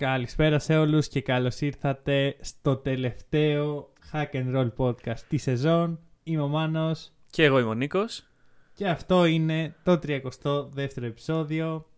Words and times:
Καλησπέρα 0.00 0.58
σε 0.58 0.76
όλους 0.76 1.08
και 1.08 1.20
καλώς 1.20 1.60
ήρθατε 1.60 2.36
στο 2.40 2.76
τελευταίο 2.76 3.92
Hack 4.12 4.30
and 4.32 4.56
Roll 4.56 4.70
podcast 4.76 5.20
της 5.28 5.42
σεζόν. 5.42 6.00
Είμαι 6.22 6.42
ο 6.42 6.48
Μάνος 6.48 7.12
Και 7.30 7.44
εγώ 7.44 7.58
είμαι 7.58 7.68
ο 7.68 7.74
Νίκος. 7.74 8.26
και 8.74 8.88
αυτό 8.88 9.24
είναι 9.24 9.74
το 9.82 9.98
32ο 10.06 11.02
επεισόδιο 11.02 11.88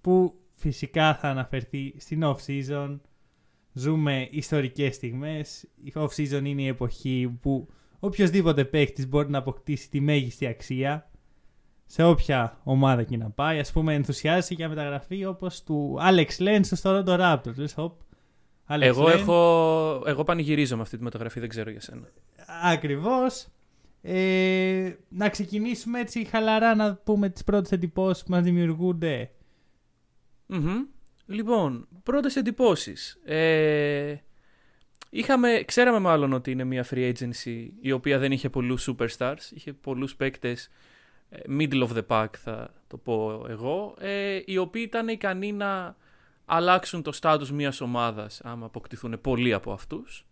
που 0.00 0.34
φυσικά 0.54 1.14
θα 1.14 1.28
αναφερθεί 1.28 1.94
στην 1.98 2.22
off-season. 2.24 3.00
Ζούμε 3.72 4.28
ιστορικές 4.30 4.94
στιγμές. 4.94 5.68
Η 5.82 5.92
off-season 5.94 6.42
είναι 6.44 6.62
η 6.62 6.66
εποχή 6.66 7.38
που 7.40 7.68
οποιοδήποτε 7.98 8.64
παίχτης 8.64 9.08
μπορεί 9.08 9.30
να 9.30 9.38
αποκτήσει 9.38 9.90
τη 9.90 10.00
μέγιστη 10.00 10.46
αξία 10.46 11.10
σε 11.86 12.02
όποια 12.02 12.60
ομάδα 12.64 13.02
και 13.02 13.16
να 13.16 13.30
πάει. 13.30 13.58
Ας 13.58 13.72
πούμε 13.72 13.94
ενθουσιάζεσαι 13.94 14.54
για 14.54 14.68
μεταγραφή 14.68 15.24
όπως 15.24 15.62
του 15.62 15.98
Alex 16.00 16.28
Len 16.38 16.60
στο 16.62 17.02
Toronto 17.06 17.18
Raptors. 17.20 17.54
Λες, 17.56 17.74
hop, 17.76 17.92
Alex 18.68 18.80
Εγώ, 18.80 19.04
Len. 19.04 19.12
έχω, 19.12 20.02
εγώ 20.06 20.24
πανηγυρίζω 20.24 20.76
με 20.76 20.82
αυτή 20.82 20.96
τη 20.96 21.02
μεταγραφή, 21.02 21.40
δεν 21.40 21.48
ξέρω 21.48 21.70
για 21.70 21.80
σένα. 21.80 22.08
Ακριβώς. 22.62 23.46
Ε, 24.02 24.92
να 25.08 25.28
ξεκινήσουμε 25.28 26.00
έτσι 26.00 26.24
χαλαρά 26.24 26.74
να 26.74 26.94
πούμε 26.94 27.28
τις 27.28 27.44
πρώτες 27.44 27.72
εντυπώσεις 27.72 28.22
που 28.24 28.30
μας 28.30 28.42
δημιουργούνται. 28.42 29.30
Μμμ. 30.46 30.84
Λοιπόν, 31.26 31.88
πρώτες 32.02 32.36
εντυπώσεις. 32.36 33.20
Ε, 33.24 34.16
είχαμε, 35.10 35.62
ξέραμε 35.64 35.98
μάλλον 35.98 36.32
ότι 36.32 36.50
είναι 36.50 36.64
μια 36.64 36.86
free 36.90 37.12
agency 37.12 37.68
η 37.80 37.92
οποία 37.92 38.18
δεν 38.18 38.32
είχε 38.32 38.48
πολλούς 38.50 38.90
superstars. 38.90 39.50
Είχε 39.50 39.72
πολλούς 39.72 40.16
παίκτες 40.16 40.64
ε, 40.64 40.70
middle 41.48 41.88
of 41.88 41.96
the 41.96 42.06
pack 42.06 42.28
θα 42.36 42.74
το 42.86 42.96
πω 42.96 43.46
εγώ. 43.48 43.94
Ε, 43.98 44.40
οι 44.44 44.56
οποίοι 44.56 44.82
ήταν 44.86 45.08
ικανοί 45.08 45.52
να 45.52 45.96
αλλάξουν 46.44 47.02
το 47.02 47.18
status 47.20 47.48
μιας 47.48 47.80
ομάδας 47.80 48.40
άμα 48.44 48.66
αποκτηθούν 48.66 49.20
πολλοί 49.20 49.52
από 49.52 49.72
αυτούς. 49.72 50.26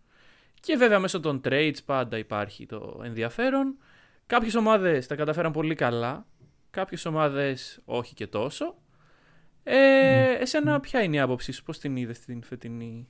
Και 0.59 0.75
βέβαια 0.75 0.99
μέσω 0.99 1.19
των 1.19 1.41
trades 1.43 1.83
πάντα 1.85 2.17
υπάρχει 2.17 2.65
το 2.65 3.01
ενδιαφέρον. 3.03 3.77
Κάποιες 4.25 4.55
ομάδες 4.55 5.07
τα 5.07 5.15
καταφέραν 5.15 5.51
πολύ 5.51 5.75
καλά. 5.75 6.25
Κάποιες 6.69 7.05
ομάδες 7.05 7.81
όχι 7.85 8.13
και 8.13 8.27
τόσο. 8.27 8.75
Ε, 9.63 10.33
Εσένα 10.33 10.79
ποια 10.79 11.03
είναι 11.03 11.15
η 11.15 11.19
άποψή 11.19 11.51
σου, 11.51 11.63
πώς 11.63 11.79
την 11.79 11.95
είδες 11.95 12.19
την 12.19 12.43
φετινή... 12.43 13.07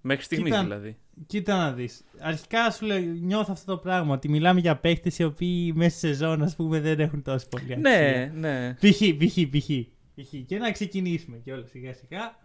Μέχρι 0.00 0.24
στιγμής 0.24 0.50
Κοίτα, 0.50 0.62
δηλαδή. 0.62 0.96
Κοίτα 1.26 1.56
να 1.56 1.72
δεις. 1.72 2.04
Αρχικά 2.18 2.70
σου 2.70 2.86
λέω, 2.86 2.98
νιώθω 2.98 3.52
αυτό 3.52 3.72
το 3.74 3.78
πράγμα, 3.78 4.14
ότι 4.14 4.28
μιλάμε 4.28 4.60
για 4.60 4.76
παίχτες 4.76 5.18
οι 5.18 5.24
οποίοι 5.24 5.72
μέσα 5.76 5.96
στη 5.96 6.06
σεζόν, 6.06 6.42
ας 6.42 6.56
πούμε, 6.56 6.80
δεν 6.80 7.00
έχουν 7.00 7.22
τόσο 7.22 7.46
πολύ 7.48 7.72
αξία. 7.72 7.76
Ναι, 7.90 8.32
ναι. 8.34 8.74
Π.χ. 8.74 8.98
π.χ. 9.18 9.34
π.χ. 9.50 9.68
π.χ. 10.14 10.34
Και 10.46 10.58
να 10.58 10.70
ξεκινήσουμε 10.72 11.36
κιόλας 11.36 11.70
σιγά 11.70 11.94
σιγά. 11.94 12.36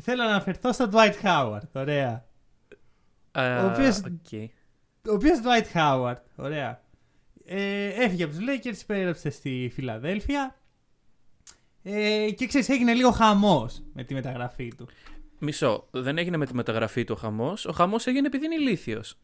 Θέλω 0.00 0.22
να 0.22 0.28
αναφερθώ 0.28 0.72
στο 0.72 0.88
Dwight 0.92 1.14
Howard. 1.22 1.68
Ωραία. 1.72 2.24
Α, 3.32 3.64
Ο 3.64 3.70
οποίος- 3.70 3.98
οκ. 3.98 4.32
Ο 5.08 5.12
οποίος 5.12 5.38
Dwight 5.44 5.76
Howard, 5.78 6.16
ωραία. 6.36 6.84
Ε, 7.44 7.86
έφυγε 8.04 8.24
από 8.24 8.34
τους 8.34 8.42
Lakers, 8.48 8.80
υπέγραψε 8.82 9.30
στη 9.30 9.70
Φιλαδέλφια. 9.74 10.56
Ε, 11.82 12.30
και 12.30 12.46
ξέρεις, 12.46 12.68
έγινε 12.68 12.94
λίγο 12.94 13.10
χαμός 13.10 13.82
με 13.94 14.04
τη 14.04 14.14
μεταγραφή 14.14 14.72
του. 14.76 14.88
Μισό, 15.38 15.86
δεν 15.90 16.18
έγινε 16.18 16.36
με 16.36 16.46
τη 16.46 16.54
μεταγραφή 16.54 17.04
του 17.04 17.14
ο 17.16 17.20
χαμός. 17.20 17.66
Ο 17.66 17.72
χαμός 17.72 18.06
έγινε 18.06 18.26
επειδή 18.26 18.44
είναι 18.44 18.54
ηλίθιος. 18.54 19.18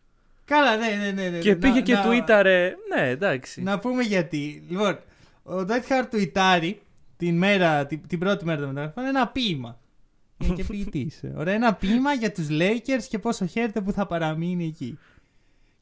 Καλά, 0.45 0.77
ναι, 0.77 0.87
ναι, 0.87 1.11
ναι. 1.23 1.29
ναι. 1.29 1.39
Και 1.39 1.51
Να- 1.53 1.57
πήγε 1.59 1.81
και 1.81 1.95
να- 1.95 2.03
τουίταρε. 2.03 2.75
Ναι, 2.95 3.09
εντάξει. 3.09 3.63
Να 3.63 3.79
πούμε 3.79 4.03
γιατί. 4.03 4.65
Λοιπόν, 4.69 4.99
ο 5.43 5.55
Dwight 5.59 5.89
Howard 5.89 6.07
τουιτάρει 6.11 6.81
την, 7.17 7.37
μέρα, 7.39 7.87
την, 7.87 8.01
την 8.07 8.19
πρώτη 8.19 8.45
μέρα 8.45 8.61
των 8.61 8.69
μεταγραφών 8.69 9.05
ένα 9.05 9.29
ποίημα. 9.29 9.81
Είναι 10.39 10.55
και 10.55 10.65
ποιητής. 10.65 11.21
Ωραία, 11.37 11.55
ένα 11.55 11.75
ποίημα 11.75 12.13
για 12.13 12.33
τους 12.33 12.47
Lakers 12.51 13.03
και 13.09 13.19
πόσο 13.19 13.47
χαίρεται 13.47 13.81
που 13.81 13.93
θα 13.93 14.07
παραμείνει 14.07 14.67
εκεί. 14.67 14.99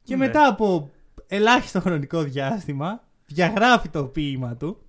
Και 0.03 0.17
Ναι. 0.17 0.25
μετά 0.27 0.47
από 0.47 0.91
ελάχιστο 1.27 1.81
χρονικό 1.81 2.23
διάστημα 2.23 3.05
διαγράφει 3.27 3.89
το 3.89 4.05
ποίημα 4.05 4.57
του 4.57 4.83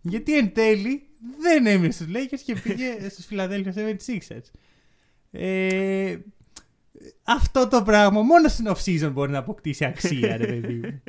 γιατί 0.00 0.36
εν 0.38 0.52
τέλει 0.52 1.02
δεν 1.38 1.66
έμεινε 1.66 1.92
στους 1.92 2.06
Lakers 2.14 2.40
και 2.44 2.54
πήγε 2.62 3.08
στους 3.08 3.26
Philadelphia 3.30 3.72
76ers. 3.74 4.50
Ε, 5.30 6.16
αυτό 7.22 7.68
το 7.68 7.82
πράγμα 7.82 8.22
μόνο 8.22 8.48
στην 8.48 8.66
off-season 8.68 9.10
μπορεί 9.12 9.30
να 9.30 9.38
αποκτήσει 9.38 9.84
αξία, 9.84 10.36
ρε 10.36 10.46
παιδί 10.46 10.74
μου. 10.74 11.02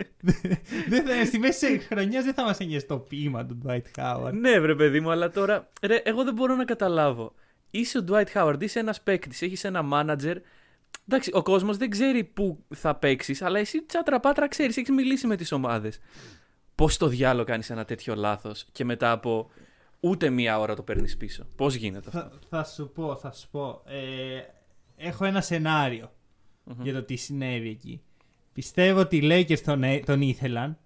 Δεν 0.87 1.05
θα- 1.05 1.25
Στη 1.25 1.39
μέση 1.39 1.77
της 1.77 1.87
χρονιάς 1.87 2.23
δεν 2.23 2.33
θα 2.33 2.43
μας 2.43 2.57
ένιωσε 2.57 2.85
το 2.85 2.97
ποίημα 2.97 3.45
του 3.45 3.57
Dwight 3.65 3.81
Howard. 3.97 4.33
Ναι, 4.33 4.59
βρε 4.59 4.75
παιδί 4.75 4.99
μου, 4.99 5.11
αλλά 5.11 5.29
τώρα. 5.29 5.69
Ρε, 5.81 5.95
εγώ 5.95 6.23
δεν 6.23 6.33
μπορώ 6.33 6.55
να 6.55 6.65
καταλάβω. 6.65 7.33
Είσαι 7.71 7.97
ο 7.97 8.03
Dwight 8.09 8.27
Howard, 8.33 8.55
είσαι 8.63 8.79
ένας 8.79 9.01
παίκτης, 9.01 9.41
έχεις 9.41 9.63
ένα 9.63 9.81
manager. 9.93 10.35
Εντάξει, 11.07 11.31
ο 11.33 11.41
κόσμος 11.41 11.77
δεν 11.77 11.89
ξέρει 11.89 12.23
πού 12.23 12.63
θα 12.75 12.95
παίξεις, 12.95 13.41
αλλά 13.41 13.59
εσύ 13.59 13.81
τσάτρα 13.85 14.19
πάτρα 14.19 14.47
ξέρεις, 14.47 14.77
έχεις 14.77 14.89
μιλήσει 14.89 15.27
με 15.27 15.35
τις 15.35 15.51
ομάδες. 15.51 15.99
Πώς 16.75 16.97
το 16.97 17.07
διάλογο 17.07 17.45
κάνεις 17.45 17.69
ένα 17.69 17.85
τέτοιο 17.85 18.15
λάθος 18.15 18.65
και 18.71 18.85
μετά 18.85 19.11
από 19.11 19.49
ούτε 20.03 20.29
μία 20.29 20.59
ώρα 20.59 20.75
το 20.75 20.81
παίρνεις 20.81 21.17
πίσω. 21.17 21.45
Πώς 21.55 21.75
γίνεται 21.75 22.09
αυτό; 22.09 22.19
Θα, 22.19 22.31
θα 22.49 22.63
σου 22.63 22.91
πω, 22.95 23.15
θα 23.15 23.31
σου 23.31 23.49
πω. 23.51 23.81
Ε, 23.85 24.41
έχω 24.95 25.25
ένα 25.25 25.41
σενάριο 25.41 26.11
Μμμ. 26.63 26.83
για 26.83 26.93
το 26.93 27.03
τι 27.03 27.15
συνέβη 27.15 27.69
εκεί. 27.69 28.01
Πιστεύω 28.53 28.99
ότι 28.99 29.17
οι 29.17 29.21
Lakers 29.23 29.59
τον, 29.59 29.83
έ- 29.83 30.05
τον 30.05 30.21
ήθελαν. 30.21 30.77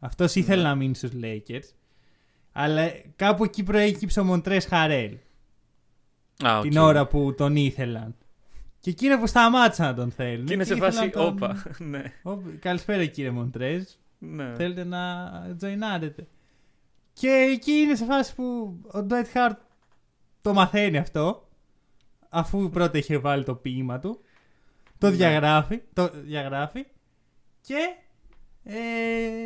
Αυτός 0.00 0.34
ήθελε 0.34 0.62
Ναι. 0.62 0.68
να 0.68 0.74
μείνει 0.74 0.94
στους 0.94 1.10
Lakers. 1.22 1.68
Αλλά 2.52 2.90
κάπου 3.16 3.44
εκεί 3.44 3.62
προέκυψε 3.62 4.20
ο 4.20 4.24
Montrezl 4.24 4.66
Harrell. 4.66 5.16
Α, 6.46 6.58
οκ. 6.58 6.62
Την 6.62 6.76
ώρα 6.76 7.06
που 7.06 7.34
τον 7.36 7.56
ήθελαν. 7.56 8.14
Και 8.80 8.90
εκείνο 8.90 9.18
που 9.18 9.26
σταμάτησαν 9.26 9.86
να 9.86 9.94
τον 9.94 10.10
θέλουν. 10.10 10.46
Και 10.46 10.52
είναι 10.54 10.64
σε 10.64 10.74
ήθελαν 10.74 10.92
φάση, 10.92 11.10
τον- 11.10 11.26
όπα. 11.26 11.62
ναι, 11.90 12.02
Ω, 12.22 12.36
Καλησπέρα 12.58 13.04
κύριε 13.04 13.30
Montrezl. 13.30 13.84
ναι. 14.18 14.52
Θέλετε 14.56 14.84
να 14.84 15.30
τζοινάρετε. 15.56 16.26
Και 17.14 17.28
εκεί 17.52 17.72
είναι 17.72 17.94
σε 17.94 18.04
φάση 18.04 18.34
που 18.34 18.44
ο 18.86 19.06
Dwight 19.10 19.24
Howard 19.34 19.56
το 20.40 20.52
μαθαίνει 20.52 20.98
αυτό. 20.98 21.48
Αφού 22.28 22.70
πρώτα 22.70 22.98
είχε 22.98 23.18
βάλει 23.18 23.44
το 23.44 23.54
ποίημα 23.54 23.98
του. 23.98 24.20
Το 24.98 25.08
Ναι. 25.10 25.16
διαγράφει. 25.16 25.82
Το 25.92 26.10
διαγράφει. 26.14 26.86
Και 27.60 27.94
ε, 28.64 28.76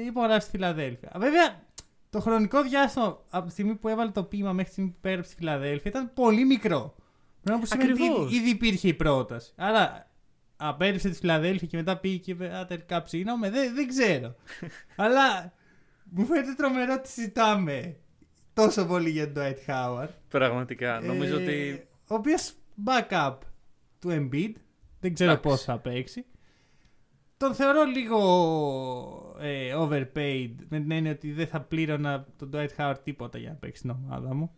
υπογράφει 0.07 0.41
στη 0.41 0.51
Φιλαδέλφια. 0.51 1.13
Βέβαια, 1.17 1.67
το 2.11 2.21
χρονικό 2.21 2.63
διάστημα 2.63 3.23
από 3.31 3.47
τη 3.47 3.53
στιγμή 3.53 3.75
που 3.75 3.89
έβαλε 3.89 4.11
το 4.11 4.23
ποίημα 4.25 4.49
μέχρι 4.53 4.65
τη 4.65 4.71
στιγμή 4.73 4.91
που 4.91 4.97
υπέγραψε 4.99 5.31
στη 5.31 5.39
Φιλαδέλφια 5.41 5.91
ήταν 5.91 6.11
πολύ 6.15 6.45
μικρό. 6.45 6.95
Πράγμα 7.43 7.61
που 7.63 7.67
σημαίνει 7.69 7.93
ότι 7.93 8.03
Ακριβώς. 8.03 8.27
ήδη, 8.33 8.37
ήδη 8.37 8.51
υπήρχε 8.51 8.89
η 8.89 8.95
πρόταση. 8.95 9.53
Άρα, 9.57 10.11
απέριψε 10.57 11.09
τη 11.09 11.15
Φιλαδέλφια 11.19 11.69
και 11.69 11.77
μετά 11.77 11.97
πήγε 11.99 12.17
και 12.17 12.31
είπε 12.31 12.55
Α, 12.57 12.67
τελικά 12.67 13.03
ψήνομαι. 13.03 13.51
Δεν, 13.51 13.75
δεν 13.75 13.89
ξέρω. 13.89 14.35
Αλλά 14.97 15.53
μου 16.11 16.25
φαίνεται 16.27 16.53
τρομερό 16.55 16.93
ότι 16.93 17.09
συζητάμε 17.09 17.97
τόσο 18.55 18.87
πολύ 18.87 19.11
για 19.11 19.33
τον 19.33 19.43
Dwight 19.43 19.71
Howard. 19.71 20.09
Πραγματικά. 20.29 21.01
Νομίζω 21.01 21.39
Ε, 21.39 21.43
ότι. 21.43 21.87
Ο 22.09 22.15
οποίος 22.15 22.53
backup 22.87 23.37
του 23.99 24.09
Embiid. 24.11 24.53
Δεν 25.01 25.15
ξέρω 25.15 25.31
Εντάξει. 25.31 25.49
πώς 25.49 25.63
θα 25.63 25.79
παίξει. 25.79 26.25
Τον 27.37 27.55
θεωρώ 27.55 27.85
λίγο 27.85 29.37
ε, 29.41 29.75
overpaid 29.79 30.51
με 30.69 30.79
την 30.81 30.91
έννοια 30.91 31.13
ότι 31.13 31.33
δεν 31.33 31.47
θα 31.47 31.61
πλήρωνα 31.61 32.27
τον 32.37 32.51
Dwight 32.55 32.69
Howard 32.77 32.97
τίποτα 33.05 33.39
για 33.39 33.49
να 33.49 33.55
παίξει 33.55 33.83
την 33.83 33.91
ομάδα 33.91 34.35
μου. 34.35 34.51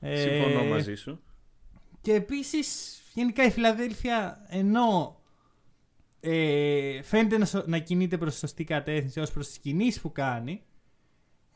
Ε, 0.00 0.16
Συμφωνώ 0.16 0.64
μαζί 0.64 0.94
σου. 0.94 1.20
Και 2.00 2.14
επίσης, 2.14 3.00
γενικά 3.14 3.44
η 3.44 3.50
Φιλαδέλφια 3.50 4.44
ενώ 4.48 5.17
ε, 6.20 7.02
φαίνεται 7.02 7.38
να, 7.38 7.44
σω- 7.44 7.66
να 7.66 7.78
κινείται 7.78 8.18
προς 8.18 8.32
τη 8.32 8.38
σωστή 8.38 8.64
κατεύθυνση 8.64 9.20
ως 9.20 9.32
προς 9.32 9.46
τις 9.46 9.58
κινήσεις 9.58 10.00
που 10.00 10.12
κάνει, 10.12 10.62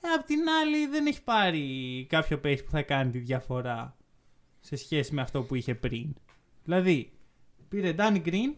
ε, 0.01 0.09
απ' 0.09 0.27
την 0.27 0.39
άλλη 0.63 0.87
δεν 0.87 1.07
έχει 1.07 1.23
πάρει 1.23 2.07
κάποιο 2.09 2.39
παίχτη 2.39 2.63
που 2.65 2.71
θα 2.71 2.83
κάνει 2.83 3.11
τη 3.11 3.19
διαφορά 3.19 3.97
σε 4.61 4.77
σχέση 4.77 5.15
με 5.15 5.21
αυτό 5.21 5.43
που 5.43 5.55
είχε 5.55 5.75
πριν. 5.75 6.15
Δηλαδή, 6.65 7.13
πήρε 7.69 7.95
Danny 7.99 8.23
Green, 8.27 8.55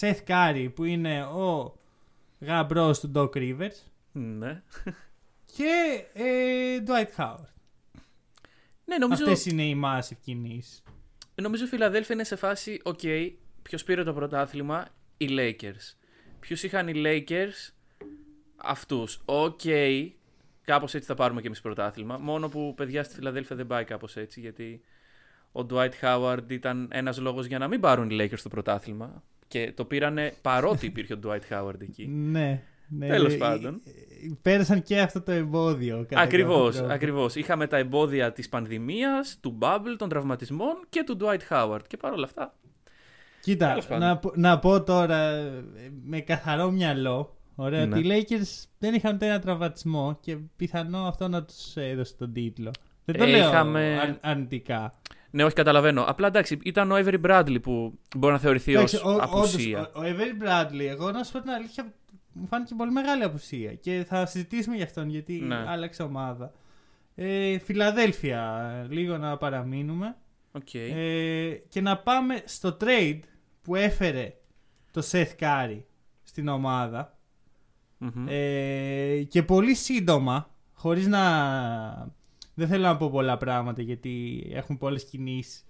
Seth 0.00 0.24
Curry 0.26 0.68
που 0.74 0.84
είναι 0.84 1.24
ο 1.24 1.78
γαμπρός 2.40 3.00
του 3.00 3.12
Doc 3.14 3.30
Rivers 3.36 3.76
Ναι. 4.12 4.62
και 5.56 6.04
ε, 6.12 6.82
Dwight 6.86 7.16
Howard. 7.22 7.48
Ναι, 8.84 8.98
νομίζω. 8.98 9.22
Αυτές 9.24 9.46
είναι 9.46 9.62
οι 9.64 9.80
massive 9.84 10.16
κινήσεις. 10.24 10.82
Νομίζω 11.34 11.64
η 11.64 11.68
Φιλαδέλφια 11.68 12.14
είναι 12.14 12.24
σε 12.24 12.36
φάση, 12.36 12.80
οκ, 12.84 13.00
ποιος 13.62 13.84
πήρε 13.84 14.02
το 14.02 14.12
πρωτάθλημα, 14.14 14.86
οι 15.16 15.26
Lakers. 15.30 15.94
Ποιους 16.40 16.62
είχαν 16.62 16.88
οι 16.88 16.92
Lakers, 16.96 17.72
αυτούς. 18.56 19.20
Οκ, 19.24 19.60
κάπως 20.64 20.94
έτσι 20.94 21.06
θα 21.08 21.14
πάρουμε 21.14 21.40
και 21.40 21.46
εμείς 21.46 21.60
πρωτάθλημα. 21.60 22.18
Μόνο 22.18 22.48
που 22.48 22.74
παιδιά 22.76 23.02
στη 23.02 23.14
Φιλαδέλφια 23.14 23.56
δεν 23.56 23.66
πάει 23.66 23.84
κάπως 23.84 24.16
έτσι, 24.16 24.40
γιατί 24.40 24.80
ο 25.52 25.66
Dwight 25.70 25.90
Howard 26.00 26.44
ήταν 26.48 26.88
ένας 26.92 27.18
λόγος 27.18 27.46
για 27.46 27.58
να 27.58 27.68
μην 27.68 27.80
πάρουν 27.80 28.10
οι 28.10 28.16
Lakers 28.20 28.38
το 28.42 28.48
πρωτάθλημα. 28.48 29.22
Και 29.48 29.72
το 29.74 29.84
πήρανε 29.84 30.34
παρότι 30.42 30.86
υπήρχε 30.86 31.12
ο 31.14 31.18
Dwight 31.24 31.40
Howard 31.50 31.80
εκεί. 31.80 32.06
Ναι. 32.30 32.62
Ναι, 32.88 33.06
Τέλος 33.08 33.34
ε, 33.34 33.36
πάντων. 33.36 33.80
ε, 33.84 33.90
Πέρασαν 34.42 34.82
και 34.82 35.00
αυτό 35.00 35.20
το 35.22 35.32
εμπόδιο. 35.32 36.06
κατά 36.08 36.20
Ακριβώς, 36.20 36.56
κάποιο 36.64 36.78
τρόπο. 36.78 36.92
ακριβώς. 36.92 37.34
Είχαμε 37.34 37.66
τα 37.66 37.76
εμπόδια 37.76 38.32
της 38.32 38.48
πανδημίας, 38.48 39.38
του 39.40 39.58
bubble, 39.60 39.94
των 39.98 40.08
τραυματισμών 40.08 40.74
και 40.88 41.02
του 41.06 41.16
Dwight 41.20 41.40
Howard. 41.50 41.80
Και 41.86 41.96
παρόλα 41.96 42.24
αυτά, 42.24 42.54
Κοίτα, 43.46 43.68
Τέλος 43.68 43.86
πάντων. 43.86 44.08
να, 44.08 44.16
πω- 44.18 44.36
να 44.36 44.58
πω 44.58 44.82
τώρα 44.82 45.18
ε, 45.18 45.64
με 46.04 46.20
καθαρό 46.20 46.70
μυαλό 46.70 47.36
ωραία, 47.54 47.86
Ναι. 47.86 47.96
ότι 47.96 48.06
οι 48.08 48.26
Lakers 48.28 48.64
δεν 48.78 48.94
είχαν 48.94 49.14
ούτε 49.14 49.26
ένα 49.26 49.38
τραυματισμό 49.38 50.18
και 50.20 50.36
πιθανό 50.56 50.98
αυτό 50.98 51.28
να 51.28 51.44
τους 51.44 51.76
έδωσε 51.76 52.14
τον 52.18 52.32
τίτλο. 52.32 52.70
Δεν 53.04 53.16
το 53.18 53.24
Ε, 53.24 53.26
λέω 53.26 53.48
είχαμε- 53.48 53.98
αρ- 54.02 54.16
αρνητικά. 54.20 54.92
ναι, 55.30 55.44
όχι 55.44 55.54
καταλαβαίνω. 55.54 56.02
Απλά 56.06 56.26
εντάξει, 56.26 56.58
ήταν 56.62 56.90
ο 56.92 56.96
Avery 56.96 57.20
Bradley 57.26 57.62
που 57.62 57.98
μπορεί 58.16 58.32
να 58.32 58.38
θεωρηθεί 58.38 58.72
Εντάξει, 58.72 58.96
ως 58.96 59.02
ο- 59.02 59.18
απουσία. 59.22 59.78
όντως, 59.78 59.90
ο, 59.94 60.00
ο 60.00 60.02
Avery 60.02 60.44
Bradley, 60.46 60.86
εγώ 60.88 61.10
να 61.10 61.22
σου 61.22 61.32
πω 61.32 61.40
την 61.40 61.50
αλήθεια, 61.50 61.92
μου 62.32 62.46
φάνηκε 62.46 62.74
πολύ 62.74 62.90
μεγάλη 62.90 63.22
απουσία 63.22 63.74
και 63.74 64.04
θα 64.08 64.26
συζητήσουμε 64.26 64.76
γι' 64.76 64.82
αυτόν 64.82 65.08
γιατί 65.08 65.32
Ναι. 65.32 65.64
άλλαξε 65.68 66.02
ομάδα. 66.02 66.52
Ε, 67.14 67.58
Φιλαδέλφια, 67.58 68.70
λίγο 68.90 69.16
να 69.18 69.36
παραμείνουμε. 69.36 70.16
Οκ. 70.52 70.74
Ε, 70.74 71.50
και 71.68 71.80
να 71.80 71.96
πάμε 71.98 72.42
στο 72.44 72.76
trade 72.80 73.18
που 73.66 73.74
έφερε 73.74 74.36
το 74.90 75.02
Seth 75.10 75.36
Curry 75.40 75.80
στην 76.22 76.48
ομάδα. 76.48 77.18
Μμμ. 77.98 78.26
Ε, 78.28 79.22
και 79.22 79.42
πολύ 79.42 79.74
σύντομα, 79.74 80.50
χωρίς 80.72 81.06
να... 81.06 82.14
Δεν 82.54 82.68
θέλω 82.68 82.82
να 82.82 82.96
πω 82.96 83.10
πολλά 83.10 83.36
πράγματα 83.36 83.82
γιατί 83.82 84.46
έχουν 84.52 84.78
πολλές 84.78 85.04
κινήσεις. 85.04 85.64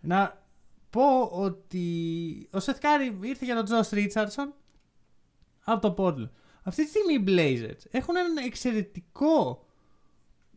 Να 0.00 0.42
πω 0.90 1.22
ότι 1.22 1.86
ο 2.52 2.58
Seth 2.58 2.80
Curry 2.80 3.24
ήρθε 3.24 3.44
για 3.44 3.64
τον 3.64 3.66
Josh 3.66 3.94
Richardson 3.94 4.52
από 5.64 5.94
το 5.94 5.94
Portland. 5.98 6.30
Αυτή 6.62 6.82
τη 6.84 6.88
στιγμή 6.88 7.14
οι 7.14 7.24
Blazers 7.26 7.86
έχουν 7.90 8.16
έναν 8.16 8.36
εξαιρετικό 8.36 9.64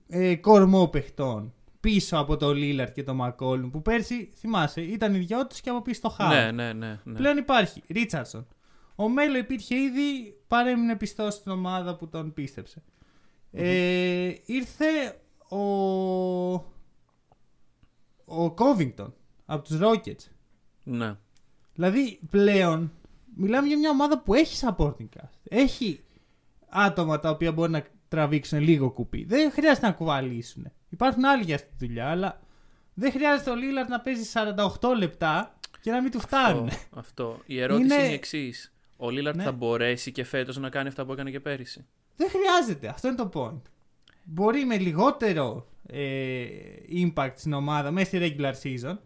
ε, 0.08 0.36
κορμό 0.36 0.88
παιχτών 0.88 1.54
πίσω 1.92 2.18
από 2.18 2.38
το 2.38 2.50
Lillard 2.50 2.92
και 2.94 3.04
το 3.04 3.18
McCollum 3.22 3.70
που 3.72 3.82
πέρσι, 3.82 4.32
θυμάσαι, 4.36 4.82
ήταν 4.82 5.16
οι 5.16 5.20
δυο 5.20 5.48
τους 5.48 5.62
και 5.62 5.70
από 5.70 5.82
πίσω 5.82 6.02
το 6.02 6.16
Howard. 6.20 6.30
ναι, 6.30 6.52
ναι, 6.52 6.74
ναι. 6.74 7.00
ναι. 7.04 7.14
Πλέον 7.18 7.38
υπάρχει. 7.38 7.84
Ρίτσαρdsον. 7.90 8.48
Ο 8.96 9.10
Μέλο 9.10 9.38
υπήρχε 9.38 9.76
ήδη, 9.76 10.38
παρέμεινε 10.48 10.96
πιστός 10.96 11.34
στην 11.34 11.52
ομάδα 11.52 11.96
που 11.96 12.10
τον 12.10 12.34
πιστεψε 12.34 12.84
Ε, 13.52 14.34
ήρθε 14.46 14.86
ο, 15.50 15.58
ο 18.26 18.54
Covington 18.58 19.12
από 19.46 19.64
τους 19.64 19.80
Rockets. 19.82 20.32
ναι. 20.84 21.16
Δηλαδή 21.74 22.20
πλέον 22.30 22.92
μιλάμε 23.36 23.68
για 23.68 23.78
μια 23.78 23.90
ομάδα 23.90 24.20
που 24.22 24.34
έχει 24.34 24.66
supporting 24.68 25.08
cast. 25.18 25.38
Έχει 25.44 26.04
άτομα 26.70 27.20
τα 27.20 27.30
οποία 27.30 27.52
μπορεί 27.52 27.72
να 27.72 27.84
τραβήξουν 28.08 28.60
λίγο 28.60 28.92
κουπί. 28.92 29.24
Δεν 29.24 29.52
χρειάζεται 29.52 29.86
να 29.88 29.94
κουβαλήσουν. 29.94 30.72
Υπάρχουν 30.90 31.26
άλλοι 31.26 31.44
για 31.44 31.56
αυτή 31.56 31.68
τη 31.78 31.86
δουλειά, 31.86 32.10
αλλά 32.10 32.40
δεν 32.94 33.12
χρειάζεται 33.12 33.50
ο 33.50 33.56
Λίλαρντ 33.56 33.90
να 33.90 34.00
παίζει 34.00 34.30
48 34.80 34.96
λεπτά 34.98 35.56
και 35.82 35.92
να 35.92 36.02
μην 36.02 36.12
του 36.12 36.20
φτάνουν. 36.20 36.68
Αυτό, 36.68 37.00
αυτό. 37.00 37.40
Η 37.46 37.60
ερώτηση 37.62 37.86
είναι, 37.86 37.96
Είναι- 37.96 38.10
η 38.10 38.14
εξής. 38.14 38.74
Ο 38.98 39.10
Λίλαρτ 39.10 39.36
Ναι. 39.36 39.44
θα 39.44 39.52
μπορέσει 39.52 40.12
και 40.12 40.24
φέτος 40.24 40.58
να 40.58 40.70
κάνει 40.70 40.88
αυτά 40.88 41.06
που 41.06 41.12
έκανε 41.12 41.32
και 41.32 41.40
πέρυσι; 41.40 41.86
Δεν 42.16 42.30
χρειάζεται. 42.30 42.88
Αυτό 42.88 43.08
είναι 43.08 43.18
το 43.18 43.30
point. 43.34 43.62
Μπορεί 44.24 44.66
με 44.66 44.78
λιγότερο 44.78 45.68
ε, 45.88 46.46
impact 47.06 47.32
στην 47.36 47.54
ομάδα 47.54 47.92
μέσα 47.92 48.06
στη 48.06 48.36
regular 48.38 48.54
season 48.64 48.98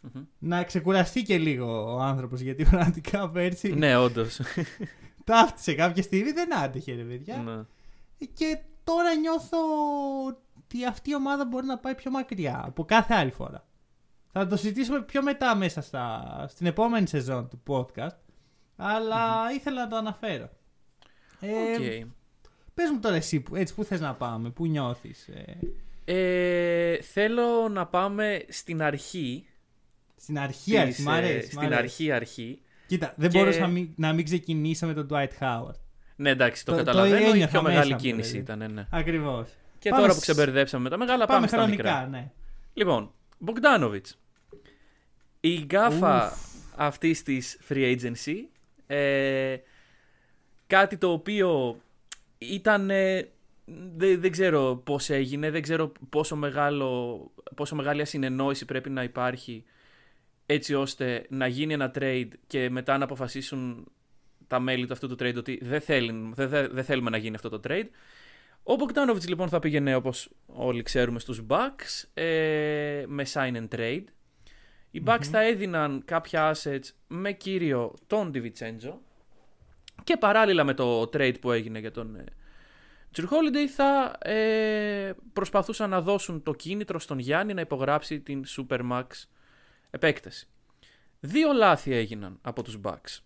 Μμμ. 0.00 0.22
να 0.38 0.62
ξεκουραστεί 0.64 1.22
και 1.22 1.38
λίγο 1.38 1.94
ο 1.94 1.98
άνθρωπος 1.98 2.40
γιατί 2.40 2.64
πραγματικά 2.64 3.30
πέρσι 3.30 3.72
ναι, 3.74 3.96
όντως. 3.96 4.40
ταύτισε 5.24 5.74
κάποια 5.74 6.02
στιγμή 6.02 6.32
δεν 6.32 6.58
άντεχε 6.58 6.94
ρε 6.94 7.02
παιδιά 7.02 7.36
ναι. 7.36 7.62
και 8.34 8.58
τώρα 8.84 9.14
νιώθω 9.14 9.58
ότι 10.74 10.86
αυτή 10.86 11.10
η 11.10 11.14
ομάδα 11.14 11.44
μπορεί 11.44 11.66
να 11.66 11.78
πάει 11.78 11.94
πιο 11.94 12.10
μακριά 12.10 12.62
από 12.66 12.84
κάθε 12.84 13.14
άλλη 13.14 13.30
φορά. 13.30 13.66
Θα 14.32 14.46
το 14.46 14.56
συζητήσουμε 14.56 15.02
πιο 15.02 15.22
μετά 15.22 15.54
μέσα 15.56 15.80
στα, 15.80 16.24
στην 16.48 16.66
επόμενη 16.66 17.06
σεζόν 17.06 17.48
του 17.48 17.62
podcast 17.66 18.16
αλλά 18.76 19.52
ήθελα 19.54 19.82
να 19.82 19.88
το 19.88 19.96
αναφέρω. 19.96 20.48
Ε, 21.40 21.48
Οκ. 21.48 22.08
Πες 22.74 22.90
μου 22.90 22.98
τώρα 23.00 23.14
εσύ, 23.14 23.40
που- 23.40 23.56
έτσι, 23.56 23.74
πού 23.74 23.84
θες 23.84 24.00
να 24.00 24.14
πάμε, 24.14 24.50
πού 24.50 24.66
νιώθεις. 24.66 25.28
Ε, 25.28 25.58
Ε, 26.06 27.02
θέλω 27.02 27.68
να 27.68 27.86
πάμε 27.86 28.44
στην 28.48 28.82
αρχή. 28.82 29.46
στην 30.16 30.38
αρχή, 30.38 30.70
της, 30.70 30.78
αρχή, 30.80 31.02
μ' 31.02 31.08
ε, 31.08 31.12
αρέσει. 31.12 31.46
μ' 31.46 31.48
στην 31.50 31.58
αρέσει. 31.60 31.74
αρχή, 31.82 32.12
αρχή. 32.12 32.60
Κοίτα, 32.86 33.14
δεν 33.16 33.30
Και- 33.30 33.38
μπορούσα 33.38 33.60
να 33.60 33.66
μην, 33.66 33.88
να 33.96 34.12
μην 34.12 34.24
ξεκινήσω 34.24 34.86
με 34.86 34.94
τον 34.94 35.08
Dwight 35.10 35.28
Howard. 35.40 35.74
Ναι, 36.16 36.30
εντάξει, 36.30 36.64
το, 36.64 36.70
Το- 36.72 36.78
το 36.78 36.84
καταλαβαίνω. 36.84 37.16
η 37.26 37.28
ένιωθα 37.28 37.48
πιο 37.48 37.62
μέσα 37.62 37.74
μεγάλη 37.74 37.92
μου, 37.92 37.98
κίνηση 37.98 38.30
δηλαδή. 38.40 38.62
ήταν, 38.62 38.72
ναι. 38.72 38.86
Ακριβώς. 38.90 39.48
Και 39.84 39.90
Πάμε 39.90 40.02
τώρα 40.02 40.14
που 40.14 40.20
σ- 40.20 40.30
ξεμπερδέψαμε 40.30 40.82
με 40.82 40.90
τα 40.90 40.96
μεγάλα, 40.96 41.18
πάμε, 41.26 41.34
Πάμε 41.34 41.46
στα 41.46 41.56
χρονικά, 41.56 41.82
μικρά. 41.82 42.06
ναι. 42.06 42.30
Λοιπόν, 42.74 43.12
Bogdanovic. 43.46 44.00
Η 45.40 45.54
γκάφα 45.64 46.26
Ουφ. 46.26 46.38
αυτής 46.76 47.22
της 47.22 47.58
free 47.68 47.96
agency. 47.98 48.34
Ε, 48.86 49.56
κάτι 50.66 50.96
το 50.96 51.12
οποίο 51.12 51.80
ήταν... 52.38 52.90
ε, 52.90 53.28
δεν, 53.96 54.20
δεν 54.20 54.30
ξέρω 54.30 54.80
πώς 54.84 55.10
έγινε, 55.10 55.50
δεν 55.50 55.62
ξέρω 55.62 55.92
πόσο, 56.08 56.36
μεγάλο, 56.36 57.20
πόσο 57.56 57.74
μεγάλη 57.74 58.00
ασυνεννόηση 58.00 58.64
πρέπει 58.64 58.90
να 58.90 59.02
υπάρχει 59.02 59.64
έτσι 60.46 60.74
ώστε 60.74 61.26
να 61.28 61.46
γίνει 61.46 61.72
ένα 61.72 61.90
trade 61.98 62.28
και 62.46 62.70
μετά 62.70 62.98
να 62.98 63.04
αποφασίσουν 63.04 63.86
τα 64.46 64.60
μέλη 64.60 64.86
του 64.86 64.92
αυτού 64.92 65.08
του 65.08 65.14
trade 65.20 65.36
ότι 65.36 65.58
δεν, 65.62 65.80
θέλουν, 65.80 66.34
δεν, 66.34 66.48
δεν, 66.48 66.68
δεν 66.72 66.84
θέλουμε 66.84 67.10
να 67.10 67.16
γίνει 67.16 67.34
αυτό 67.34 67.48
το 67.48 67.60
trade. 67.68 67.86
Ο 68.66 68.74
Bogdanovic 68.78 69.26
λοιπόν 69.28 69.48
θα 69.48 69.58
πήγαινε 69.58 69.94
όπως 69.94 70.30
όλοι 70.46 70.82
ξέρουμε 70.82 71.18
στους 71.18 71.42
Bucks 71.48 72.08
ε, 72.14 73.04
με 73.06 73.24
sign 73.32 73.56
and 73.56 73.68
trade. 73.68 74.04
Οι 74.90 75.02
Bucks 75.06 75.24
θα 75.24 75.40
έδιναν 75.42 76.02
κάποια 76.04 76.54
assets 76.54 76.84
με 77.06 77.32
κύριο 77.32 77.94
τον 78.06 78.30
DiVincenzo 78.34 78.94
και 80.04 80.16
παράλληλα 80.16 80.64
με 80.64 80.74
το 80.74 81.00
trade 81.00 81.40
που 81.40 81.52
έγινε 81.52 81.78
για 81.78 81.90
τον 81.90 82.16
ε, 82.16 82.24
Drew 83.16 83.24
Holiday 83.24 83.66
θα 83.66 84.18
ε, 84.30 85.12
προσπαθούσαν 85.32 85.90
να 85.90 86.00
δώσουν 86.00 86.42
το 86.42 86.54
κίνητρο 86.54 86.98
στον 86.98 87.18
Γιάννη 87.18 87.54
να 87.54 87.60
υπογράψει 87.60 88.20
την 88.20 88.44
Supermax 88.56 89.06
επέκταση. 89.90 90.48
Δύο 91.20 91.52
λάθη 91.52 91.94
έγιναν 91.94 92.38
από 92.42 92.62
τους 92.62 92.78
Bucks. 92.82 93.18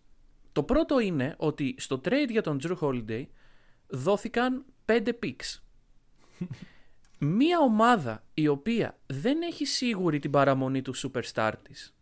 Το 0.52 0.62
πρώτο 0.62 1.00
είναι 1.00 1.34
ότι 1.38 1.74
στο 1.78 2.00
trade 2.04 2.28
για 2.28 2.42
τον 2.42 2.58
Drew 2.62 2.76
Holiday 2.78 3.26
δόθηκαν 3.86 4.64
5 4.88 5.08
picks. 5.22 5.60
Μία 7.18 7.58
ομάδα 7.58 8.24
η 8.34 8.48
οποία 8.48 8.98
δεν 9.06 9.42
έχει 9.42 9.64
σίγουρη 9.64 10.18
την 10.18 10.30
παραμονή 10.30 10.82
του 10.82 10.94
superstar 10.96 11.52
της. 11.62 11.94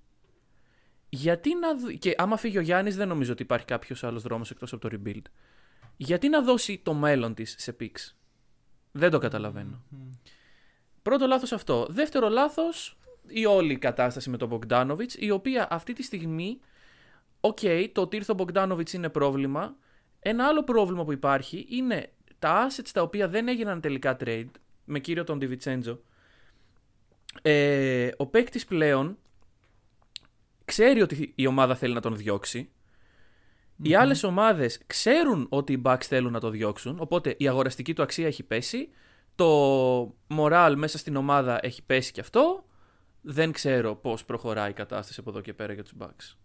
Γιατί 1.09 1.55
να 1.55 1.75
δ- 1.75 1.91
Και 1.99 2.15
άμα 2.19 2.37
φύγει 2.37 2.59
ο 2.59 2.61
Γιάννης 2.61 2.97
δεν 2.97 3.09
νομίζω 3.09 3.33
ότι 3.33 3.43
υπάρχει 3.43 3.67
κάποιος 3.67 4.05
άλλος 4.05 4.23
δρόμος 4.23 4.51
εκτός 4.51 4.73
από 4.73 4.89
το 4.89 4.99
rebuild. 5.03 5.23
Γιατί 5.97 6.29
να 6.29 6.43
δώσει 6.43 6.79
το 6.79 6.95
μέλλον 6.95 7.35
της 7.35 7.55
σε 7.59 7.77
picks. 7.81 8.15
Δεν 8.93 9.11
το 9.11 9.19
καταλαβαίνω. 9.19 9.83
Πρώτο 11.03 11.27
λάθος 11.27 11.53
αυτό. 11.53 11.87
Δεύτερο 11.91 12.29
λάθος 12.29 12.99
η 13.27 13.47
όλη 13.47 13.79
κατάσταση 13.79 14.31
με 14.31 14.37
τον 14.37 14.51
Bogdanovic 14.53 15.13
η 15.19 15.31
οποία 15.31 15.67
αυτή 15.71 15.93
τη 15.93 16.03
στιγμή 16.03 16.61
Οκ, 17.41 17.59
το 17.93 18.01
ότι 18.01 18.17
ήρθε 18.17 18.33
ο 18.33 18.35
Bogdanovic 18.39 18.93
είναι 18.93 19.09
πρόβλημα. 19.09 19.77
Ένα 20.21 20.47
άλλο 20.47 20.65
πρόβλημα 20.65 21.05
που 21.05 21.13
υπάρχει 21.13 21.67
είναι 21.71 22.13
τα 22.39 22.69
assets 22.69 22.89
τα 22.93 23.03
οποία 23.03 23.29
δεν 23.29 23.49
έγιναν 23.49 23.81
τελικά 23.81 24.17
trade 24.21 24.51
με 24.85 24.99
κύριο 24.99 25.25
τον 25.25 25.39
DiVincenzo. 25.43 25.99
Ε, 27.43 28.11
ο 28.17 28.27
παίκτης 28.27 28.65
πλέον 28.65 29.19
ξέρει 30.65 31.03
ότι 31.03 31.33
η 31.35 31.47
ομάδα 31.47 31.75
θέλει 31.75 31.95
να 31.95 32.01
τον 32.01 32.17
διώξει. 32.17 32.71
Οι 33.83 33.95
άλλες 33.95 34.23
ομάδες 34.23 34.81
ξέρουν 34.87 35.47
ότι 35.49 35.73
οι 35.73 35.83
Bucks 35.85 36.03
θέλουν 36.05 36.33
να 36.33 36.41
το 36.41 36.51
διώξουν, 36.51 36.97
οπότε 37.01 37.35
η 37.39 37.49
αγοραστική 37.49 37.95
του 37.95 38.03
αξία 38.03 38.27
έχει 38.27 38.43
πέσει. 38.43 38.89
Το 39.35 40.15
moral 40.29 40.75
μέσα 40.77 40.99
στην 40.99 41.17
ομάδα 41.17 41.59
έχει 41.63 41.83
πέσει 41.85 42.13
και 42.13 42.21
αυτό. 42.21 42.65
Δεν 43.21 43.53
ξέρω 43.53 43.95
πώς 43.97 44.25
προχωράει 44.25 44.71
η 44.71 44.73
κατάσταση 44.73 45.21
από 45.21 45.31
εδώ 45.31 45.41
και 45.41 45.55
πέρα 45.55 45.73
για 45.73 45.83
τους 45.83 45.93
Bucks. 45.99 46.37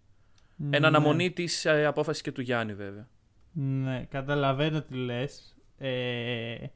Εν 0.69 0.81
Ναι. 0.81 0.87
αναμονή 0.87 1.31
της 1.31 1.65
ε, 1.65 1.85
απόφασης 1.85 2.21
και 2.21 2.31
του 2.31 2.41
Γιάννη 2.41 2.73
βέβαια. 2.73 3.07
Ναι, 3.53 4.05
καταλαβαίνω 4.09 4.81
τι 4.81 4.93
λες. 4.95 5.55
Ε, 5.83 6.67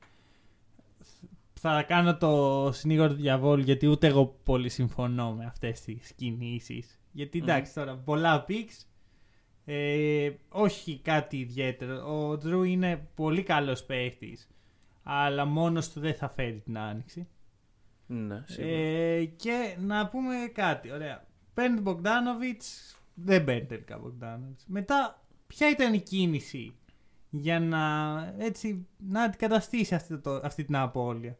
θα 1.53 1.83
κάνω 1.83 2.17
το 2.17 2.69
συνήγορο 2.73 3.09
του 3.09 3.15
διαβόλου 3.15 3.61
γιατί 3.61 3.87
ούτε 3.87 4.07
εγώ 4.07 4.39
πολύ 4.43 4.69
συμφωνώ 4.69 5.33
με 5.33 5.45
αυτές 5.45 5.81
τις 5.81 6.13
κινήσεις. 6.13 6.99
Γιατί 7.11 7.37
Μμμ. 7.37 7.43
εντάξει 7.49 7.73
τώρα, 7.73 7.95
πολλά 7.95 8.45
picks, 8.47 8.85
ε, 9.65 10.31
όχι 10.49 10.99
κάτι 10.99 11.37
ιδιαίτερο. 11.37 11.95
Ο 11.95 12.31
Drew 12.31 12.67
είναι 12.67 13.07
πολύ 13.15 13.43
καλός 13.43 13.83
παίχτης, 13.83 14.49
αλλά 15.03 15.45
μόνος 15.45 15.91
του 15.91 15.99
δεν 15.99 16.13
θα 16.13 16.29
φέρει 16.29 16.61
την 16.65 16.77
άνοιξη. 16.77 17.27
Ναι, 18.07 18.43
σίγουρα. 18.45 18.75
Ε, 18.75 19.25
και 19.25 19.75
να 19.79 20.07
πούμε 20.07 20.35
κάτι, 20.53 20.91
ωραία. 20.91 21.25
Παίρνει 21.53 21.81
τον 21.81 22.01
Bogdanovic, 22.01 22.61
δεν 23.13 23.43
παίρνει 23.43 23.65
τελικά 23.65 23.99
Bogdanovic. 24.01 24.63
Μετά, 24.65 25.25
ποια 25.47 25.69
ήταν 25.69 25.93
η 25.93 25.99
κίνηση 25.99 26.73
για 27.39 27.59
να, 27.59 28.15
έτσι, 28.37 28.87
να 28.97 29.21
αντικαταστήσει 29.21 29.95
αυτή, 29.95 30.17
το, 30.17 30.41
αυτή 30.43 30.63
την 30.63 30.75
απώλεια. 30.75 31.37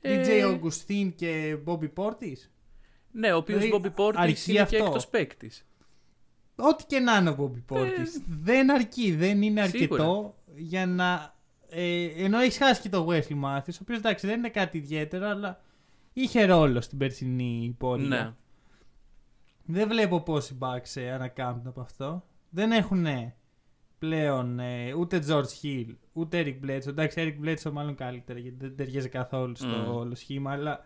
Ε, 0.00 0.22
DJ 0.24 0.44
Augustin 0.50 1.12
και 1.14 1.56
Bobby 1.66 1.88
Portis. 1.94 2.48
Ναι, 3.10 3.32
ο 3.32 3.36
οποίος 3.36 3.60
Δηλαδή, 3.60 3.82
Bobby 3.96 4.00
Portis 4.00 4.14
αρκεί 4.16 4.50
είναι 4.50 4.60
αυτό. 4.60 4.76
και 4.76 4.82
έκτος 4.82 5.08
παίκτης. 5.08 5.66
Ό,τι 6.56 6.84
και 6.84 6.98
να 6.98 7.16
είναι 7.16 7.30
ο 7.30 7.36
Bobby 7.38 7.76
Portis. 7.76 8.22
δεν 8.26 8.70
αρκεί, 8.70 9.12
δεν 9.14 9.42
είναι 9.42 9.60
αρκετό 9.60 9.94
Ε, 9.94 9.98
Σίγουρα. 9.98 10.34
για 10.56 10.86
να. 10.86 11.34
Ε, 11.68 12.04
ενώ 12.24 12.38
έχει 12.38 12.58
χάσει 12.58 12.80
και 12.80 12.88
το 12.88 13.06
Wesley 13.10 13.44
Matthews, 13.44 13.72
ο 13.74 13.78
οποίος 13.82 13.98
εντάξει 13.98 14.26
δεν 14.26 14.38
είναι 14.38 14.48
κάτι 14.48 14.78
ιδιαίτερο, 14.78 15.26
αλλά 15.28 15.60
είχε 16.12 16.44
ρόλο 16.44 16.80
στην 16.80 16.98
περσινή 16.98 17.74
πορεία. 17.78 18.06
Ναι. 18.06 18.32
Δεν 19.64 19.88
βλέπω 19.88 20.20
πώς 20.20 20.50
οι 20.50 20.56
Bucks 20.60 20.90
ε, 20.94 21.10
ανακάμπτουν 21.12 21.66
από 21.66 21.80
αυτό. 21.80 22.24
Δεν 22.50 22.72
έχουν 22.72 23.06
πλέον 23.98 24.58
ε, 24.58 24.92
ούτε 24.94 25.22
George 25.28 25.62
Hill, 25.62 25.94
ούτε 26.12 26.42
Eric 26.44 26.66
Bledsoe. 26.66 26.86
Εντάξει, 26.86 27.36
Eric 27.40 27.46
Bledsoe 27.46 27.70
μάλλον 27.72 27.94
καλύτερα 27.94 28.38
γιατί 28.38 28.56
δεν 28.60 28.76
ταιριάζει 28.76 29.08
καθόλου 29.08 29.56
στο 29.56 29.66
Μμμ. 29.66 29.96
όλο 29.96 30.14
σχήμα. 30.14 30.52
Αλλά 30.52 30.84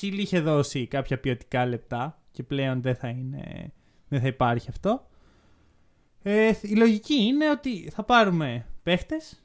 Hill 0.00 0.14
είχε 0.16 0.40
δώσει 0.40 0.86
κάποια 0.86 1.20
ποιοτικά 1.20 1.66
λεπτά 1.66 2.22
και 2.30 2.42
πλέον 2.42 2.82
δεν 2.82 2.94
θα, 2.94 3.08
είναι, 3.08 3.72
δεν 4.08 4.20
θα 4.20 4.26
υπάρχει 4.26 4.68
αυτό. 4.68 5.06
Ε, 6.22 6.52
η 6.62 6.74
λογική 6.74 7.14
είναι 7.14 7.50
ότι 7.50 7.90
θα 7.90 8.02
πάρουμε 8.02 8.66
παίχτες, 8.82 9.42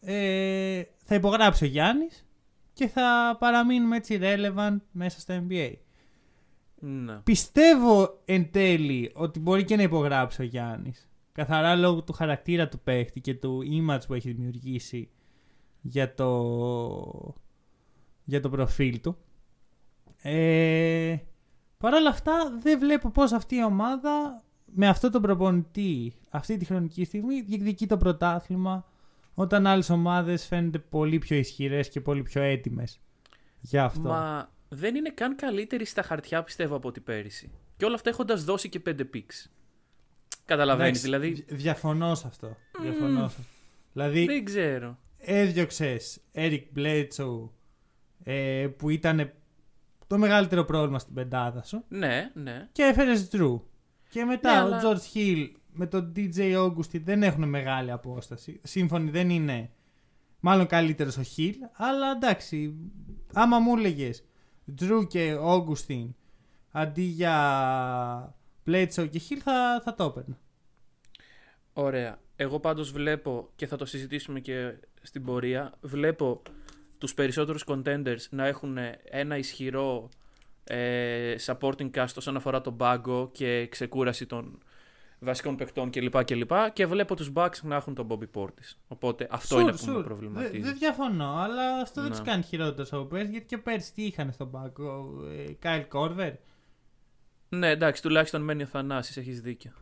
ε, 0.00 0.82
θα 1.04 1.14
υπογράψει 1.14 1.64
ο 1.64 1.66
Γιάννης 1.66 2.26
και 2.72 2.88
θα 2.88 3.36
παραμείνουμε 3.38 3.96
έτσι 3.96 4.18
relevant 4.22 4.76
μέσα 4.90 5.20
στο 5.20 5.44
NBA. 5.48 5.72
ναι. 6.80 7.14
Πιστεύω 7.14 8.20
εν 8.24 8.50
τέλει 8.50 9.10
ότι 9.14 9.40
μπορεί 9.40 9.64
και 9.64 9.76
να 9.76 9.82
υπογράψει 9.82 10.42
ο 10.42 10.44
Γιάννης. 10.44 11.09
Καθαρά 11.32 11.76
λόγω 11.76 12.02
του 12.02 12.12
χαρακτήρα 12.12 12.68
του 12.68 12.80
παίχτη 12.80 13.20
και 13.20 13.34
του 13.34 13.62
image 13.62 14.06
που 14.06 14.14
έχει 14.14 14.32
δημιουργήσει 14.32 15.10
για 15.80 16.14
το, 16.14 17.34
για 18.24 18.40
το 18.40 18.50
προφίλ 18.50 19.00
του. 19.00 19.16
Ε, 20.22 21.16
Παρ' 21.78 21.94
όλα 21.94 22.08
αυτά 22.08 22.58
δεν 22.62 22.78
βλέπω 22.78 23.10
πώς 23.10 23.32
αυτή 23.32 23.56
η 23.56 23.64
ομάδα 23.64 24.42
με 24.64 24.88
αυτό 24.88 25.10
τον 25.10 25.22
προπονητή 25.22 26.12
αυτή 26.30 26.56
τη 26.56 26.64
χρονική 26.64 27.04
στιγμή 27.04 27.40
διεκδικεί 27.40 27.86
το 27.86 27.96
πρωτάθλημα 27.96 28.84
όταν 29.34 29.66
άλλες 29.66 29.90
ομάδες 29.90 30.46
φαίνονται 30.46 30.78
πολύ 30.78 31.18
πιο 31.18 31.36
ισχυρές 31.36 31.88
και 31.88 32.00
πολύ 32.00 32.22
πιο 32.22 32.42
έτοιμες 32.42 33.00
για 33.60 33.84
αυτό. 33.84 34.08
Μα 34.08 34.50
δεν 34.68 34.94
είναι 34.94 35.10
καν 35.10 35.36
καλύτερη 35.36 35.84
στα 35.84 36.02
χαρτιά, 36.02 36.42
πιστεύω, 36.42 36.76
από 36.76 36.88
ό,τι 36.88 37.00
πέρυσι. 37.00 37.50
Και 37.76 37.84
όλα 37.84 37.94
αυτά 37.94 38.10
έχοντας 38.10 38.44
δώσει 38.44 38.68
και 38.68 38.82
5 38.86 39.00
picks. 39.14 39.50
Καταλαβαίνεις, 40.50 41.04
Εντάξει, 41.04 41.26
δηλαδή. 41.28 41.42
δι- 41.48 41.60
Διαφωνώ 41.62 42.14
σε 42.14 42.26
αυτό. 42.26 42.56
Διαφωνώ 42.82 43.18
σε 43.18 43.24
αυτό. 43.24 43.42
Δηλαδή, 43.92 44.24
Δεν 44.24 44.44
ξέρω. 44.44 44.98
έδιωξες 45.18 46.20
Eric 46.34 46.62
Bledsoe 46.76 47.48
ε, 48.22 48.66
που 48.76 48.90
ήταν 48.90 49.32
το 50.06 50.18
μεγαλύτερο 50.18 50.64
πρόβλημα 50.64 50.98
στην 50.98 51.14
πεντάδα 51.14 51.62
σου 51.62 51.84
Ναι, 51.88 52.30
ναι. 52.34 52.68
και 52.72 52.82
έφερες 52.82 53.28
Drew. 53.32 53.60
Και 54.08 54.24
μετά 54.24 54.52
Ναι, 54.54 54.60
ο 54.60 54.64
αλλά- 54.64 54.82
George 54.82 55.16
Hill 55.16 55.50
με 55.72 55.86
τον 55.86 56.12
DJ 56.16 56.56
Augustin 56.66 57.00
δεν 57.04 57.22
έχουν 57.22 57.48
μεγάλη 57.48 57.90
απόσταση. 57.90 58.60
Σύμφωνοι 58.62 59.10
δεν 59.10 59.30
είναι 59.30 59.70
μάλλον 60.40 60.66
καλύτερος 60.66 61.16
ο 61.16 61.22
Hill, 61.36 61.54
αλλά 61.72 62.10
εντάξει, 62.10 62.74
άμα 63.32 63.58
μου 63.58 63.76
έλεγες 63.76 64.24
Drew 64.80 65.06
και 65.08 65.36
Augustin 65.40 66.08
αντί 66.70 67.02
για 67.02 67.34
Bledsoe 68.70 69.08
και 69.10 69.20
Hill 69.28 69.38
θα, 69.42 69.80
θα 69.84 69.94
το 69.94 70.04
έπαιρνα. 70.04 70.38
Ωραία. 71.72 72.18
Εγώ 72.36 72.60
πάντως 72.60 72.92
βλέπω 72.92 73.50
και 73.56 73.66
θα 73.66 73.76
το 73.76 73.84
συζητήσουμε 73.84 74.40
και 74.40 74.74
στην 75.02 75.24
πορεία. 75.24 75.72
Βλέπω 75.80 76.42
τους 76.98 77.14
περισσότερους 77.14 77.64
contenders 77.66 78.28
να 78.30 78.46
έχουν 78.46 78.78
ένα 79.04 79.36
ισχυρό 79.36 80.08
ε, 80.64 81.34
supporting 81.46 81.90
cast 81.90 82.14
όσον 82.16 82.36
αφορά 82.36 82.60
τον 82.60 82.76
πάγκο 82.76 83.30
και 83.32 83.66
ξεκούραση 83.66 84.26
των 84.26 84.58
βασικών 85.18 85.56
παιχτών 85.56 85.90
κλπ. 85.90 86.24
Και, 86.24 86.46
και 86.72 86.86
βλέπω 86.86 87.16
τους 87.16 87.32
Bucks 87.34 87.56
να 87.62 87.76
έχουν 87.76 87.94
τον 87.94 88.06
Bobby 88.10 88.40
Portis. 88.40 88.74
Οπότε 88.88 89.28
αυτό 89.30 89.56
Sure, 89.56 89.60
είναι 89.60 89.72
που 89.72 89.86
με 89.86 89.98
sure. 89.98 90.04
προβληματίζει. 90.04 90.50
Δεν 90.52 90.62
δεν 90.62 90.78
διαφωνώ, 90.78 91.34
αλλά 91.36 91.80
αυτό 91.80 92.00
δεν 92.00 92.10
Ναι. 92.10 92.16
του 92.16 92.22
κάνει 92.24 92.42
χειρότερο 92.42 92.88
από 92.90 93.04
πέρσι, 93.04 93.30
γιατί 93.30 93.46
και 93.46 93.58
πέρσι 93.58 93.92
τι 93.94 94.02
είχαν 94.04 94.32
στον 94.32 94.50
πάγκο. 94.50 95.14
Ε, 95.48 95.52
Kyle 95.52 95.88
Korver. 95.88 96.32
Ναι, 97.52 97.68
εντάξει, 97.68 98.02
τουλάχιστον 98.02 98.42
μένει 98.42 98.62
ο 98.62 98.66
Θανάσης, 98.66 99.16
έχεις 99.16 99.40
δίκιο. 99.40 99.72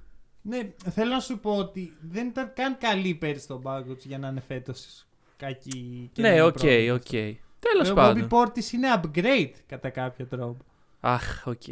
Ναι, 0.43 0.59
θέλω 0.91 1.11
να 1.13 1.21
σου 1.21 1.39
πω 1.39 1.57
ότι 1.57 1.93
δεν 2.01 2.27
ήταν 2.27 2.53
καν 2.55 2.79
καλή 2.79 3.15
πέρσι 3.15 3.43
στον 3.43 3.63
πάγκο 3.63 3.95
τους 3.95 4.05
για 4.05 4.19
να 4.19 4.29
είναι 4.29 4.41
φέτος 4.41 5.07
κακή. 5.37 6.11
και 6.13 6.23
να 6.23 6.29
ναι, 6.29 6.35
είναι 6.35 6.45
οκ, 6.45 6.53
πρόβλημα 6.59 6.95
οκ. 6.95 7.01
αυτό. 7.01 7.37
Τέλος 7.61 7.91
Ο 7.91 7.95
πάντων. 7.95 8.29
Bobby 8.31 8.35
Portis 8.39 8.73
είναι 8.73 8.89
upgrade 8.97 9.51
κατά 9.67 9.91
κάποιο 9.91 10.27
τρόπο. 10.27 10.65
Αχ, 11.01 11.47
οκ. 11.47 11.63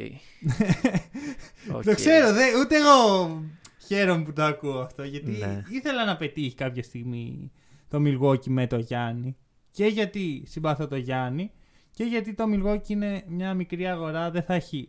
Οκ. 1.76 1.82
Το 1.84 1.94
ξέρω, 1.94 2.32
δε, 2.32 2.58
ούτε 2.60 2.76
εγώ 2.76 3.42
χαίρομαι 3.86 4.24
που 4.24 4.32
το 4.32 4.42
ακούω 4.42 4.78
αυτό. 4.80 5.02
Γιατί 5.02 5.30
Ναι. 5.30 5.62
ήθελα 5.68 6.04
να 6.04 6.16
πετύχει 6.16 6.54
κάποια 6.54 6.82
στιγμή 6.82 7.52
το 7.88 8.02
Milwaukee 8.04 8.46
με 8.46 8.66
το 8.66 8.78
Γιάννη. 8.78 9.36
Και 9.70 9.86
γιατί 9.86 10.42
συμπαθώ 10.46 10.86
το 10.88 10.96
Γιάννη. 10.96 11.50
Και 11.90 12.04
γιατί 12.04 12.34
το 12.34 12.44
Milwaukee 12.52 12.88
είναι 12.88 13.24
μια 13.28 13.54
μικρή 13.54 13.86
αγορά, 13.86 14.30
δεν 14.30 14.42
θα 14.42 14.54
έχει 14.54 14.88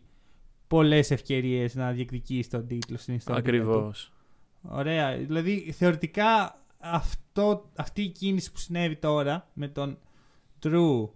πολλές 0.68 1.10
ευκαιρίες 1.10 1.74
να 1.74 1.92
διεκδικήσει 1.92 2.50
τον 2.50 2.66
τίτλο 2.66 2.96
στην 2.96 3.14
ιστορία. 3.14 3.42
του. 3.42 3.48
Ακριβώς. 3.48 4.12
Ωραία. 4.62 5.16
Δηλαδή, 5.16 5.72
θεωρητικά 5.72 6.62
αυτό, 6.78 7.70
αυτή 7.76 8.02
η 8.02 8.08
κίνηση 8.08 8.52
που 8.52 8.58
συνέβη 8.58 8.96
τώρα 8.96 9.48
με 9.52 9.68
τον 9.68 9.98
Jrue 10.62 11.08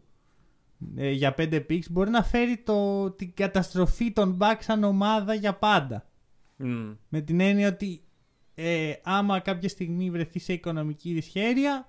ε, 0.97 1.11
για 1.11 1.35
5 1.39 1.65
picks 1.69 1.91
μπορεί 1.91 2.11
να 2.11 2.23
φέρει 2.23 2.57
το, 2.57 3.11
την 3.11 3.33
καταστροφή 3.35 4.13
των 4.13 4.39
Bucks 4.41 4.61
σαν 4.61 4.85
ομάδα 4.85 5.35
για 5.35 5.55
πάντα. 5.55 6.07
Μμ. 6.57 6.93
Με 7.09 7.21
την 7.21 7.41
έννοια 7.41 7.69
ότι 7.69 8.03
ε, 8.55 8.93
άμα 9.03 9.41
κάποια 9.41 9.69
στιγμή 9.69 10.11
βρεθεί 10.11 10.39
σε 10.39 10.53
οικονομική 10.53 11.13
δυσχέρεια 11.13 11.87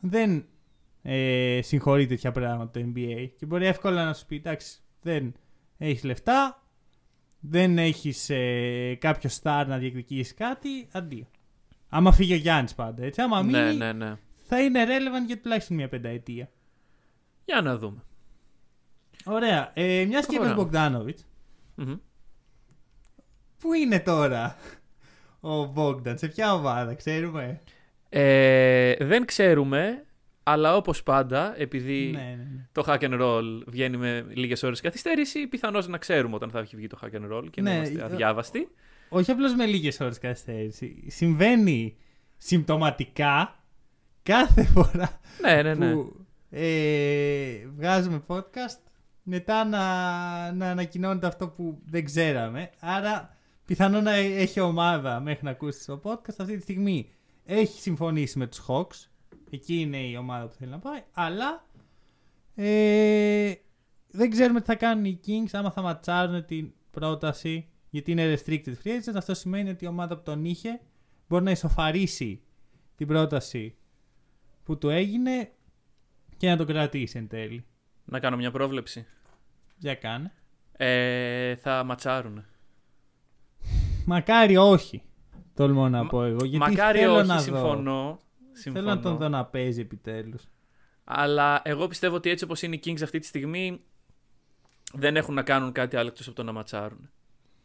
δεν 0.00 0.44
ε, 1.02 1.60
συγχωρεί 1.62 2.06
τέτοια 2.06 2.32
πράγματα 2.32 2.70
το 2.70 2.92
NBA 2.94 3.28
και 3.36 3.46
μπορεί 3.46 3.66
εύκολα 3.66 4.04
να 4.04 4.12
σου 4.12 4.26
πει 4.26 4.36
εντάξει 4.36 4.78
δεν 5.02 5.34
έχεις 5.78 6.04
λεφτά 6.04 6.62
δεν 7.40 7.78
έχεις 7.78 8.30
ε, 8.30 8.94
κάποιο 9.00 9.30
star 9.42 9.64
να 9.66 9.78
διεκδικήσεις 9.78 10.34
κάτι 10.34 10.88
αντίο. 10.92 11.26
Άμα 11.88 12.12
φύγει 12.12 12.32
ο 12.32 12.36
Γιάννης 12.36 12.74
πάντα 12.74 13.02
έτσι 13.04 13.20
άμα 13.20 13.42
Ναι, 13.42 13.62
μείνει 13.62 13.76
ναι, 13.76 13.92
ναι. 13.92 14.16
θα 14.46 14.60
είναι 14.62 14.84
relevant 14.84 15.26
για 15.26 15.40
τουλάχιστον 15.40 15.76
μια 15.76 15.88
πενταετία. 15.88 16.50
Για 17.44 17.60
να 17.60 17.76
δούμε. 17.76 18.02
Ωραία. 19.24 19.70
Ε, 19.74 20.04
μιας 20.04 20.26
και 20.26 20.34
είπες 20.34 20.52
Προχωράμε. 20.52 21.04
Bogdanovic 21.04 21.18
Μμμ. 21.74 21.94
Πού 23.58 23.72
είναι 23.72 24.00
τώρα 24.00 24.56
ο 25.40 25.72
Bogdan, 25.74 26.14
σε 26.18 26.28
ποια 26.28 26.54
ομάδα, 26.54 26.94
ξέρουμε; 26.94 27.60
Ε, 28.08 28.94
δεν 29.04 29.24
ξέρουμε, 29.24 30.04
αλλά 30.50 30.76
όπως 30.76 31.02
πάντα, 31.02 31.60
επειδή 31.60 32.10
Ναι, 32.14 32.20
ναι, 32.20 32.26
ναι. 32.52 32.68
το 32.72 32.84
hack 32.86 33.00
and 33.00 33.20
roll 33.20 33.62
βγαίνει 33.66 33.96
με 33.96 34.26
λίγες 34.34 34.62
ώρες 34.62 34.80
καθυστέρηση, 34.80 35.46
πιθανώς 35.46 35.88
να 35.88 35.98
ξέρουμε 35.98 36.34
όταν 36.34 36.50
θα 36.50 36.58
έχει 36.58 36.76
βγει 36.76 36.86
το 36.86 36.98
hack 37.02 37.14
and 37.16 37.32
roll 37.32 37.44
και 37.50 37.60
να 37.62 37.70
Ναι, 37.70 37.76
είμαστε 37.76 38.00
ε, 38.00 38.02
αδιάβαστοι. 38.04 38.68
Όχι 39.08 39.30
απλώς 39.30 39.54
με 39.54 39.66
λίγες 39.66 40.00
ώρες 40.00 40.18
καθυστέρηση. 40.18 41.04
Συμβαίνει 41.06 41.96
συμπτωματικά 42.36 43.64
κάθε 44.22 44.62
φορά 44.74 45.20
Ναι, 45.42 45.62
ναι, 45.62 45.74
ναι. 45.74 45.92
που 45.92 46.26
ε, 46.50 47.66
βγάζουμε 47.76 48.22
podcast 48.26 48.80
μετά 49.22 49.64
να, 49.64 49.78
να 50.52 50.70
ανακοινώνεται 50.70 51.26
αυτό 51.26 51.48
που 51.48 51.78
δεν 51.84 52.04
ξέραμε. 52.04 52.70
Άρα 52.80 53.36
πιθανόν 53.64 54.02
να 54.02 54.14
έχει 54.14 54.60
ομάδα 54.60 55.20
μέχρι 55.20 55.44
να 55.44 55.50
ακούσει 55.50 55.86
το 55.86 56.00
podcast. 56.04 56.34
Αυτή 56.38 56.56
τη 56.56 56.62
στιγμή 56.62 57.10
έχει 57.44 57.80
συμφωνήσει 57.80 58.38
με 58.38 58.46
τους 58.46 58.64
Hawks. 58.68 59.06
Εκεί 59.50 59.80
είναι 59.80 59.96
η 59.96 60.16
ομάδα 60.16 60.46
που 60.46 60.54
θέλει 60.54 60.70
να 60.70 60.78
πάει. 60.78 61.02
Αλλά 61.12 61.66
ε, 62.54 63.54
δεν 64.10 64.30
ξέρουμε 64.30 64.60
τι 64.60 64.66
θα 64.66 64.74
κάνουν 64.74 65.04
οι 65.04 65.20
Kings 65.26 65.48
άμα 65.52 65.70
θα 65.70 65.82
ματσάρουν 65.82 66.44
την 66.44 66.72
πρόταση 66.90 67.68
γιατί 67.90 68.10
είναι 68.10 68.34
restricted 68.34 68.74
free 68.84 68.88
agent. 68.88 69.14
Αυτό 69.16 69.34
σημαίνει 69.34 69.70
ότι 69.70 69.84
η 69.84 69.88
ομάδα 69.88 70.16
που 70.16 70.22
τον 70.22 70.44
είχε 70.44 70.80
μπορεί 71.28 71.44
να 71.44 71.50
ισοφαρίσει 71.50 72.42
την 72.96 73.06
πρόταση 73.06 73.76
που 74.64 74.78
του 74.78 74.88
έγινε 74.88 75.52
και 76.36 76.48
να 76.48 76.56
το 76.56 76.64
κρατήσει 76.64 77.18
εν 77.18 77.28
τέλει. 77.28 77.64
Να 78.04 78.20
κάνω 78.20 78.36
μια 78.36 78.50
πρόβλεψη. 78.50 79.06
Για 79.78 79.94
κάνε. 79.94 80.32
Ε, 80.72 81.56
θα 81.56 81.84
ματσάρουν. 81.84 82.44
Μακάρι 84.04 84.56
όχι. 84.56 85.02
Τολμώ 85.54 85.88
να 85.88 86.02
Μα- 86.02 86.08
πω 86.08 86.22
εγώ. 86.22 86.44
Γιατί 86.44 86.70
Μακάρι 86.70 86.98
θέλω 86.98 87.16
όχι, 87.16 87.26
να 87.26 87.38
συμφωνώ. 87.38 88.02
Δω. 88.02 88.18
Συμφωνώ. 88.58 88.84
Θέλω 88.84 88.96
να 88.96 89.02
τον 89.02 89.16
δω 89.16 89.28
να 89.28 89.44
παίζει 89.44 89.80
επιτέλους. 89.80 90.42
Αλλά 91.04 91.60
εγώ 91.64 91.86
πιστεύω 91.86 92.16
ότι 92.16 92.30
έτσι 92.30 92.44
όπως 92.44 92.62
είναι 92.62 92.74
οι 92.74 92.80
Kings 92.84 93.02
αυτή 93.02 93.18
τη 93.18 93.26
στιγμή 93.26 93.80
δεν 94.92 95.16
έχουν 95.16 95.34
να 95.34 95.42
κάνουν 95.42 95.72
κάτι 95.72 95.96
άλλο 95.96 96.08
εκτός 96.08 96.26
από 96.26 96.36
το 96.36 96.42
να 96.42 96.52
ματσάρουν. 96.52 97.10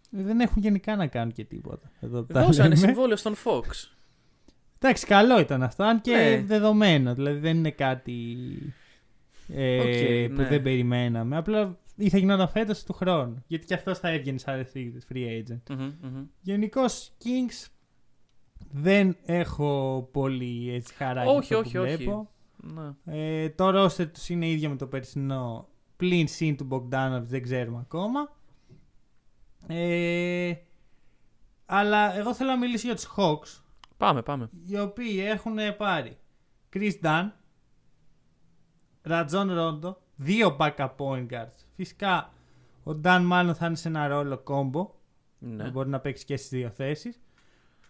Δεν 0.10 0.40
έχουν 0.40 0.62
γενικά 0.62 0.96
να 0.96 1.08
κάνουν 1.08 1.34
και 1.34 1.44
τίποτα. 1.44 1.92
Εδώ 2.02 2.22
που 2.24 2.34
τα 2.34 2.46
Δώσανε 2.46 2.70
λέμε. 2.76 2.88
συμβόλαιο 2.88 3.16
στον 3.16 3.36
Fox. 3.44 3.90
Εντάξει, 4.80 5.06
καλό 5.06 5.40
ήταν 5.40 5.64
αυτό, 5.64 5.84
αν 5.84 6.02
και 6.02 6.12
Ναι. 6.16 6.44
δεδομένο. 6.46 7.14
Δηλαδή 7.14 7.40
δεν 7.40 7.58
είναι 7.58 7.72
κάτι 7.72 8.36
ε, 9.54 9.80
Οκ, 9.80 10.30
που 10.36 10.42
ναι. 10.42 10.48
δεν 10.48 10.62
περιμέναμε. 10.62 11.38
Απλά 11.38 11.78
ή 11.96 12.10
θα 12.10 12.18
γινόταν 12.18 12.48
φέτος 12.50 12.84
του 12.84 12.94
χρόνου. 12.94 13.44
Γιατί 13.48 13.66
και 13.66 13.74
αυτός 13.74 14.00
θα 14.00 14.10
έβγαινε 14.10 14.38
σαν 14.38 14.68
free 15.14 15.28
agent. 15.42 15.62
Μμμ, 15.70 15.92
μμμ. 16.02 16.24
Γενικώς 16.42 17.12
Kings 17.24 17.68
δεν 18.76 19.18
έχω 19.26 20.10
πολύ 20.12 20.74
έτσι 20.74 20.94
χαρά 20.94 21.22
Όχι, 21.24 21.30
για 21.30 21.58
αυτό 21.58 21.58
όχι, 21.58 21.78
που 21.78 21.84
όχι. 21.84 21.96
βλέπω. 21.96 22.30
Ναι. 22.56 23.44
Ε, 23.44 23.50
το 23.50 23.84
roster 23.84 24.08
τους 24.14 24.30
είναι 24.30 24.48
ίδιο 24.48 24.70
με 24.70 24.76
το 24.76 24.88
περσινό. 24.88 25.68
Πλην 25.98 26.28
συν 26.28 26.58
του 26.58 26.68
Bogdanovic 26.72 27.24
δεν 27.24 27.44
ξέρουμε 27.44 27.78
ακόμα. 27.80 28.36
Ε, 29.68 30.54
αλλά 31.66 32.16
εγώ 32.18 32.34
θέλω 32.34 32.50
να 32.50 32.58
μιλήσω 32.58 32.88
για 32.88 32.96
τους 32.96 33.14
Hawks 33.18 33.62
Πάμε, 33.98 34.22
πάμε. 34.22 34.50
οι 34.68 34.80
οποίοι 34.80 35.24
έχουν 35.26 35.56
πάρει 35.78 36.18
Chris 36.74 36.92
Dunn, 37.04 37.30
Rajon 39.08 39.48
Rondo, 39.58 39.96
δύο 40.16 40.56
backup 40.60 40.90
point 40.98 41.28
guards. 41.30 41.66
Φυσικά 41.76 42.34
ο 42.84 42.92
Dunn 43.04 43.22
μάλλον 43.24 43.56
θα 43.56 43.66
είναι 43.66 43.76
σε 43.76 43.88
ένα 43.88 44.08
ρόλο 44.08 44.44
combo. 44.48 44.88
Ναι. 45.40 45.70
Μπορεί 45.70 45.90
να 45.90 46.00
παίξει 46.00 46.26
και 46.26 46.38
στις 46.38 46.50
δύο 46.50 46.70
θέσεις. 46.70 47.22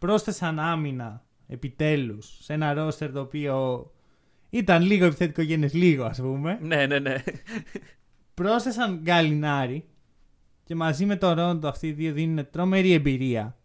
Πρόσθεσαν 0.04 0.60
άμυνα 0.60 1.24
επιτέλους 1.48 2.38
σε 2.42 2.54
ένα 2.54 2.74
roster 2.78 3.10
το 3.14 3.20
οποίο 3.20 3.86
ήταν 4.50 4.84
λίγο 4.84 5.06
επιθετικό 5.06 5.42
γένες 5.42 5.74
λίγο 5.74 6.04
ας 6.04 6.22
πούμε. 6.22 6.60
ναι, 6.62 6.86
ναι, 6.86 7.00
ναι. 7.00 7.24
Πρόσθεσαν 8.34 9.00
Γκαλινάρη 9.02 9.86
και 10.64 10.76
μαζί 10.76 11.06
με 11.06 11.16
τον 11.16 11.34
Ρόντο 11.34 11.68
αυτοί 11.68 11.88
οι 11.88 11.92
δύο 11.92 12.14
δίνουν 12.14 12.50
τρομερή 12.50 12.92
εμπειρία 12.92 13.58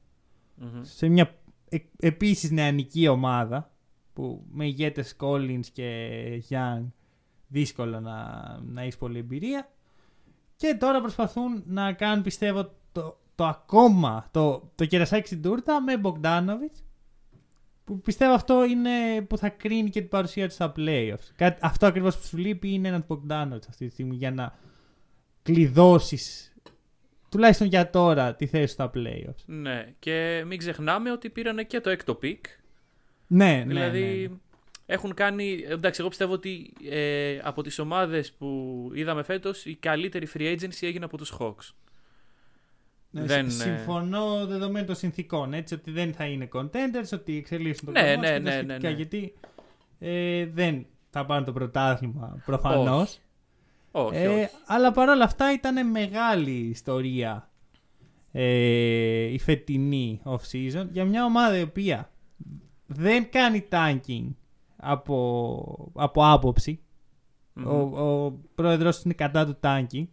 Μμμ. 0.55 0.83
σε 0.83 1.09
μια 1.09 1.35
ε, 1.69 1.77
επίσης 1.97 2.51
νεανική 2.51 3.09
ομάδα 3.09 3.71
που 4.13 4.45
με 4.51 4.67
ηγέτες 4.67 5.17
Collins 5.21 5.67
και 5.73 6.43
Young 6.49 6.85
δύσκολο 7.47 8.01
να, 8.01 8.43
να 8.67 8.83
έχεις 8.83 8.97
πολλή 8.97 9.19
εμπειρία 9.19 9.69
και 10.57 10.77
τώρα 10.81 11.01
προσπαθούν 11.01 11.63
να 11.67 11.93
κάνουν 11.93 12.23
πιστεύω 12.23 12.75
το, 12.93 13.19
το 13.39 13.47
ακόμα 13.47 14.29
το, 14.31 14.71
το 14.75 14.85
κερασάκι 14.85 15.27
στην 15.27 15.43
τούρτα 15.43 15.83
με 15.83 16.01
Bogdanovic 16.03 16.83
που 17.85 18.01
πιστεύω 18.01 18.33
αυτό 18.33 18.65
είναι 18.65 19.23
που 19.23 19.39
θα 19.39 19.49
κρίνει 19.49 19.91
και 19.91 20.01
την 20.01 20.09
παρουσία 20.09 20.49
του 20.49 20.55
στα 20.55 20.73
playoffs. 20.77 21.29
Κάτι, 21.37 21.59
αυτό 21.63 21.87
ακριβώς 21.87 22.17
που 22.19 22.27
σου 22.27 22.37
λείπει 22.37 22.73
είναι 22.73 22.89
ένας 22.89 23.03
Bogdanovic 23.09 23.69
αυτή 23.69 23.87
τη 23.87 23.93
στιγμή 23.93 24.15
για 24.15 24.31
να 24.31 24.59
κλειδώσεις 25.43 26.55
τουλάχιστον 27.29 27.67
για 27.67 27.91
τώρα 27.91 28.35
τη 28.35 28.47
θέση 28.47 28.73
στα 28.73 28.91
playoffs. 28.95 29.45
ναι. 29.47 29.93
Και 29.99 30.45
μην 30.47 30.59
ξεχνάμε 30.59 31.13
ότι 31.13 31.31
πήραν 31.31 31.67
και 31.67 31.81
το 31.81 31.91
έκτο 31.91 32.19
pick. 32.23 32.41
Ναι, 33.27 33.53
ναι, 33.53 33.65
δηλαδή 33.65 34.01
ναι, 34.01 34.29
ναι. 34.29 34.37
έχουν 34.87 35.15
κάνει. 35.15 35.65
Εντάξει, 35.69 36.01
εγώ 36.01 36.09
πιστεύω 36.09 36.33
ότι 36.33 36.73
ε, 36.91 37.39
από 37.43 37.63
τις 37.63 37.79
ομάδες 37.79 38.33
που 38.33 38.91
είδαμε 38.95 39.23
φέτος 39.23 39.65
η 39.65 39.75
καλύτερη 39.75 40.29
free 40.35 40.57
agency 40.59 40.81
έγινε 40.81 41.05
από 41.05 41.17
τους 41.17 41.37
Hawks. 41.39 41.73
Ναι, 43.11 43.23
δεν, 43.23 43.51
συ- 43.51 43.61
ε, 43.67 43.77
Συμφωνώ 43.77 44.47
δεδομένων 44.47 44.87
των 44.87 44.97
συνθήκων. 44.97 45.53
Έτσι, 45.53 45.75
ότι 45.75 45.91
δεν 45.91 46.13
θα 46.15 46.25
είναι 46.25 46.49
contenders, 46.53 47.09
ότι 47.13 47.37
εξελίσσουν 47.37 47.85
τον 47.85 48.03
Ναι, 48.03 48.15
κόσμο 48.15 48.21
ναι, 48.21 48.29
και 48.33 48.33
τα 48.33 48.51
ναι, 48.51 48.63
ναι, 48.63 48.69
σχετικά, 48.69 48.89
ναι. 48.89 48.95
Γιατί 48.95 49.35
ε, 49.99 50.47
δεν 50.47 50.87
θα 51.11 51.27
πάρουν 51.27 51.45
το 51.45 51.53
πρωτάθλημα 51.53 52.43
προφανώς. 52.45 53.21
Όχι, 53.91 54.07
Όχι, 54.17 54.17
Ε, 54.25 54.29
όχι. 54.29 54.49
αλλά 54.67 54.93
παρόλα 54.93 55.25
αυτά 55.25 55.53
ήταν 55.53 55.91
μεγάλη 55.91 56.51
ιστορία 56.51 57.51
ε, 58.33 59.23
η 59.33 59.39
φετινή 59.39 60.21
off-season 60.25 60.87
για 60.93 61.05
μια 61.05 61.25
ομάδα 61.25 61.59
η 61.59 61.63
οποία 61.63 62.11
δεν 62.87 63.31
κάνει 63.31 63.69
tanking 63.71 64.27
από, 64.77 65.91
από 65.95 66.27
άποψη. 66.27 66.81
Μμμ. 67.53 67.67
Ο, 67.67 68.01
ο 68.05 68.33
πρόεδρος 68.55 69.03
είναι 69.03 69.15
κατά 69.15 69.47
του 69.47 69.57
tanking. 69.63 70.07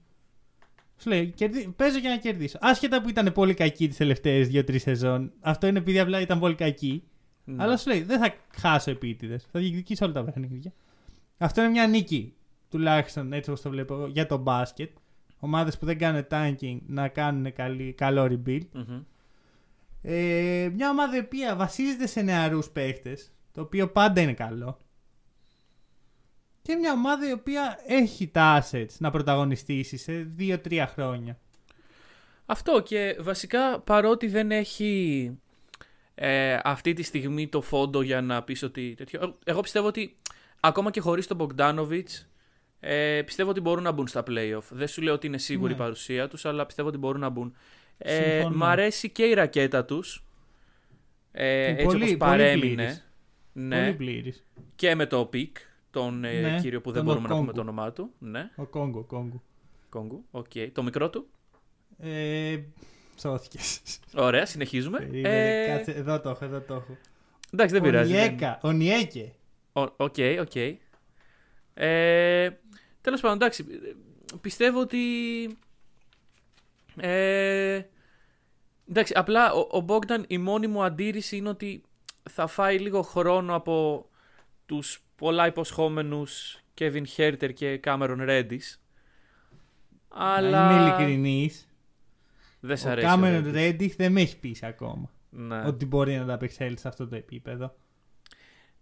Σου 0.97 1.09
λέει, 1.09 1.27
«Κερδί- 1.35 1.69
παίζω 1.75 1.97
για 1.97 2.09
να 2.09 2.17
κερδίσω. 2.17 2.57
Άσχετα 2.61 3.01
που 3.01 3.09
ήταν 3.09 3.31
πολύ 3.33 3.53
κακή 3.53 3.87
τις 3.87 3.97
τελευταίες 3.97 4.47
2-3 4.47 4.77
σεζόν. 4.79 5.31
Αυτό 5.41 5.67
είναι 5.67 5.77
επειδή 5.77 5.99
απλά 5.99 6.21
ήταν 6.21 6.39
πολύ 6.39 6.55
κακή. 6.55 7.03
Ναι. 7.43 7.63
Αλλά 7.63 7.77
σου 7.77 7.89
λέει, 7.89 8.01
δεν 8.01 8.19
θα 8.19 8.33
χάσω 8.57 8.91
επίτηδες. 8.91 9.47
Θα 9.51 9.59
διεκδικήσω 9.59 10.05
όλα 10.05 10.13
τα 10.13 10.23
παιχνίδια. 10.23 10.73
Αυτό 11.37 11.61
είναι 11.61 11.69
μια 11.69 11.87
νίκη. 11.87 12.33
Τουλάχιστον 12.69 13.33
έτσι 13.33 13.49
όπως 13.49 13.61
το 13.61 13.69
βλέπω 13.69 13.93
εγώ, 13.93 14.07
για 14.07 14.25
το 14.25 14.37
μπάσκετ. 14.37 14.89
Ομάδες 15.39 15.77
που 15.77 15.85
δεν 15.85 15.97
κάνουν 15.97 16.25
tanking 16.29 16.77
να 16.87 17.07
κάνουν 17.07 17.53
καλή, 17.53 17.93
καλό 17.93 18.23
rebuild. 18.23 18.67
Μμμ. 18.71 19.01
Ε, 20.01 20.69
μια 20.73 20.89
ομάδα 20.89 21.15
η 21.15 21.19
οποία 21.19 21.55
βασίζεται 21.55 22.07
σε 22.07 22.21
νεαρούς 22.21 22.69
παίχτες, 22.69 23.31
το 23.51 23.61
οποίο 23.61 23.87
πάντα 23.87 24.21
είναι 24.21 24.33
καλό. 24.33 24.77
Και 26.65 26.75
μια 26.75 26.91
ομάδα 26.91 27.29
η 27.29 27.31
οποία 27.31 27.79
έχει 27.87 28.27
τα 28.27 28.63
assets 28.71 28.95
να 28.97 29.11
πρωταγωνιστήσει 29.11 29.97
σε 29.97 30.27
2-3 30.39 30.85
χρόνια. 30.93 31.37
Αυτό 32.45 32.81
και 32.81 33.17
βασικά 33.19 33.79
παρότι 33.79 34.27
δεν 34.27 34.51
έχει 34.51 35.31
ε, 36.15 36.59
αυτή 36.63 36.93
τη 36.93 37.03
στιγμή 37.03 37.47
το 37.47 37.61
φόντο 37.61 38.01
για 38.01 38.21
να 38.21 38.43
πεις 38.43 38.63
ότι 38.63 38.93
τέτοιο. 38.97 39.21
ε, 39.23 39.51
Εγώ 39.51 39.61
πιστεύω 39.61 39.87
ότι 39.87 40.15
ακόμα 40.59 40.91
και 40.91 40.99
χωρίς 40.99 41.27
τον 41.27 41.37
Bogdanovic 41.39 42.03
ε, 42.79 43.21
πιστεύω 43.25 43.49
ότι 43.49 43.59
μπορούν 43.61 43.83
να 43.83 43.91
μπουν 43.91 44.07
στα 44.07 44.23
playoff. 44.27 44.63
Δεν 44.69 44.87
σου 44.87 45.01
λέω 45.01 45.13
ότι 45.13 45.27
είναι 45.27 45.37
σίγουρη 45.37 45.71
η 45.71 45.75
Ναι. 45.75 45.81
παρουσία 45.81 46.27
τους, 46.27 46.45
αλλά 46.45 46.65
πιστεύω 46.65 46.87
ότι 46.87 46.97
μπορούν 46.97 47.19
να 47.21 47.29
μπουν. 47.29 47.55
Ε, 47.97 48.31
Συμφωνώ. 48.33 48.55
μ' 48.55 48.63
αρέσει 48.63 49.09
και 49.09 49.23
η 49.23 49.33
ρακέτα 49.33 49.85
τους. 49.85 50.23
Ε, 51.31 51.65
Που 51.65 51.71
έτσι 51.71 51.83
πολύ- 51.85 51.95
όπως 51.95 52.05
πολύ 52.05 52.17
παρέμεινε. 52.17 52.73
πλήρης. 52.75 53.05
Ναι, 53.53 53.79
Πολύ 53.83 53.93
πλήρης. 53.93 54.43
και 54.75 54.95
με 54.95 55.05
το 55.05 55.29
pick, 55.33 55.51
τον 55.99 56.23
ε, 56.23 56.39
Ναι, 56.41 56.59
κύριο 56.61 56.81
που 56.81 56.91
δεν 56.91 57.03
τον 57.03 57.05
μπορούμε 57.13 57.27
να 57.27 57.35
πούμε 57.35 57.49
Οκόγκου. 57.49 57.65
το 57.65 57.71
όνομά 57.71 57.91
του. 57.91 58.11
Ναι, 58.19 58.49
Ο 58.55 58.65
Κόγκο, 58.65 59.03
Κόγκο. 59.03 59.41
Κόγκου. 59.89 60.25
Οκ. 60.31 60.51
Το 60.73 60.83
μικρό 60.83 61.09
του. 61.09 61.27
Ε, 61.97 62.57
Σώθηκε. 63.19 63.59
Ωραία, 64.15 64.45
συνεχίζουμε. 64.45 64.97
Περίμενε, 64.97 65.63
Ε, 65.63 65.67
κάτσε, 65.67 65.91
εδώ 65.91 66.19
το 66.21 66.29
έχω, 66.29 66.45
εδώ 66.45 66.59
το 66.61 66.73
έχω. 66.73 66.97
εντάξει, 67.53 67.73
δεν 67.73 67.81
ο 67.83 67.85
πειράζει. 67.85 68.11
δεν- 68.13 68.29
Νιέκα, 68.29 68.59
ο 68.63 68.71
Νιέκε. 68.71 69.33
Ω, 69.73 69.81
Οκ, 69.81 70.15
οκ. 70.39 70.55
Ε, 71.73 72.49
τέλος 73.01 73.21
πάντων, 73.21 73.35
εντάξει. 73.37 73.65
ε, 73.69 73.93
Πιστεύω 74.41 74.79
ότι... 74.79 74.97
Ε, 76.99 77.81
εντάξει, 78.89 79.13
απλά 79.15 79.53
ο, 79.53 79.77
ο 79.77 79.85
Bogdan 79.87 80.23
η 80.27 80.37
μόνη 80.37 80.67
μου 80.67 80.83
αντίρρηση 80.83 81.37
είναι 81.37 81.49
ότι 81.49 81.83
θα 82.29 82.47
φάει 82.47 82.79
λίγο 82.79 83.01
χρόνο 83.01 83.55
από 83.55 84.05
τους 84.65 85.04
πολλά 85.15 85.47
υποσχόμενους 85.47 86.59
Kevin 86.79 87.03
Herter 87.17 87.53
και 87.53 87.79
Cameron 87.83 88.17
Reddish. 88.29 88.77
Αλλά... 90.07 90.67
Να 90.69 90.73
είμαι 90.75 90.81
ειλικρινής, 90.83 91.67
Δεν 92.59 92.77
σ' 92.77 92.85
ο 92.85 92.89
αρέσει. 92.89 93.07
Κάμερον 93.07 93.49
Reddish. 93.49 93.53
Ρέντιχ 93.53 93.95
δεν 93.95 94.11
με 94.11 94.21
έχει 94.21 94.39
πείσει 94.39 94.65
ακόμα. 94.65 95.09
Ναι. 95.29 95.63
Ότι 95.65 95.85
μπορεί 95.85 96.15
να 96.15 96.21
ανταπεξέλθει 96.21 96.79
σε 96.79 96.87
αυτό 96.87 97.07
το 97.07 97.15
επίπεδο. 97.15 97.75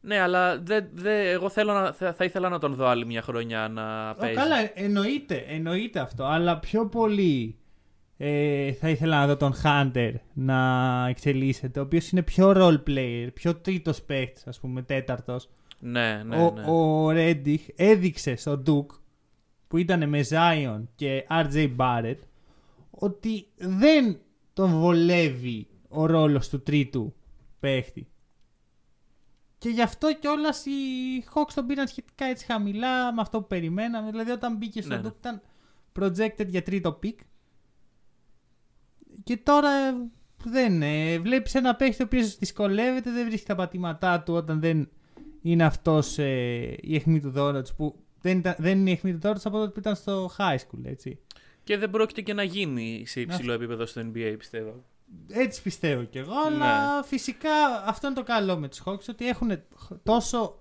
ναι, 0.02 0.20
αλλά 0.20 0.60
δεν, 0.60 0.90
δεν, 0.94 1.26
εγώ 1.26 1.50
θέλω 1.50 1.74
να, 1.74 1.94
θα, 1.94 2.14
θα 2.14 2.24
ήθελα 2.26 2.50
να 2.50 2.60
τον 2.60 2.76
δω 2.76 2.86
άλλη 2.88 3.06
μια 3.06 3.22
χρονιά 3.22 3.68
να 3.68 4.10
Ω, 4.10 4.16
παίζει. 4.16 4.36
καλά, 4.36 4.56
εννοείται, 4.74 5.46
εννοείται 5.48 6.00
αυτό. 6.00 6.24
Αλλά 6.26 6.60
πιο 6.60 6.88
πολύ 6.88 7.58
ε, 8.18 8.74
θα 8.74 8.90
ήθελα 8.90 9.20
να 9.20 9.28
δω 9.28 9.38
τον 9.38 9.54
Hunter 9.64 10.14
να 10.34 11.06
εξελίσσεται, 11.10 11.80
ο 11.80 11.84
οποίος 11.84 12.10
είναι 12.10 12.22
πιο 12.22 12.54
role 12.56 12.84
player, 12.88 13.28
πιο 13.34 13.56
τρίτος 13.56 14.02
παίχτη, 14.02 14.42
ας 14.46 14.60
πούμε, 14.60 14.82
τέταρτος. 14.82 15.50
Ναι, 15.86 16.24
ναι, 16.24 16.36
ο, 16.36 16.52
ναι. 16.52 16.64
ο 16.66 17.10
Ρέντιχ 17.12 17.66
έδειξε 17.76 18.36
στον 18.36 18.64
Duke 18.68 18.96
που 19.68 19.78
ήταν 19.78 20.10
με 20.10 20.26
Zion 20.30 20.84
και 20.96 21.26
RJ 21.30 21.76
Barrett 21.78 22.18
ότι 22.90 23.48
δεν 23.56 24.20
τον 24.54 24.70
βολεύει 24.70 25.68
ο 25.88 26.06
ρόλος 26.06 26.50
του 26.50 26.62
τρίτου 26.62 27.14
παίχτη. 27.60 28.08
Και 29.58 29.70
γι' 29.70 29.82
αυτό 29.82 30.16
κιόλας 30.16 30.66
οι 30.66 30.72
Hawks 31.34 31.52
τον 31.56 31.66
πήραν 31.66 31.88
σχετικά 31.88 32.26
έτσι 32.26 32.46
χαμηλά 32.46 33.14
με 33.14 33.22
αυτό 33.22 33.42
που 33.42 33.48
περιμέναμε. 33.48 34.12
Δηλαδή 34.12 34.32
όταν 34.32 34.58
μπήκε 34.58 34.82
στον 34.82 34.96
Ναι, 34.96 35.02
ναι. 35.02 35.10
Duke 35.10 35.18
ήταν 35.18 35.42
projected 36.00 36.48
για 36.48 36.64
τρίτο 36.64 37.00
pick. 37.04 37.16
Και 39.24 39.38
τώρα 39.38 39.70
δεν 40.44 40.82
ε, 40.82 41.20
βλέπεις 41.20 41.56
ένα 41.56 41.76
παίχτη 41.76 42.02
ο 42.02 42.06
οποίος 42.06 42.38
δυσκολεύεται, 42.38 43.12
δεν 43.12 43.26
βρίσκει 43.26 43.48
τα 43.48 43.56
πατήματά 43.56 44.22
του 44.22 44.34
όταν 44.34 44.60
δεν 44.60 44.90
είναι 45.44 45.64
αυτός 45.64 46.18
ε, 46.18 46.78
η 46.82 46.96
αιχμή 46.96 47.22
του 47.22 47.30
Δόρατς 47.30 47.74
που 47.74 47.96
δεν, 48.22 48.38
ήταν, 48.38 48.56
δεν 48.58 48.78
είναι 48.80 48.90
η 48.90 48.94
αιχμή 48.94 49.12
του 49.12 49.20
Δόρατς 49.20 49.46
από 49.46 49.58
τότε 49.58 49.72
που 49.72 49.80
ήταν 49.80 49.96
στο 49.96 50.32
high 50.38 50.58
school, 50.58 50.84
έτσι. 50.84 51.20
Και 51.64 51.78
δεν 51.78 51.90
πρόκειται 51.90 52.22
και 52.22 52.34
να 52.34 52.44
γίνει 52.44 53.04
σε 53.06 53.22
υψηλό 53.22 53.54
επίπεδο 53.54 53.86
στο 53.86 54.02
NBA, 54.02 54.36
πιστεύω. 54.38 54.84
Έτσι 55.28 55.62
πιστεύω 55.62 56.04
κι 56.04 56.18
εγώ, 56.18 56.34
αλλά 56.48 57.04
φυσικά 57.04 57.84
αυτό 57.86 58.08
είναι 58.08 58.16
το 58.16 58.24
καλό 58.24 58.58
με 58.58 58.68
τους 58.68 58.82
Hawks, 58.86 59.10
ότι 59.10 59.28
έχουν 59.28 59.52
τόσο 60.04 60.60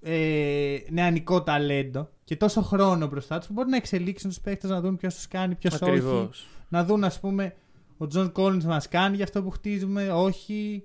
ε, 0.00 0.76
νεανικό 0.90 1.42
ταλέντο 1.42 2.08
και 2.24 2.36
τόσο 2.36 2.62
χρόνο 2.62 3.06
μπροστά 3.06 3.38
τους 3.38 3.46
που 3.46 3.52
μπορεί 3.52 3.68
να 3.68 3.76
εξελίξουν 3.76 4.30
τους 4.30 4.40
παίχτες 4.40 4.70
να 4.70 4.80
δουν 4.80 4.96
ποιος 4.96 5.14
τους 5.14 5.28
κάνει, 5.28 5.54
ποιος 5.54 5.74
όχι. 5.74 5.84
Ακριβώς. 5.84 6.48
Να 6.68 6.84
δουν 6.84 7.04
ας 7.04 7.20
πούμε 7.20 7.54
ο 7.96 8.06
John 8.06 8.32
Collins 8.36 8.64
μας 8.64 8.88
κάνει 8.88 9.16
για 9.16 9.24
αυτό 9.24 9.42
που 9.42 9.50
χτίζουμε, 9.50 10.10
όχι. 10.12 10.84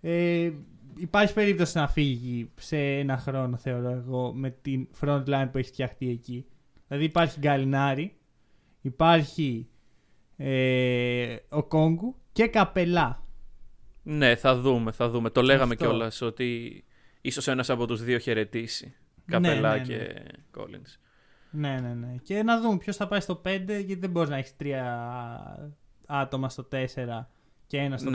Ε, 0.00 0.50
υπάρχει 0.98 1.34
περίπτωση 1.34 1.76
να 1.76 1.88
φύγει 1.88 2.50
σε 2.54 2.78
ένα 2.78 3.16
χρόνο, 3.16 3.56
θεωρώ 3.56 3.90
εγώ, 3.90 4.32
με 4.32 4.50
την 4.50 4.88
front 5.00 5.24
line 5.24 5.48
που 5.52 5.58
έχει 5.58 5.68
φτιαχτεί 5.68 6.10
εκεί. 6.10 6.46
Δηλαδή 6.86 7.04
υπάρχει 7.04 7.38
Gallinari, 7.38 8.16
υπάρχει 8.80 9.68
ε, 10.36 11.36
Okongwu 11.48 12.16
και 12.32 12.46
Capela. 12.46 13.22
Ναι, 14.02 14.36
θα 14.36 14.56
δούμε, 14.56 14.92
θα 14.92 15.08
δούμε. 15.08 15.30
Το 15.30 15.42
λέγαμε 15.42 15.72
Αυτό. 15.72 15.84
κιόλας 15.84 16.20
ότι 16.20 16.84
ίσως 17.20 17.48
ένας 17.48 17.70
από 17.70 17.86
τους 17.86 18.02
δύο 18.02 18.18
χαιρετήσει. 18.18 18.94
Καπελά 19.26 19.72
ναι, 19.72 19.78
ναι. 19.78 19.84
και 19.84 20.22
Collins. 20.56 20.98
Ναι, 21.50 21.78
ναι, 21.80 21.94
ναι. 21.94 22.14
Και 22.22 22.42
να 22.42 22.60
δούμε 22.60 22.76
ποιος 22.76 22.96
θα 22.96 23.08
πάει 23.08 23.20
στο 23.20 23.42
5, 23.44 23.60
γιατί 23.66 23.94
δεν 23.94 24.10
μπορείς 24.10 24.30
να 24.30 24.36
έχεις 24.36 24.56
τρία 24.56 25.78
άτομα 26.06 26.48
στο 26.48 26.68
4 26.72 26.76
και 27.66 27.78
ένα 27.78 27.96
στο 27.96 28.10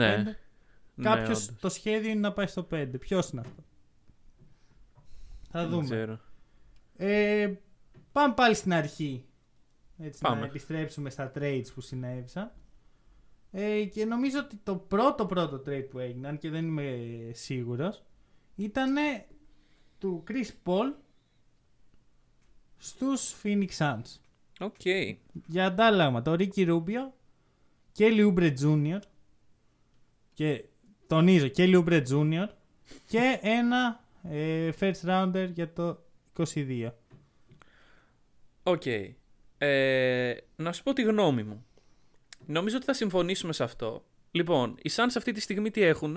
Ναι. 0.94 1.08
Ναι, 1.10 1.16
Κάποιος 1.16 1.44
όντως. 1.48 1.60
το 1.60 1.68
σχέδιο 1.68 2.10
είναι 2.10 2.20
να 2.20 2.32
πάει 2.32 2.46
στο 2.46 2.66
5. 2.70 2.88
Ποιος 3.00 3.30
είναι 3.30 3.40
αυτό; 3.40 3.62
Θα 5.50 5.60
Δεν 5.60 5.68
δούμε. 5.70 5.84
ξέρω. 5.84 6.20
Ε, 6.96 7.52
πάμε 8.12 8.34
πάλι 8.34 8.54
στην 8.54 8.72
αρχή. 8.72 9.24
Έτσι, 9.98 10.20
Πάμε. 10.20 10.40
να 10.40 10.46
επιστρέψουμε 10.46 11.10
στα 11.10 11.32
trades 11.34 11.66
που 11.74 11.80
συνέβησαν. 11.80 12.52
Ε, 13.50 13.84
και 13.84 14.04
νομίζω 14.04 14.38
ότι 14.38 14.56
το 14.62 14.76
πρώτο 14.76 15.26
πρώτο 15.26 15.62
trade 15.66 15.86
που 15.90 15.98
έγιναν 15.98 16.38
και 16.38 16.50
δεν 16.50 16.64
είμαι 16.66 17.08
σίγουρος 17.32 18.02
ήταν 18.54 18.94
του 19.98 20.24
Chris 20.28 20.48
Paul 20.64 20.92
στους 22.76 23.34
Phoenix 23.42 23.68
Suns. 23.78 24.18
OK. 24.60 24.80
Για 25.46 25.66
αντάλλαγμα 25.66 26.22
το 26.22 26.32
Ricky 26.38 26.68
Rubio 26.68 27.10
και 27.92 28.08
Oubre 28.18 28.54
Jr. 28.60 28.98
και 30.32 30.64
τονίζω 31.06 31.48
και 31.48 31.70
Oubre 31.74 32.02
Jr. 32.10 32.46
και 33.06 33.38
ένα 33.42 34.04
ε, 34.30 34.70
first 34.80 35.00
rounder 35.06 35.48
για 35.52 35.72
το 35.72 35.98
22. 36.54 36.90
Οκ. 38.62 38.82
Ε, 39.58 40.34
να 40.56 40.72
σου 40.72 40.82
πω 40.82 40.92
τη 40.92 41.02
γνώμη 41.02 41.42
μου. 41.42 41.66
Νομίζω 42.46 42.76
ότι 42.76 42.84
θα 42.84 42.92
συμφωνήσουμε 42.92 43.52
σε 43.52 43.64
αυτό. 43.64 44.04
Λοιπόν, 44.30 44.74
οι 44.82 44.90
Suns 44.96 45.12
αυτή 45.16 45.32
τη 45.32 45.40
στιγμή 45.40 45.70
τι 45.70 45.82
έχουν. 45.82 46.16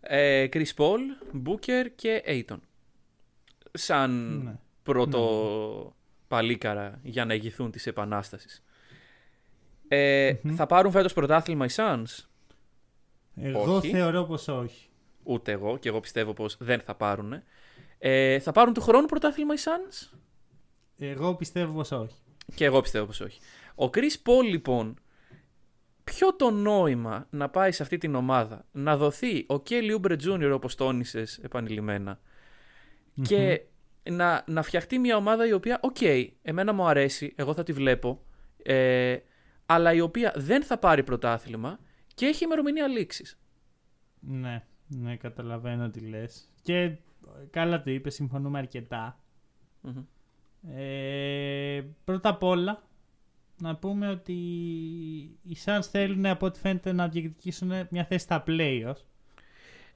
Ε, 0.00 0.46
Chris 0.52 0.74
Paul, 0.76 0.98
Booker 1.46 1.86
και 1.94 2.22
Ayton. 2.26 2.58
Σαν 3.72 4.38
Ναι. 4.44 4.58
πρώτο 4.82 5.96
παλικάρια 6.28 7.00
για 7.02 7.24
να 7.24 7.34
ηγηθούν 7.34 7.70
της 7.70 7.86
επανάστασης. 7.86 8.64
Ε, 9.88 10.32
Μμμ. 10.42 10.54
Θα 10.54 10.66
πάρουν 10.66 10.92
φέτος 10.92 11.12
πρωτάθλημα 11.12 11.64
οι 11.64 11.68
Suns; 11.72 12.24
Εγώ 13.36 13.74
Όχι. 13.74 13.90
θεωρώ 13.90 14.24
πως 14.24 14.48
όχι. 14.48 14.88
Ούτε 15.22 15.52
εγώ 15.52 15.78
και 15.78 15.88
εγώ 15.88 16.00
πιστεύω 16.00 16.32
πως 16.32 16.56
δεν 16.60 16.80
θα 16.80 16.94
πάρουν. 16.94 17.42
Ε, 17.98 18.38
θα 18.38 18.52
πάρουν 18.52 18.74
του 18.74 18.80
χρόνου 18.80 19.06
πρωτάθλημα 19.06 19.54
οι 19.54 19.58
Suns; 19.60 20.16
Εγώ 20.98 21.34
πιστεύω 21.34 21.72
πως 21.72 21.90
όχι. 21.92 22.14
Και 22.54 22.64
εγώ 22.64 22.80
πιστεύω 22.80 23.06
πως 23.06 23.20
όχι. 23.20 23.40
Ο 23.74 23.84
Chris 23.84 24.28
Paul 24.28 24.44
λοιπόν, 24.50 24.98
ποιο 26.04 26.34
το 26.34 26.50
νόημα 26.50 27.26
να 27.30 27.48
πάει 27.48 27.72
σε 27.72 27.82
αυτή 27.82 27.98
την 27.98 28.14
ομάδα, 28.14 28.66
να 28.72 28.96
δοθεί 28.96 29.46
ο 29.48 29.62
Kelly 29.68 29.98
Oubre 30.00 30.16
Jr. 30.20 30.50
όπως 30.54 30.74
τόνισες 30.74 31.38
επανειλημμένα 31.38 32.20
και 33.22 33.62
να, 34.10 34.44
να 34.46 34.62
φτιαχτεί 34.62 34.98
μια 34.98 35.16
ομάδα 35.16 35.46
η 35.46 35.52
οποία, 35.52 35.78
οκ, 35.82 35.96
εμένα 36.42 36.72
μου 36.72 36.86
αρέσει, 36.86 37.32
εγώ 37.36 37.54
θα 37.54 37.62
τη 37.62 37.72
βλέπω, 37.72 38.22
ε, 38.62 39.16
αλλά 39.66 39.92
η 39.92 40.00
οποία 40.00 40.32
δεν 40.36 40.62
θα 40.62 40.78
πάρει 40.78 41.02
πρωτάθλημα 41.02 41.78
και 42.14 42.26
έχει 42.26 42.44
ημερομηνία 42.44 42.86
λήξης. 42.88 43.38
Ναι, 44.20 44.64
ναι, 44.86 45.16
καταλαβαίνω 45.16 45.90
τι 45.90 46.00
λες. 46.00 46.52
Και 46.62 46.76
ε, 46.82 46.98
καλά 47.50 47.82
το 47.82 47.90
είπες, 47.90 48.14
συμφωνούμε 48.14 48.58
αρκετά. 48.58 49.20
Μμμ. 49.80 50.04
Ε, 50.76 51.82
πρώτα 52.04 52.28
απ' 52.28 52.42
όλα, 52.42 52.82
να 53.60 53.76
πούμε 53.76 54.08
ότι 54.08 54.32
οι 55.42 55.56
Suns 55.64 55.82
θέλουν 55.90 56.26
από 56.26 56.46
ό,τι 56.46 56.58
φαίνεται 56.58 56.92
να 56.92 57.08
διεκδικήσουν 57.08 57.72
μια 57.90 58.04
θέση 58.04 58.24
στα 58.24 58.44
playoffs. 58.46 59.02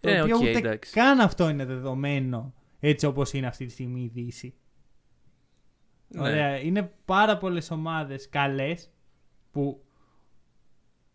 Το 0.00 0.08
Ε, 0.08 0.20
οποίο 0.20 0.36
οκ, 0.36 0.42
ούτε 0.42 0.50
εντάξει. 0.50 0.92
καν 0.92 1.20
αυτό 1.20 1.48
είναι 1.48 1.64
δεδομένο 1.64 2.54
έτσι 2.80 3.06
όπως 3.06 3.32
είναι 3.32 3.46
αυτή 3.46 3.66
τη 3.66 3.72
στιγμή 3.72 4.00
η 4.02 4.08
Δύση. 4.08 4.54
Ναι. 6.08 6.20
Ωραία. 6.20 6.60
Είναι 6.60 6.92
πάρα 7.04 7.38
πολλές 7.38 7.70
ομάδες 7.70 8.28
καλές 8.28 8.90
που 9.52 9.84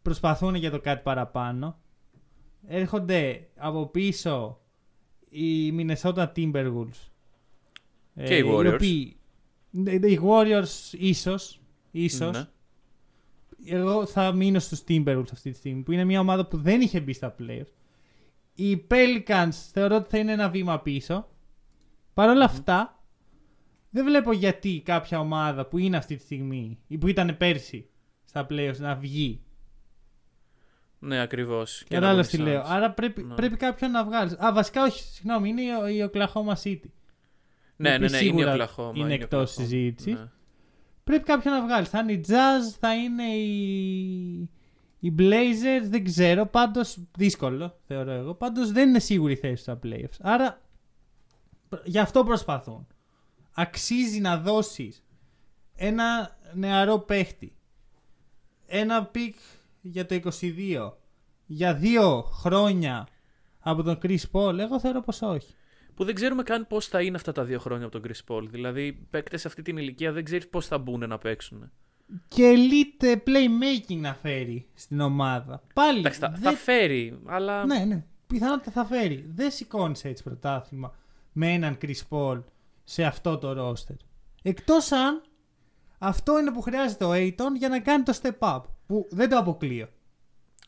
προσπαθούν 0.03 0.55
για 0.55 0.71
το 0.71 0.79
κάτι 0.79 1.01
παραπάνω. 1.03 1.79
Έρχονται 2.67 3.47
από 3.55 3.85
πίσω 3.87 4.59
οι 5.29 5.71
Minnesota 5.77 6.27
Timberwolves. 6.35 7.09
Και 8.23 8.37
οι 8.37 8.43
Warriors. 8.45 8.73
οποίοι- 8.73 9.17
ναι, 9.69 9.91
οι 9.91 10.19
Warriors 10.23 10.93
ίσως. 10.97 11.61
ίσως. 11.91 12.31
Ναι. 12.37 12.47
Εγώ 13.65 14.05
θα 14.05 14.31
μείνω 14.31 14.59
στους 14.59 14.83
Timberwolves 14.87 15.31
αυτή 15.31 15.51
τη 15.51 15.57
στιγμή 15.57 15.81
που 15.81 15.91
είναι 15.91 16.03
μια 16.03 16.19
ομάδα 16.19 16.45
που 16.47 16.57
δεν 16.57 16.81
είχε 16.81 16.99
μπει 16.99 17.13
στα 17.13 17.35
playoffs. 17.39 17.73
Οι 18.55 18.85
Pelicans 18.89 19.49
θεωρώ 19.71 19.95
ότι 19.95 20.09
θα 20.09 20.17
είναι 20.17 20.31
ένα 20.31 20.49
βήμα 20.49 20.79
πίσω. 20.79 21.27
Παρ' 22.13 22.29
όλα 22.29 22.45
αυτά, 22.45 23.03
δεν 23.89 24.05
βλέπω 24.05 24.31
γιατί 24.33 24.81
κάποια 24.85 25.19
ομάδα 25.19 25.65
που 25.65 25.77
είναι 25.77 25.97
αυτή 25.97 26.15
τη 26.15 26.21
στιγμή 26.21 26.79
ή 26.87 26.97
που 26.97 27.07
ήταν 27.07 27.37
πέρσι 27.37 27.89
στα 28.23 28.47
playoffs 28.49 28.77
να 28.77 28.95
βγει. 28.95 29.41
Ναι, 31.05 31.21
ακριβώς. 31.21 31.83
Και 31.87 31.93
Κατάλαβες 31.95 32.25
να 32.25 32.31
τι 32.31 32.37
βγουν 32.37 32.47
οι 32.47 32.51
λέω. 32.51 32.61
Suns. 32.63 32.67
Άρα 32.69 32.91
πρέπει, 32.91 33.23
Ναι. 33.23 33.35
πρέπει 33.35 33.57
κάποιον 33.57 33.91
να 33.91 34.03
βγάλεις. 34.05 34.33
Α, 34.37 34.53
βασικά 34.53 34.83
όχι, 34.83 35.03
συγγνώμη, 35.03 35.49
είναι 35.49 35.61
η, 35.61 35.95
η 35.97 36.09
Oklahoma 36.13 36.53
City. 36.63 36.89
Ναι, 37.75 37.89
η 37.89 37.93
οποία 37.95 37.97
ναι, 37.97 37.97
ναι, 37.97 38.05
είναι 38.05 38.17
η 38.17 38.19
σίγουρα 38.19 38.55
Oklahoma, 38.75 38.95
είναι 38.95 39.11
η 39.11 39.13
εκτός 39.13 39.51
Oklahoma. 39.51 39.53
συζήτησης. 39.61 40.13
Ναι. 40.13 40.29
Πρέπει 41.03 41.23
κάποιον 41.23 41.53
να 41.53 41.61
βγάλεις. 41.65 41.89
Θα 41.89 41.99
είναι 41.99 42.11
η 42.11 42.25
Jazz, 42.27 42.75
θα 42.79 42.95
είναι 42.95 43.23
η. 43.23 44.49
Οι 44.99 45.15
Blazers, 45.19 45.83
δεν 45.89 46.03
ξέρω. 46.03 46.45
Πάντως 46.45 46.97
δύσκολο, 47.17 47.77
θεωρώ 47.87 48.11
εγώ. 48.11 48.33
Πάντως 48.33 48.71
δεν 48.71 48.89
είναι 48.89 48.99
σίγουρη 48.99 49.33
η 49.33 49.35
θέση 49.35 49.61
στα 49.61 49.79
playoffs. 49.83 50.17
Άρα 50.21 50.61
π- 51.69 51.81
γι' 51.87 51.99
αυτό 51.99 52.23
προσπαθούν. 52.23 52.87
Αξίζει 53.53 54.19
να 54.19 54.37
δώσεις 54.37 55.03
ένα 55.75 56.37
νεαρό 56.53 56.99
παίχτη. 56.99 57.55
Ένα 58.65 59.05
pick 59.05 59.35
για 59.85 60.05
το 60.05 60.19
22. 60.41 60.91
Για 61.45 61.73
δύο 61.75 62.21
χρόνια 62.21 63.07
από 63.59 63.83
τον 63.83 63.97
Chris 64.01 64.19
Paul. 64.31 64.57
Εγώ 64.57 64.79
θεωρώ 64.79 65.01
πως 65.01 65.21
όχι. 65.21 65.53
Που 65.95 66.03
δεν 66.03 66.15
ξέρουμε 66.15 66.43
καν 66.43 66.67
πώς 66.67 66.87
θα 66.87 67.01
είναι 67.01 67.15
αυτά 67.15 67.31
τα 67.31 67.43
δύο 67.43 67.59
χρόνια 67.59 67.85
από 67.85 67.99
τον 67.99 68.11
Chris 68.11 68.33
Paul. 68.33 68.43
Δηλαδή, 68.49 68.93
παίκτες 69.09 69.41
σε 69.41 69.47
αυτή 69.47 69.61
την 69.61 69.77
ηλικία 69.77 70.11
δεν 70.11 70.23
ξέρεις 70.23 70.47
πώς 70.47 70.67
θα 70.67 70.77
μπουν 70.77 71.07
να 71.09 71.17
παίξουν. 71.17 71.71
Και 72.27 72.53
elite 72.55 73.13
playmaking 73.15 73.97
να 73.97 74.13
φέρει 74.13 74.65
στην 74.73 74.99
ομάδα. 74.99 75.61
Πάλι. 75.73 75.99
Εντάξει, 75.99 76.19
θα, 76.19 76.29
δεν- 76.29 76.41
θα 76.41 76.51
φέρει, 76.57 77.19
αλλά. 77.25 77.65
Ναι, 77.65 77.85
ναι. 77.85 78.05
Πιθανότητα 78.27 78.71
θα 78.71 78.85
φέρει. 78.85 79.25
Δεν 79.35 79.51
σηκώνεις 79.51 80.03
έτσι 80.05 80.23
πρωτάθλημα 80.23 80.93
με 81.31 81.53
έναν 81.53 81.77
Chris 81.81 82.01
Paul 82.09 82.43
σε 82.83 83.03
αυτό 83.03 83.37
το 83.37 83.67
roster. 83.71 83.95
Εκτός 84.43 84.91
αν 84.91 85.21
αυτό 85.97 86.39
είναι 86.39 86.51
που 86.51 86.61
χρειάζεται 86.61 87.05
ο 87.05 87.11
Aiton 87.13 87.55
για 87.57 87.69
να 87.69 87.79
κάνει 87.79 88.03
το 88.03 88.17
step 88.21 88.37
up. 88.39 88.61
Που 88.85 89.07
δεν 89.11 89.29
το 89.29 89.37
αποκλείω. 89.37 89.87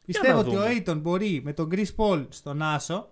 Πιστεύω 0.06 0.39
ότι 0.39 0.49
ο 0.49 0.51
δούμε. 0.51 0.84
Aiton 0.86 1.01
μπορεί 1.01 1.41
με 1.43 1.54
τον 1.54 1.69
Chris 1.71 1.95
Paul 1.95 2.25
στον 2.30 2.62
Άσο 2.62 3.10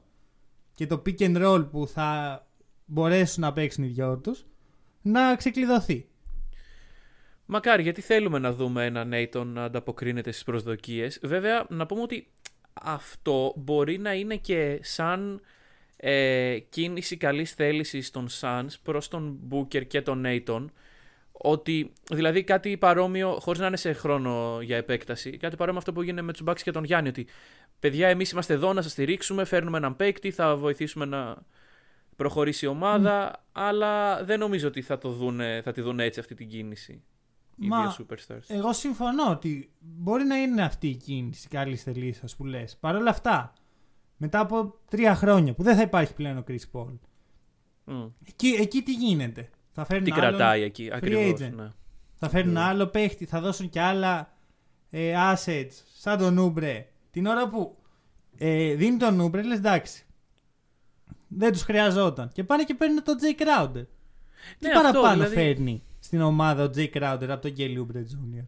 και 0.74 0.88
το 0.88 1.02
pick 1.06 1.20
and 1.20 1.44
roll 1.46 1.68
που 1.72 1.88
θα 1.88 2.42
μπορέσουν 2.86 3.42
να 3.42 3.54
παίξουν 3.54 3.84
οι 3.84 3.88
δυο 3.88 4.18
τους 4.18 4.46
να 5.02 5.36
ξεκλειδωθεί. 5.36 6.08
Μακάρι, 7.46 7.84
γιατί 7.84 8.02
θέλουμε 8.02 8.40
να 8.40 8.54
δούμε 8.54 8.86
έναν 8.86 9.12
Nathan 9.14 9.46
να 9.46 9.64
ανταποκρίνεται 9.64 10.32
στις 10.32 10.44
προσδοκίες. 10.44 11.20
Βέβαια, 11.24 11.66
να 11.70 11.86
πούμε 11.86 12.02
ότι 12.02 12.28
αυτό 12.74 13.54
μπορεί 13.58 13.98
να 13.98 14.14
είναι 14.14 14.36
και 14.36 14.80
σαν 14.82 15.42
ε, 15.96 16.58
κίνηση 16.70 17.18
καλής 17.18 17.52
θέλησης 17.52 18.12
των 18.12 18.28
Suns 18.42 18.74
προς 18.84 19.08
τον 19.08 19.40
Booker 19.52 19.88
και 19.88 20.02
τον 20.02 20.24
Nathan 20.26 20.66
ότι 21.36 21.94
δηλαδή 22.12 22.44
κάτι 22.44 22.78
παρόμοιο, 22.78 23.38
χωρίς 23.40 23.60
να 23.60 23.68
είναι 23.68 23.78
σε 23.78 23.94
χρόνο 23.94 24.60
για 24.62 24.78
επέκταση, 24.78 25.30
κάτι 25.30 25.56
παρόμοιο 25.56 25.74
με 25.74 25.78
αυτό 25.78 25.94
που 25.94 26.02
έγινε 26.02 26.22
με 26.22 26.32
τους 26.32 26.44
Bucks 26.46 26.62
και 26.62 26.72
τον 26.72 26.84
Γιάννη 26.84 27.10
ότι 27.10 27.28
παιδιά 27.80 28.08
εμείς 28.08 28.32
είμαστε 28.32 28.54
εδώ 28.54 28.74
να 28.74 28.82
σας 28.82 28.92
στηρίξουμε, 28.92 29.44
φέρνουμε 29.46 29.78
έναν 29.78 29.96
παίκτη, 29.96 30.32
θα 30.32 30.56
βοηθήσουμε 30.56 31.06
να 31.06 31.38
προχωρήσει 32.16 32.66
η 32.66 32.68
ομάδα, 32.68 33.46
αλλά 33.52 34.24
δεν 34.24 34.40
νομίζω 34.40 34.68
ότι 34.68 34.82
θα, 34.82 34.98
το 34.98 35.10
δούνε, 35.10 35.62
θα 35.64 35.72
τη 35.72 35.82
δουν 35.82 36.00
έτσι 36.00 36.20
αυτή 36.20 36.36
την 36.36 36.50
κίνηση 36.50 37.04
οι 37.58 37.68
Μα- 37.68 37.82
δύο 37.82 38.06
superstars. 38.06 38.44
Εγώ 38.48 38.74
συμφωνώ 38.74 39.30
ότι 39.30 39.72
μπορεί 39.80 40.24
να 40.24 40.36
είναι 40.36 40.64
αυτή 40.64 40.88
η 40.88 40.96
κίνηση 40.96 41.48
καλή 41.48 41.76
θελήσεω 41.76 42.30
που 42.38 42.46
λες. 42.46 42.78
Παρ' 42.80 42.96
όλα 42.96 43.10
αυτά, 43.10 43.54
μετά 44.18 44.40
από 44.40 44.80
τρία 44.90 45.16
χρόνια 45.16 45.54
που 45.54 45.64
δεν 45.64 45.76
θα 45.76 45.82
υπάρχει 45.82 46.14
πλέον 46.14 46.38
ο 46.38 46.44
Chris 46.48 46.64
Paul, 46.72 46.98
Μμ. 47.84 48.06
εκεί, 48.28 48.48
εκεί 48.48 48.82
τι 48.82 48.94
γίνεται. 48.94 49.50
Θα 49.76 49.86
φέρουν 49.86 50.04
Τι 50.04 50.12
άλλον- 50.12 50.24
κρατάει 50.30 50.62
εκεί, 50.62 50.90
ακριβώς. 50.94 51.24
agent. 51.42 51.52
Ναι. 51.56 51.70
Θα 52.16 52.30
φέρουν 52.30 52.52
Ναι. 52.54 52.60
άλλο 52.60 52.88
παίχτη, 52.88 53.26
θα 53.26 53.42
δώσουν 53.42 53.70
και 53.70 53.80
άλλα 53.82 54.34
ε, 54.90 55.14
assets, 55.34 55.72
σαν 55.94 56.18
τον 56.18 56.38
Ούμπρε. 56.38 56.88
Την 57.12 57.26
ώρα 57.26 57.50
που 57.50 57.78
ε, 58.38 58.74
δίνει 58.74 58.98
τον 58.98 59.20
Ούμπρε, 59.20 59.44
λες 59.44 59.58
εντάξει. 59.58 60.04
Δεν 61.28 61.52
τους 61.52 61.62
χρειαζόταν. 61.62 62.30
Και 62.34 62.44
πάνε 62.44 62.64
και 62.64 62.74
παίρνουν 62.74 63.04
τον 63.04 63.16
Jay 63.22 63.42
Crowder. 63.42 63.86
Τι 64.60 64.68
Ναι, 64.68 64.74
αυτό, 64.74 64.82
παραπάνω 64.82 65.14
δηλαδή- 65.14 65.36
φέρνει 65.36 65.84
στην 66.00 66.22
ομάδα 66.22 66.64
ο 66.64 66.70
Jay 66.76 66.90
Crowder 66.94 67.28
από 67.30 67.42
τον 67.42 67.54
Kelly 67.58 67.78
Oubre 67.78 67.98
Jr. 67.98 68.46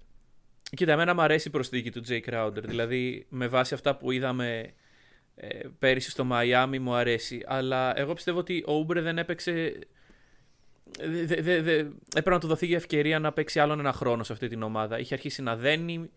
Κοίτα, 0.76 0.92
εμένα 0.92 1.14
μου 1.14 1.22
αρέσει 1.22 1.48
η 1.48 1.52
προσθήκη 1.52 1.92
του 1.92 2.02
Jay 2.08 2.20
Crowder. 2.30 2.64
Δηλαδή, 2.64 3.26
με 3.30 3.48
βάση 3.48 3.74
αυτά 3.74 3.96
που 3.98 4.12
είδαμε 4.12 4.74
ε, 5.36 5.60
πέρυσι 5.80 6.10
στο 6.10 6.24
Μαϊάμι, 6.24 6.80
μου 6.80 6.94
αρέσει. 6.94 7.44
Αλλά 7.48 8.00
εγώ 8.00 8.14
πιστεύω 8.14 8.40
ότι 8.40 8.64
ο 8.68 8.74
Ούμπρε 8.74 9.02
δεν 9.02 9.18
έπαιξε. 9.18 9.80
Δε, 11.00 11.26
δε, 11.26 11.42
δε, 11.42 11.62
δε- 11.62 11.80
έπρεπε 12.08 12.30
να 12.30 12.40
του 12.40 12.48
δοθεί 12.48 12.68
η 12.68 12.76
ευκαιρία 12.76 13.20
να 13.20 13.32
παίξει 13.34 13.60
άλλον 13.60 13.80
ένα 13.80 13.94
χρόνο 13.94 14.24
σε 14.24 14.34
αυτή 14.34 14.48
την 14.48 14.62
ομάδα. 14.64 15.00
Είχε 15.00 15.14
αρχίσει 15.14 15.42
να 15.42 15.56
δένει 15.56 16.10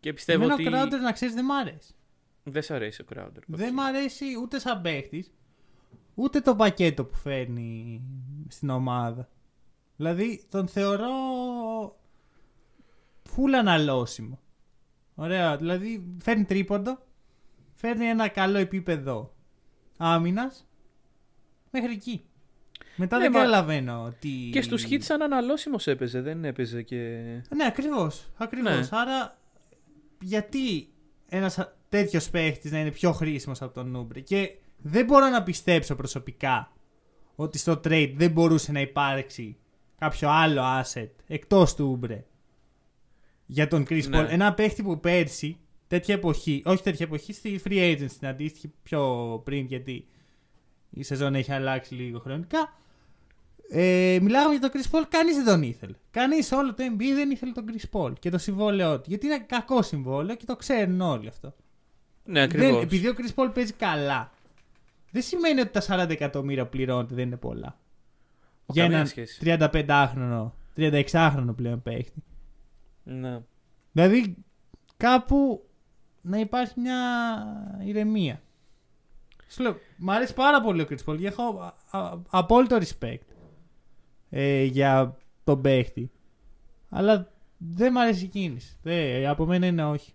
και 0.00 0.12
πιστεύω 0.12 0.44
Εμένα 0.44 0.54
ότι. 0.54 0.68
ο 0.68 0.70
Crowder 0.98 1.00
να 1.02 1.12
ξέρεις 1.12 1.34
δεν 1.34 1.44
μ' 1.44 1.52
αρέσει. 1.52 1.94
Δεν 2.42 2.62
σ' 2.62 2.70
αρέσει 2.70 3.02
ο 3.02 3.04
Crowder. 3.14 3.40
Δεν 3.46 3.72
μ' 3.74 3.80
αρέσει 3.80 4.24
ούτε 4.42 4.58
σαν 4.58 4.80
παίχτης, 4.80 5.32
ούτε 6.14 6.40
το 6.40 6.56
πακέτο 6.56 7.04
που 7.04 7.16
φέρνει 7.16 8.02
στην 8.48 8.70
ομάδα. 8.70 9.28
Δηλαδή 9.96 10.44
τον 10.48 10.68
θεωρώ 10.68 11.08
φουλ 13.22 13.54
αναλώσιμο. 13.54 14.40
Ωραία, 15.14 15.56
δηλαδή 15.56 16.04
φέρνει 16.22 16.44
τρίποντο, 16.44 16.98
φέρνει 17.74 18.04
ένα 18.06 18.28
καλό 18.28 18.58
επίπεδο 18.58 19.34
άμυνας 19.96 20.68
μέχρι 21.70 21.92
εκεί. 21.92 22.24
Μετά 22.96 23.16
Ναι, 23.16 23.22
δεν 23.22 23.32
μα- 23.34 23.38
καταλαβαίνω 23.38 24.14
τι. 24.20 24.48
Και 24.52 24.62
στους 24.62 24.84
hits 24.90 25.00
σαν 25.02 25.22
αναλώσιμος 25.22 25.86
έπαιζε, 25.86 26.20
δεν 26.20 26.44
έπαιζε 26.44 26.82
και... 26.82 26.96
Ναι, 27.54 27.64
ακριβώς. 27.66 28.30
Ακριβώς. 28.36 28.72
Ναι. 28.72 28.86
Άρα, 28.90 29.38
γιατί 30.20 30.88
ένας 31.28 31.72
τέτοιος 31.88 32.30
παίχτης 32.30 32.70
να 32.70 32.78
είναι 32.80 32.90
πιο 32.90 33.12
χρήσιμος 33.12 33.62
από 33.62 33.74
τον 33.74 33.90
Νούμπρε. 33.90 34.20
Και 34.20 34.50
δεν 34.76 35.04
μπορώ 35.04 35.28
να 35.28 35.42
πιστέψω 35.42 35.94
προσωπικά 35.94 36.72
ότι 37.34 37.58
στο 37.58 37.72
trade 37.72 38.12
δεν 38.16 38.30
μπορούσε 38.30 38.72
να 38.72 38.80
υπάρξει 38.80 39.56
κάποιο 39.98 40.28
άλλο 40.30 40.62
asset 40.82 41.10
εκτός 41.26 41.74
του 41.74 41.88
Ούμπρε 41.90 42.24
για 43.46 43.68
τον 43.68 43.82
Chris 43.88 44.08
Ναι. 44.08 44.20
Paul. 44.22 44.26
Ένα 44.28 44.54
παίχτη 44.54 44.82
που 44.82 45.00
πέρσι, 45.00 45.58
τέτοια 45.86 46.14
εποχή, 46.14 46.62
όχι 46.64 46.82
τέτοια 46.82 47.06
εποχή, 47.06 47.32
στη 47.32 47.60
free 47.64 47.94
agent, 47.96 48.08
στην 48.10 48.26
αντίστοιχη 48.28 48.72
πιο 48.82 49.02
πριν, 49.44 49.66
γιατί 49.66 50.06
η 50.90 51.02
σεζόν 51.02 51.34
έχει 51.34 51.52
αλλάξει 51.52 51.94
λίγο 51.94 52.18
χρονικά. 52.18 52.72
Ε, 53.68 54.18
μιλάγαμε 54.22 54.54
για 54.54 54.70
τον 54.70 54.80
Chris 54.80 54.90
Paul, 54.96 55.04
κανείς 55.08 55.36
δεν 55.36 55.44
τον 55.44 55.62
ήθελε. 55.62 55.94
Κανείς 56.10 56.52
όλο 56.52 56.74
το 56.74 56.84
NBA 56.96 57.12
δεν 57.14 57.30
ήθελε 57.30 57.52
τον 57.52 57.64
Chris 57.68 57.98
Paul 58.00 58.12
και 58.18 58.30
το 58.30 58.38
συμβόλαιό 58.38 58.96
του. 59.00 59.04
Γιατί 59.08 59.26
είναι 59.26 59.38
κακό 59.38 59.82
συμβόλαιο 59.82 60.36
και 60.36 60.44
το 60.44 60.56
ξέρουν 60.56 61.00
όλοι 61.00 61.28
αυτό. 61.28 61.54
Ναι, 62.24 62.42
ακριβώς. 62.42 62.70
Δεν, 62.70 62.80
επειδή 62.80 63.08
ο 63.08 63.14
Chris 63.18 63.34
Paul 63.34 63.50
παίζει 63.54 63.72
καλά, 63.72 64.30
δεν 65.10 65.22
σημαίνει 65.22 65.60
ότι 65.60 65.80
τα 65.80 66.04
40 66.06 66.10
εκατομμύρια 66.10 66.64
που 66.64 66.70
πληρώνεται 66.70 67.14
δεν 67.14 67.26
είναι 67.26 67.36
πολλά. 67.36 67.78
Ο, 68.66 68.72
για 68.72 68.82
καμία 68.82 68.96
έναν 68.96 69.08
σχέση. 69.08 69.40
35χρονο, 69.44 70.50
36χρονο 70.76 71.54
πλέον 71.56 71.82
παίχτη. 71.82 72.22
Ναι. 73.02 73.40
Δηλαδή 73.92 74.36
κάπου 74.96 75.66
να 76.20 76.38
υπάρχει 76.38 76.80
μια 76.80 76.98
ηρεμία. 77.84 78.40
Σου 79.48 79.62
λέω, 79.62 79.76
μ' 79.96 80.10
αρέσει 80.10 80.34
πάρα 80.34 80.60
πολύ 80.60 80.80
ο 80.82 80.86
Chris 80.90 81.04
Paul 81.10 81.18
και 81.18 81.26
έχω 81.26 81.42
α- 81.90 81.98
α- 81.98 82.18
απόλυτο 82.30 82.78
respect 82.80 83.25
ε, 84.30 84.62
για 84.62 85.16
τον 85.44 85.60
παίχτη. 85.60 86.10
Αλλά 86.88 87.32
δεν 87.58 87.92
μ' 87.92 87.98
αρέσει 87.98 88.24
η 88.24 88.28
κίνηση. 88.28 88.76
Δεν, 88.82 89.26
από 89.26 89.46
μένα 89.46 89.66
είναι 89.66 89.84
όχι. 89.84 90.12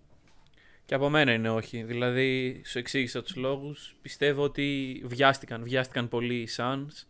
Και 0.86 0.96
από 0.96 1.10
μένα 1.10 1.34
είναι 1.34 1.50
όχι. 1.50 1.84
Δηλαδή, 1.84 2.62
σου 2.66 2.78
εξήγησα 2.78 3.22
τους 3.24 3.36
λόγους. 3.36 3.96
Πιστεύω 4.02 4.44
ότι 4.44 5.02
βιάστηκαν. 5.06 5.64
Βιάστηκαν 5.64 6.08
πολύ 6.08 6.36
οι 6.36 6.48
Suns. 6.58 7.06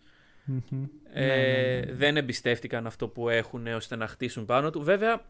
Μμμ. 0.46 0.84
Ε, 1.14 1.26
Ναι, 1.26 1.36
ναι, 1.36 1.80
ναι. 1.86 1.94
Δεν 1.94 2.18
εμπιστεύτηκαν 2.18 2.88
αυτό 2.88 3.08
που 3.08 3.30
έχουν 3.30 3.68
ώστε 3.68 3.96
να 3.96 4.08
χτίσουν 4.08 4.46
πάνω 4.46 4.70
του. 4.70 4.82
Βέβαια, 4.82 5.26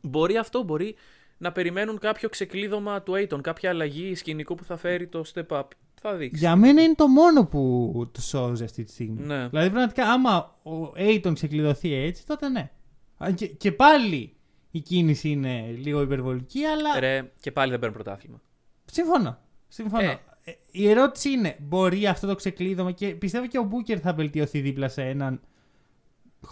μπορεί 0.00 0.36
αυτό, 0.36 0.62
μπορεί 0.62 0.94
να 1.38 1.52
περιμένουν 1.52 1.98
κάποιο 1.98 2.28
ξεκλείδωμα 2.28 3.02
του 3.02 3.12
Aiton, 3.16 3.40
κάποια 3.42 3.70
αλλαγή 3.70 4.14
σκηνικού 4.14 4.54
που 4.54 4.64
θα 4.64 4.76
φέρει 4.76 5.06
το 5.06 5.24
step 5.34 5.46
up. 5.46 5.64
Θα 6.08 6.14
δείξει. 6.14 6.38
Για 6.38 6.56
μένα 6.56 6.82
είναι 6.82 6.94
το 6.94 7.08
μόνο 7.08 7.46
που 7.46 8.10
του 8.12 8.22
σώζει 8.22 8.64
αυτή 8.64 8.84
τη 8.84 8.92
στιγμή. 8.92 9.26
Ναι. 9.26 9.48
Δηλαδή, 9.48 9.70
πραγματικά, 9.70 10.12
άμα 10.12 10.58
ο 10.62 10.92
Aiton 10.96 11.30
ξεκλειδωθεί 11.34 11.92
έτσι, 11.92 12.26
τότε 12.26 12.48
ναι. 12.48 12.70
Α, 13.18 13.30
Και, 13.30 13.46
και 13.46 13.72
πάλι 13.72 14.36
η 14.70 14.80
κίνηση 14.80 15.28
είναι 15.28 15.74
λίγο 15.78 16.00
υπερβολική, 16.00 16.64
αλλά 16.64 17.00
Ρε, 17.00 17.32
και 17.40 17.52
πάλι 17.52 17.70
δεν 17.70 17.80
παίρνουν 17.80 18.02
πρωτάθλημα. 18.02 18.40
Συμφωνώ. 18.84 19.38
Συμφωνώ. 19.68 20.10
Ε. 20.10 20.18
Ε, 20.44 20.52
Η 20.70 20.88
ερώτηση 20.88 21.30
είναι, 21.30 21.56
μπορεί 21.60 22.06
αυτό 22.06 22.26
το 22.26 22.34
ξεκλείδωμα 22.34 22.92
και 22.92 23.08
πιστεύω 23.08 23.46
και 23.46 23.58
ο 23.58 23.62
Μπούκερ 23.62 23.98
θα 24.02 24.12
βελτιωθεί 24.12 24.60
δίπλα 24.60 24.88
σε 24.88 25.02
έναν 25.02 25.40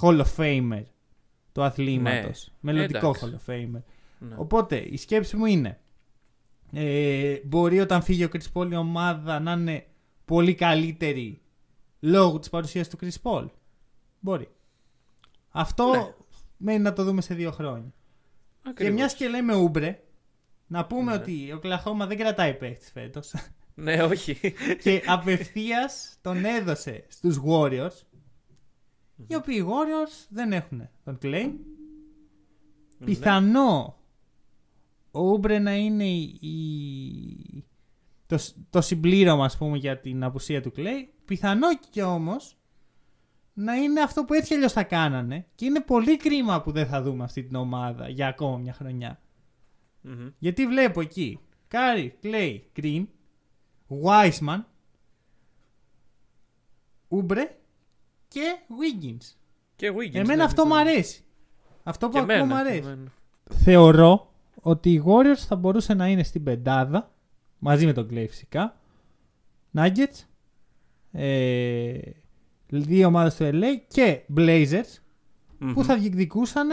Hall 0.00 0.20
of 0.22 0.36
Famer 0.36 0.82
του 1.52 1.62
αθλήματος. 1.62 2.52
Μελλοντικό 2.60 3.06
εντάξει. 3.08 3.38
Hall 3.46 3.50
of 3.50 3.54
Famer. 3.54 3.82
Ναι. 4.18 4.34
Οπότε 4.36 4.76
η 4.76 4.96
σκέψη 4.96 5.36
μου 5.36 5.46
είναι, 5.46 5.78
ε, 6.72 7.36
μπορεί 7.44 7.80
όταν 7.80 8.02
φύγει 8.02 8.24
ο 8.24 8.28
Chris 8.32 8.52
Paul 8.52 8.70
η 8.70 8.76
ομάδα 8.76 9.40
να 9.40 9.52
είναι 9.52 9.86
πολύ 10.24 10.54
καλύτερη 10.54 11.40
λόγω 12.00 12.38
της 12.38 12.50
παρουσίας 12.50 12.88
του 12.88 12.98
Chris 13.00 13.22
Paul. 13.22 13.46
Μπορεί. 14.20 14.48
Αυτό 15.48 15.90
Ναι. 15.90 16.12
μένει 16.56 16.78
να 16.82 16.92
το 16.92 17.04
δούμε 17.04 17.20
σε 17.20 17.34
δύο 17.34 17.50
χρόνια. 17.50 17.92
Και 18.62 18.68
Ακριβώς. 18.68 18.94
μιας 18.94 19.14
και 19.14 19.28
λέμε 19.28 19.54
ούμπρε, 19.54 20.02
να 20.66 20.86
πούμε 20.86 21.10
Ναι. 21.16 21.18
ότι 21.22 21.52
ο 21.52 21.58
Κλαχώμα 21.58 22.06
δεν 22.06 22.16
κρατάει 22.18 22.54
παίχτη 22.54 22.90
φέτος. 22.90 23.34
Ναι, 23.74 24.02
όχι. 24.02 24.38
και 24.82 25.02
απευθείας 25.06 26.18
τον 26.22 26.44
έδωσε 26.44 27.04
στους 27.08 27.40
Warriors. 27.46 28.00
Οι 29.26 29.34
οποίοι 29.34 29.56
οι 29.58 29.66
Warriors 29.68 30.26
δεν 30.28 30.52
έχουν 30.52 30.88
τον 31.04 31.18
Clay. 31.22 31.50
Ναι. 32.98 33.04
Πιθανό 33.06 33.96
ο 35.12 35.20
Ούμπρε 35.20 35.58
να 35.58 35.74
είναι 35.76 36.04
η, 36.08 36.38
η- 36.40 37.64
το, 38.26 38.38
σ- 38.38 38.56
το 38.70 38.80
συμπλήρωμα 38.80 39.44
ας 39.44 39.56
πούμε 39.56 39.76
για 39.78 39.98
την 39.98 40.24
απουσία 40.24 40.62
του 40.62 40.72
Clay. 40.76 41.06
Πιθανό 41.24 41.66
και 41.90 42.02
όμως 42.02 42.56
να 43.54 43.74
είναι 43.74 44.00
αυτό 44.00 44.24
που 44.24 44.34
έτσι 44.34 44.48
κι 44.48 44.54
αλλιώς 44.54 44.72
θα 44.72 44.82
κάνανε 44.82 45.46
και 45.54 45.64
είναι 45.64 45.80
πολύ 45.80 46.16
κρίμα 46.16 46.62
που 46.62 46.72
δεν 46.72 46.86
θα 46.86 47.02
δούμε 47.02 47.24
αυτή 47.24 47.42
την 47.42 47.54
ομάδα 47.56 48.08
για 48.08 48.26
ακόμα 48.28 48.56
μια 48.58 48.72
χρονιά. 48.72 49.20
Μμμ. 50.00 50.28
Γιατί 50.38 50.66
βλέπω 50.66 51.00
εκεί 51.00 51.38
Curry, 51.68 52.16
Clay, 52.20 52.70
Green, 52.76 53.04
Wiseman, 54.04 54.60
Oubre 57.08 57.56
και 58.28 58.56
Wiggins. 58.68 59.34
Και 59.76 59.90
Wiggins. 59.90 60.14
Εμένα 60.14 60.34
ναι, 60.36 60.42
αυτό 60.42 60.62
ναι. 60.62 60.68
μου 60.68 60.76
αρέσει. 60.76 61.24
Αυτό 61.82 62.06
που 62.06 62.12
Και 62.12 62.18
ακούω 62.18 62.34
εμένα, 62.34 62.46
μου 62.56 62.62
και 62.62 62.68
αρέσει. 62.68 62.88
εμένα. 62.88 63.12
Θεωρώ 63.50 64.31
ότι 64.62 64.90
οι 64.90 65.02
Warriors 65.06 65.44
θα 65.46 65.56
μπορούσε 65.56 65.94
να 65.94 66.08
είναι 66.08 66.22
στην 66.22 66.42
πεντάδα 66.42 67.12
μαζί 67.58 67.86
με 67.86 67.92
τον 67.92 68.08
Clay 68.10 68.26
φυσικά. 68.28 68.76
Nuggets, 69.74 70.26
ε, 71.12 71.98
δύο 72.66 73.06
ομάδες 73.06 73.36
του 73.36 73.50
LA 73.52 73.84
και 73.88 74.20
Blazers 74.36 74.98
Μμμ. 75.58 75.72
που 75.72 75.84
θα 75.84 75.96
διεκδικούσαν 75.98 76.68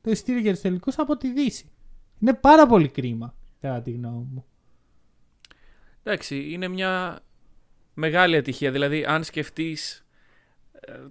το 0.00 0.10
ειστήριο 0.10 0.40
για 0.40 0.52
τους 0.52 0.60
τελικούς 0.60 0.98
από 0.98 1.16
τη 1.16 1.32
Δύση. 1.32 1.70
Είναι 2.18 2.34
πάρα 2.34 2.66
πολύ 2.66 2.88
κρίμα, 2.88 3.34
κατά 3.60 3.82
τη 3.82 3.90
γνώμη 3.90 4.28
μου. 4.32 4.44
Εντάξει, 6.02 6.52
είναι 6.52 6.68
μια 6.68 7.20
μεγάλη 7.94 8.36
ατυχία. 8.36 8.70
Δηλαδή, 8.70 9.04
αν 9.04 9.24
σκεφτείς. 9.24 10.01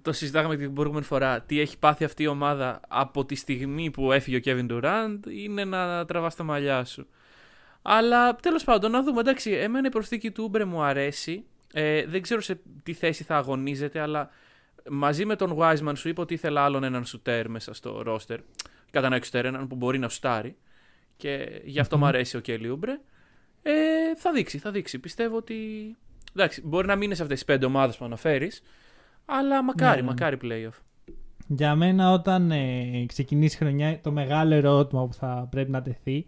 Το 0.02 0.12
συζητάγαμε 0.12 0.56
την 0.56 0.72
προηγούμενη 0.72 1.04
φορά. 1.04 1.40
Τι 1.40 1.60
έχει 1.60 1.78
πάθει 1.78 2.04
αυτή 2.04 2.22
η 2.22 2.26
ομάδα 2.26 2.80
από 2.88 3.24
τη 3.24 3.34
στιγμή 3.34 3.90
που 3.90 4.12
έφυγε 4.12 4.36
ο 4.36 4.40
Kevin 4.44 4.72
Durant 4.72 5.18
είναι 5.28 5.64
να 5.64 6.04
τραβάς 6.04 6.34
τα 6.34 6.42
μαλλιά 6.42 6.84
σου. 6.84 7.06
Αλλά 7.82 8.36
τέλος 8.36 8.64
πάντων, 8.64 8.90
να 8.90 9.02
δούμε. 9.02 9.20
Εντάξει, 9.20 9.50
εμένα 9.50 9.86
η 9.86 9.90
προσθήκη 9.90 10.30
του 10.30 10.44
Ούμπρε 10.44 10.64
μου 10.64 10.82
αρέσει. 10.82 11.44
Ε, 11.72 12.06
δεν 12.06 12.22
ξέρω 12.22 12.40
σε 12.40 12.60
τι 12.82 12.92
θέση 12.92 13.24
θα 13.24 13.36
αγωνίζεται, 13.36 14.00
αλλά 14.00 14.30
μαζί 14.90 15.24
με 15.24 15.36
τον 15.36 15.56
Wiseman 15.58 15.92
σου 15.96 16.08
είπα 16.08 16.22
ότι 16.22 16.34
ήθελα 16.34 16.64
άλλον 16.64 16.84
έναν 16.84 17.04
σουτέρ 17.04 17.48
μέσα 17.48 17.74
στο 17.74 18.02
ρόστερ. 18.02 18.40
Κατά 18.90 19.06
ένα 19.06 19.20
σουτέρ, 19.22 19.44
έναν 19.44 19.66
που 19.66 19.74
μπορεί 19.74 19.98
να 19.98 20.08
σουτάρει. 20.08 20.56
Και 21.16 21.60
γι' 21.64 21.80
αυτό 21.80 21.98
μου 21.98 22.06
αρέσει 22.06 22.36
ο 22.36 22.40
Κέλι 22.40 22.68
Ούμπρε. 22.68 23.00
Ε, 23.62 23.72
θα 24.16 24.32
δείξει, 24.32 24.58
θα 24.58 24.70
δείξει. 24.70 24.98
Πιστεύω 24.98 25.36
ότι. 25.36 25.56
Εντάξει, 26.36 26.62
μπορεί 26.64 26.86
να 26.86 26.94
μην 26.94 27.02
είναι 27.02 27.14
σε 27.14 27.22
αυτές 27.22 27.36
τις 27.36 27.46
πέντε 27.46 27.66
ομάδες 27.66 27.96
που 27.96 28.04
αναφέρεις, 28.04 28.62
αλλά 29.24 29.62
μακάρι, 29.64 29.96
Ναι, 29.96 30.02
ναι. 30.02 30.08
μακάρι 30.08 30.38
playoff. 30.42 30.80
Για 31.46 31.74
μένα 31.74 32.12
όταν 32.12 32.50
ε, 32.50 33.04
ξεκινήσει 33.06 33.54
η 33.54 33.58
χρονιά 33.58 34.00
το 34.00 34.12
μεγάλο 34.12 34.54
ερώτημα 34.54 35.06
που 35.06 35.14
θα 35.14 35.48
πρέπει 35.50 35.70
να 35.70 35.82
τεθεί 35.82 36.26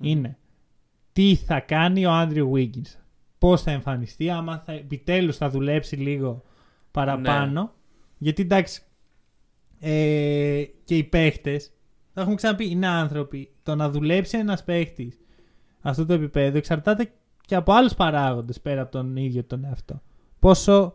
είναι 0.00 0.38
τι 1.12 1.34
θα 1.34 1.60
κάνει 1.60 2.06
ο 2.06 2.12
Άντριου 2.12 2.52
Wiggins; 2.54 2.98
Πώς 3.38 3.62
θα 3.62 3.70
εμφανιστεί, 3.70 4.30
άμα 4.30 4.58
θα, 4.58 4.72
επιτέλους 4.72 5.36
θα 5.36 5.50
δουλέψει 5.50 5.96
λίγο 5.96 6.42
παραπάνω. 6.90 7.62
Ναι. 7.62 7.68
Γιατί 8.18 8.42
εντάξει 8.42 8.82
ε, 9.80 10.64
και 10.84 10.96
οι 10.96 11.04
παίχτες 11.04 11.72
θα 12.12 12.20
έχουμε 12.20 12.36
ξαναπεί 12.36 12.70
είναι 12.70 12.86
άνθρωποι. 12.86 13.50
Το 13.62 13.74
να 13.74 13.90
δουλέψει 13.90 14.38
ένας 14.38 14.64
παίχτης 14.64 15.18
αυτό 15.80 16.06
το 16.06 16.12
επίπεδο 16.12 16.56
εξαρτάται 16.56 17.12
και 17.40 17.54
από 17.54 17.72
άλλους 17.72 17.94
παράγοντες 17.94 18.60
πέρα 18.60 18.82
από 18.82 18.90
τον 18.90 19.16
ίδιο 19.16 19.44
τον 19.44 19.64
εαυτό. 19.64 20.02
πόσο 20.38 20.94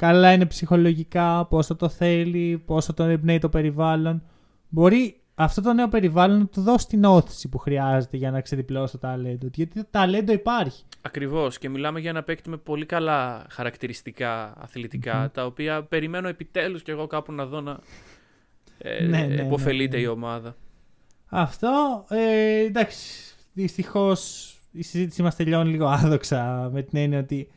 καλά 0.00 0.32
είναι 0.32 0.46
ψυχολογικά, 0.46 1.46
πόσο 1.46 1.76
το 1.76 1.88
θέλει, 1.88 2.62
πόσο 2.66 2.94
τον 2.94 3.10
εμπνέει 3.10 3.38
το 3.38 3.48
περιβάλλον. 3.48 4.22
Μπορεί 4.68 5.20
αυτό 5.34 5.62
το 5.62 5.72
νέο 5.72 5.88
περιβάλλον 5.88 6.38
να 6.38 6.46
του 6.46 6.60
δώσει 6.60 6.86
την 6.86 7.04
όθηση 7.04 7.48
που 7.48 7.58
χρειάζεται 7.58 8.16
για 8.16 8.30
να 8.30 8.40
ξεδιπλώσει 8.40 8.92
το 8.92 8.98
ταλέντο. 8.98 9.46
του, 9.46 9.52
Γιατί 9.54 9.80
το 9.80 9.86
ταλέντο 9.90 10.32
υπάρχει. 10.32 10.84
Ακριβώς. 11.02 11.58
Και 11.58 11.68
μιλάμε 11.68 12.00
για 12.00 12.10
ένα 12.10 12.22
παίκτη 12.22 12.50
με 12.50 12.56
πολύ 12.56 12.86
καλά 12.86 13.46
χαρακτηριστικά 13.50 14.54
αθλητικά, 14.60 15.30
τα 15.34 15.44
οποία 15.44 15.82
περιμένω 15.82 16.28
επιτέλους 16.28 16.82
κι 16.82 16.90
εγώ 16.90 17.06
κάπου 17.06 17.32
να 17.32 17.46
δω 17.46 17.60
να 17.60 17.78
ε, 18.78 19.04
Ναι, 19.04 19.18
ναι, 19.18 19.26
ναι, 19.26 19.42
επωφελείται 19.42 19.96
ναι. 19.96 20.02
η 20.02 20.06
ομάδα. 20.06 20.56
Αυτό, 21.26 22.04
ε, 22.08 22.58
εντάξει, 22.64 23.34
δυστυχώς 23.52 24.54
η 24.72 24.82
συζήτηση 24.82 25.22
μας 25.22 25.36
τελειώνει 25.36 25.70
λίγο 25.70 25.86
άδοξα 25.86 26.70
με 26.72 26.82
την 26.82 26.98
έννοια 26.98 27.18
ότι 27.18 27.48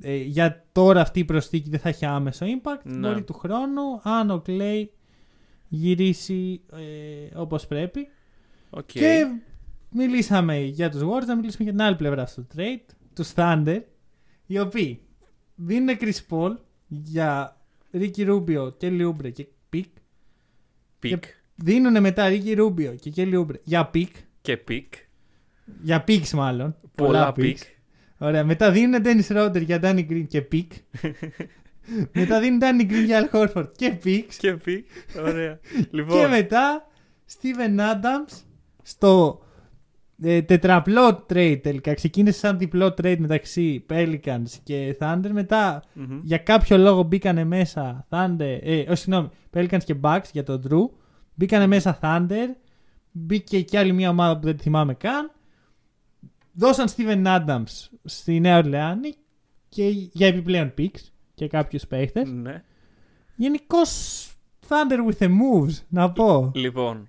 ε, 0.00 0.16
για 0.16 0.64
τώρα 0.72 1.00
αυτή 1.00 1.18
η 1.18 1.24
προσθήκη 1.24 1.70
δεν 1.70 1.80
θα 1.80 1.88
έχει 1.88 2.04
άμεσο 2.04 2.46
impact. 2.46 2.82
Ναι. 2.84 3.08
Μπορεί 3.08 3.22
του 3.22 3.32
χρόνου, 3.32 4.00
αν 4.02 4.30
ο 4.30 4.42
Clay 4.46 4.84
γυρίσει 5.68 6.60
ε, 6.72 7.38
όπως 7.38 7.66
πρέπει. 7.66 8.08
Οκ. 8.70 8.86
Και 8.86 9.26
μιλήσαμε 9.90 10.58
για 10.60 10.90
τους 10.90 11.00
Warriors, 11.02 11.26
να 11.26 11.36
μιλήσουμε 11.36 11.64
για 11.64 11.72
την 11.72 11.82
άλλη 11.82 11.96
πλευρά 11.96 12.26
στο 12.26 12.46
trade, 12.56 12.94
τους 13.14 13.32
Thunder, 13.34 13.80
οι 14.46 14.58
οποίοι 14.58 15.00
δίνουν 15.54 15.96
Chris 16.00 16.18
Paul 16.30 16.56
για 16.88 17.56
Ricky 17.92 18.28
Rubio 18.28 18.72
και 18.76 18.88
Oubre 18.90 19.32
και 19.32 19.37
pick. 19.37 19.46
Pick. 19.72 21.24
Δίνουν 21.54 22.00
μετά 22.00 22.28
Ricky 22.28 22.58
Rubio 22.58 22.94
και 23.00 23.12
Kelly 23.16 23.34
Oubre 23.40 23.60
για 23.62 23.90
pick. 23.94 24.08
Και 24.40 24.56
pick. 24.56 24.94
Για 25.82 26.04
picks 26.08 26.30
μάλλον. 26.30 26.76
Πολλά 26.94 27.28
picks. 27.28 27.34
picks. 27.34 27.58
Ωραία. 28.24 28.44
Μετά 28.44 28.70
δίνουν 28.70 29.02
Dennis 29.04 29.36
Schroder 29.36 29.62
για 29.62 29.80
Danny 29.82 30.06
Green 30.10 30.24
και 30.28 30.44
pick. 30.52 30.66
μετά 32.20 32.40
δίνουν 32.40 32.60
Danny 32.62 32.90
Green 32.90 33.04
για 33.04 33.30
Al 33.32 33.36
Horford 33.36 33.68
και 33.76 33.98
picks. 34.04 34.34
Και 34.38 34.52
picks. 34.52 34.86
Ωραία. 35.26 35.54
Και 35.72 35.86
λοιπόν. 35.90 36.28
μετά 36.28 36.86
Steven 37.32 37.78
Adams 37.78 38.42
στο 38.82 39.40
ε, 40.22 40.42
τετραπλό 40.42 41.26
trade 41.32 41.58
τελικά. 41.62 41.94
Ξεκίνησε 41.94 42.38
σαν 42.38 42.58
διπλό 42.58 42.86
trade 42.86 43.18
μεταξύ 43.18 43.84
Pelicans 43.90 44.48
και 44.62 44.96
Thunder. 45.00 45.28
Μετά 45.30 45.82
μμμ. 45.92 46.18
για 46.22 46.38
κάποιο 46.38 46.78
λόγο 46.78 47.02
μπήκανε 47.02 47.44
μέσα 47.44 48.06
Thunder. 48.10 48.58
Ε, 48.62 48.80
όχι, 48.80 48.96
συγγνώμη. 48.96 49.30
Pelicans 49.54 49.82
και 49.84 49.94
Bucks 50.00 50.28
για 50.32 50.42
τον 50.42 50.62
Drew. 50.68 50.98
Μπήκανε 51.34 51.66
μέσα 51.66 51.98
Thunder. 52.02 52.48
Μπήκε 53.10 53.60
και 53.60 53.78
άλλη 53.78 53.92
μια 53.92 54.08
ομάδα 54.08 54.38
που 54.38 54.44
δεν 54.46 54.56
τη 54.56 54.62
θυμάμαι 54.62 54.94
καν. 54.94 55.30
Δώσαν 56.54 56.88
Steven 56.96 57.24
Adams 57.26 57.88
στη 58.04 58.40
Νέα 58.40 58.56
Ορλεάνη 58.58 59.14
και 59.68 59.88
για 59.88 60.26
επιπλέον 60.26 60.74
picks 60.78 61.00
και 61.34 61.48
κάποιους 61.48 61.86
παίχτες. 61.86 62.28
Ναι. 62.30 62.62
Γενικώς 63.36 63.90
Thunder 64.68 65.10
with 65.12 65.18
the 65.18 65.28
moves, 65.28 65.82
να 65.88 66.12
πω. 66.12 66.50
Λοιπόν, 66.54 67.08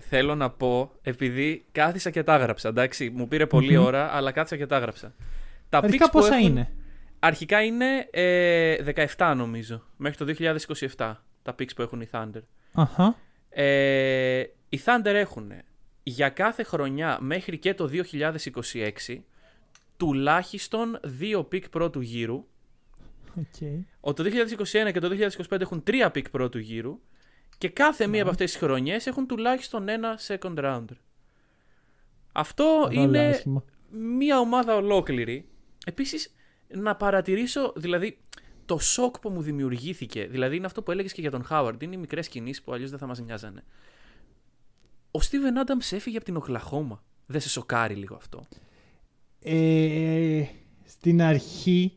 θέλω 0.00 0.34
να 0.34 0.50
πω, 0.50 0.90
επειδή 1.02 1.64
κάθισα 1.72 2.10
και 2.10 2.22
τα 2.22 2.34
έγραψα, 2.34 2.68
εντάξει, 2.68 3.10
μου 3.10 3.28
πήρε 3.28 3.46
πολλή 3.46 3.76
Μμμ. 3.78 3.84
ώρα, 3.84 4.14
αλλά 4.16 4.32
κάθισα 4.32 4.56
και 4.56 4.66
τα 4.66 4.76
έγραψα. 4.76 5.14
Τα 5.68 5.78
Αρχικά 5.78 6.06
picks 6.06 6.10
που 6.12 6.18
πόσα 6.18 6.34
έχουν- 6.34 6.48
είναι; 6.48 6.70
Αρχικά 7.18 7.62
είναι 7.62 8.08
ε, 8.10 8.76
17 9.16 9.34
νομίζω, 9.36 9.82
μέχρι 9.96 10.16
το 10.18 10.24
2027 10.96 11.14
τα 11.42 11.54
picks 11.58 11.74
που 11.76 11.82
έχουν 11.82 12.00
οι 12.00 12.08
Thunder. 12.12 12.42
Αχα. 12.72 13.16
Ε, 13.48 14.40
οι 14.68 14.80
Thunder 14.84 15.04
έχουν 15.14 15.52
για 16.04 16.28
κάθε 16.28 16.62
χρονιά 16.62 17.18
μέχρι 17.20 17.58
και 17.58 17.74
το 17.74 17.90
2026 17.92 19.18
τουλάχιστον 19.96 20.98
δύο 21.02 21.48
pick 21.52 21.70
πρώτου 21.70 22.00
γύρου. 22.00 22.44
Okay. 23.36 23.84
Ο 24.00 24.12
το 24.12 24.24
2021 24.24 24.92
και 24.92 25.00
το 25.00 25.10
2025 25.50 25.60
έχουν 25.60 25.82
τρία 25.82 26.08
pick 26.14 26.30
πρώτου 26.30 26.58
γύρου 26.58 27.00
και 27.58 27.68
κάθε 27.68 28.06
μία 28.06 28.22
από 28.22 28.30
αυτές 28.30 28.50
τις 28.50 28.60
χρονιές 28.60 29.06
έχουν 29.06 29.26
τουλάχιστον 29.26 29.88
ένα 29.88 30.18
second 30.26 30.54
rounder. 30.54 30.96
Αυτό 32.32 32.88
είναι 32.90 33.42
μία 33.90 34.38
ομάδα 34.38 34.76
ολόκληρη. 34.76 35.48
Επίσης, 35.86 36.34
να 36.68 36.96
παρατηρήσω, 36.96 37.72
δηλαδή, 37.76 38.18
το 38.64 38.78
σοκ 38.78 39.18
που 39.18 39.30
μου 39.30 39.42
δημιουργήθηκε, 39.42 40.26
δηλαδή 40.26 40.56
είναι 40.56 40.66
αυτό 40.66 40.82
που 40.82 40.90
έλεγες 40.90 41.12
και 41.12 41.20
για 41.20 41.30
τον 41.30 41.44
Χάουαρντ, 41.44 41.82
είναι 41.82 41.94
οι 41.94 41.98
μικρές 41.98 42.28
κινήσεις 42.28 42.62
που 42.62 42.72
αλλιώς 42.72 42.90
δεν 42.90 42.98
θα 42.98 43.06
μας 43.06 43.22
μοιάζανε. 43.22 43.64
Ο 45.16 45.20
Steven 45.20 45.58
Adams 45.58 45.92
έφυγε 45.92 46.16
από 46.16 46.24
την 46.24 46.36
Οκλαχώμα. 46.36 47.02
Δεν 47.26 47.40
σε 47.40 47.48
σοκάρει 47.48 47.94
λίγο 47.94 48.14
αυτό; 48.14 48.44
Ε, 49.42 50.44
στην 50.84 51.22
αρχή, 51.22 51.92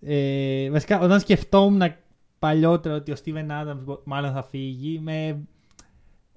ε, 0.00 0.70
βασικά 0.70 1.00
όταν 1.00 1.20
σκεφτόμουν 1.20 1.94
παλιότερα 2.38 2.94
ότι 2.94 3.12
ο 3.12 3.16
Steven 3.24 3.46
Adams 3.50 3.98
μάλλον 4.04 4.32
θα 4.32 4.42
φύγει, 4.42 4.98
με 5.00 5.44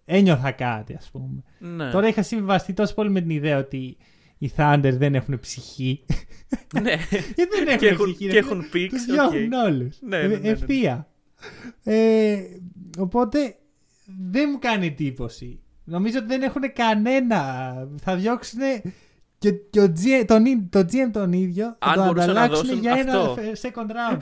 ένιωθα 0.05 0.51
κάτι 0.51 0.93
ας 0.93 1.09
πούμε. 1.11 1.43
Ναι. 1.59 1.89
Τώρα 1.91 2.07
είχα 2.07 2.23
συμβιβαστεί 2.23 2.73
τόσο 2.73 2.93
πολύ 2.93 3.09
με 3.09 3.21
την 3.21 3.29
ιδέα 3.29 3.57
ότι 3.57 3.97
οι 4.37 4.51
Thunder 4.57 4.91
δεν 4.93 5.15
έχουν 5.15 5.39
ψυχή. 5.39 6.05
ναι. 6.81 6.93
Γιατί 7.35 7.51
δεν 7.55 7.67
έχουν 7.67 7.77
και 7.79 7.87
έχουν, 7.87 8.05
ψυχή. 8.05 8.25
και 8.25 8.31
ρε 8.31 8.37
έχουν 8.37 8.63
φίλε. 8.63 8.85
picks. 8.85 8.89
Τους 8.89 9.01
οκ. 9.01 9.11
διώχνουν 9.13 9.51
όλους. 9.53 9.97
Ναι, 10.01 10.17
Ε, 10.17 10.27
ναι, 10.27 10.33
ναι, 10.33 10.39
ναι. 10.39 10.49
Ευθεία. 10.49 11.07
Ε, 11.83 12.37
οπότε 12.97 13.55
δεν 14.05 14.49
μου 14.51 14.59
κάνει 14.59 14.85
εντύπωση. 14.87 15.59
Νομίζω 15.83 16.17
ότι 16.17 16.27
δεν 16.27 16.41
έχουν 16.41 16.61
κανένα. 16.73 17.73
Θα 18.01 18.15
διώξουν 18.15 18.59
και, 19.37 19.51
και 19.51 19.81
ο 19.81 19.93
GM, 19.95 20.23
τον, 20.27 20.45
ί- 20.45 20.67
το 20.69 20.79
GM 20.79 21.09
τον 21.11 21.33
ίδιο. 21.33 21.75
Θα 21.79 21.87
Αν 21.87 21.93
το 21.95 22.03
μπορούσαν 22.05 22.33
να 22.33 22.41
ανταλλάξουν 22.41 22.65
δώσουν 22.67 22.81
για 22.81 22.93
ένα 22.97 23.19
αυτό. 23.19 23.33
φε- 23.33 23.57
second 23.61 23.89
round. 23.89 24.21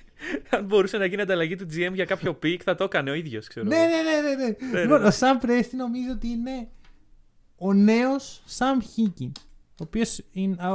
Αν 0.56 0.64
μπορούσε 0.64 0.96
να 0.98 1.04
γίνει 1.04 1.22
ανταλλαγή 1.22 1.54
του 1.56 1.66
GM 1.74 1.92
για 1.94 2.04
κάποιο 2.04 2.38
pick, 2.42 2.56
θα 2.64 2.74
το 2.74 2.84
έκανε 2.84 3.10
ο 3.10 3.14
ίδιος, 3.14 3.46
ξέρω. 3.48 3.66
ναι, 3.66 3.76
ναι, 3.76 3.84
ναι, 3.84 4.28
ναι, 4.28 4.34
ναι. 4.44 4.70
ναι, 4.72 4.80
Λοιπόν, 4.82 5.00
ναι. 5.00 5.06
ο 5.06 5.10
Sam 5.18 5.44
Presti 5.44 5.70
νομίζω 5.76 6.10
ότι 6.12 6.28
είναι 6.28 6.68
ο 7.56 7.72
νέος 7.72 8.42
Sam 8.58 8.76
Higgins. 8.82 9.32
Ο 9.70 9.84
οποίος, 9.84 10.20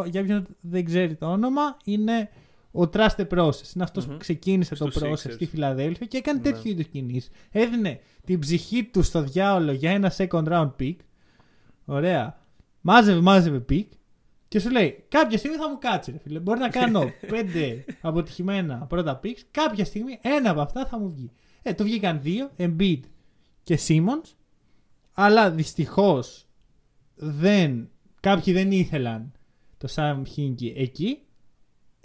για 0.06 0.22
όποιον 0.22 0.48
δεν 0.62 0.86
ξέρει 0.86 1.16
το 1.16 1.26
όνομα, 1.32 1.78
είναι 1.84 2.30
ο 2.72 2.82
Trust 2.94 3.16
the 3.18 3.28
Process. 3.28 3.74
Είναι 3.76 3.84
αυτός 3.84 4.06
Μμμ. 4.06 4.12
που 4.14 4.18
ξεκίνησε 4.20 4.76
το 4.76 4.90
Στους 4.92 5.04
process 5.04 5.12
Sixers. 5.30 5.34
στη 5.34 5.46
Φιλαδέλφια 5.46 6.06
και 6.06 6.18
έκανε 6.18 6.38
Ναι. 6.44 6.52
τέτοιου 6.52 6.72
είδους 6.72 6.88
κινήσεις. 6.88 7.30
Έδινε 7.52 8.00
την 8.26 8.40
ψυχή 8.40 8.84
του 8.84 9.04
στο 9.04 9.22
διάολο 9.22 9.72
για 9.72 9.92
ένα 9.92 10.12
second 10.18 10.44
round 10.48 10.72
pick. 10.80 10.96
Ωραία. 11.86 12.40
Μάζευε, 12.82 13.22
μάζευε 13.22 13.66
pick. 13.70 13.86
Και 14.48 14.60
σου 14.60 14.70
λέει, 14.70 15.04
κάποια 15.08 15.38
στιγμή 15.38 15.58
θα 15.58 15.70
μου 15.70 15.78
κάτσει, 15.80 16.12
ρε 16.12 16.18
φίλε. 16.18 16.40
Μπορεί 16.40 16.60
να 16.60 16.70
κάνω 16.70 17.12
πέντε 17.34 17.86
αποτυχημένα 18.02 18.76
πρώτα 18.90 19.20
picks. 19.24 19.40
Κάποια 19.52 19.86
στιγμή 19.86 20.20
ένα 20.22 20.50
από 20.50 20.62
αυτά 20.62 20.86
θα 20.86 21.00
μου 21.00 21.10
βγει. 21.10 21.32
Ε, 21.62 21.74
του 21.74 21.84
βγήκαν 21.84 22.22
δύο, 22.22 22.52
Embiid 22.58 23.00
και 23.64 23.80
Simmons. 23.88 24.34
Αλλά 25.14 25.52
δυστυχώς 25.52 26.48
δεν, 27.16 27.90
κάποιοι 28.20 28.54
δεν 28.54 28.72
ήθελαν 28.72 29.32
το 29.78 29.88
Sam 29.96 30.22
Hinkie 30.36 30.74
εκεί. 30.76 31.20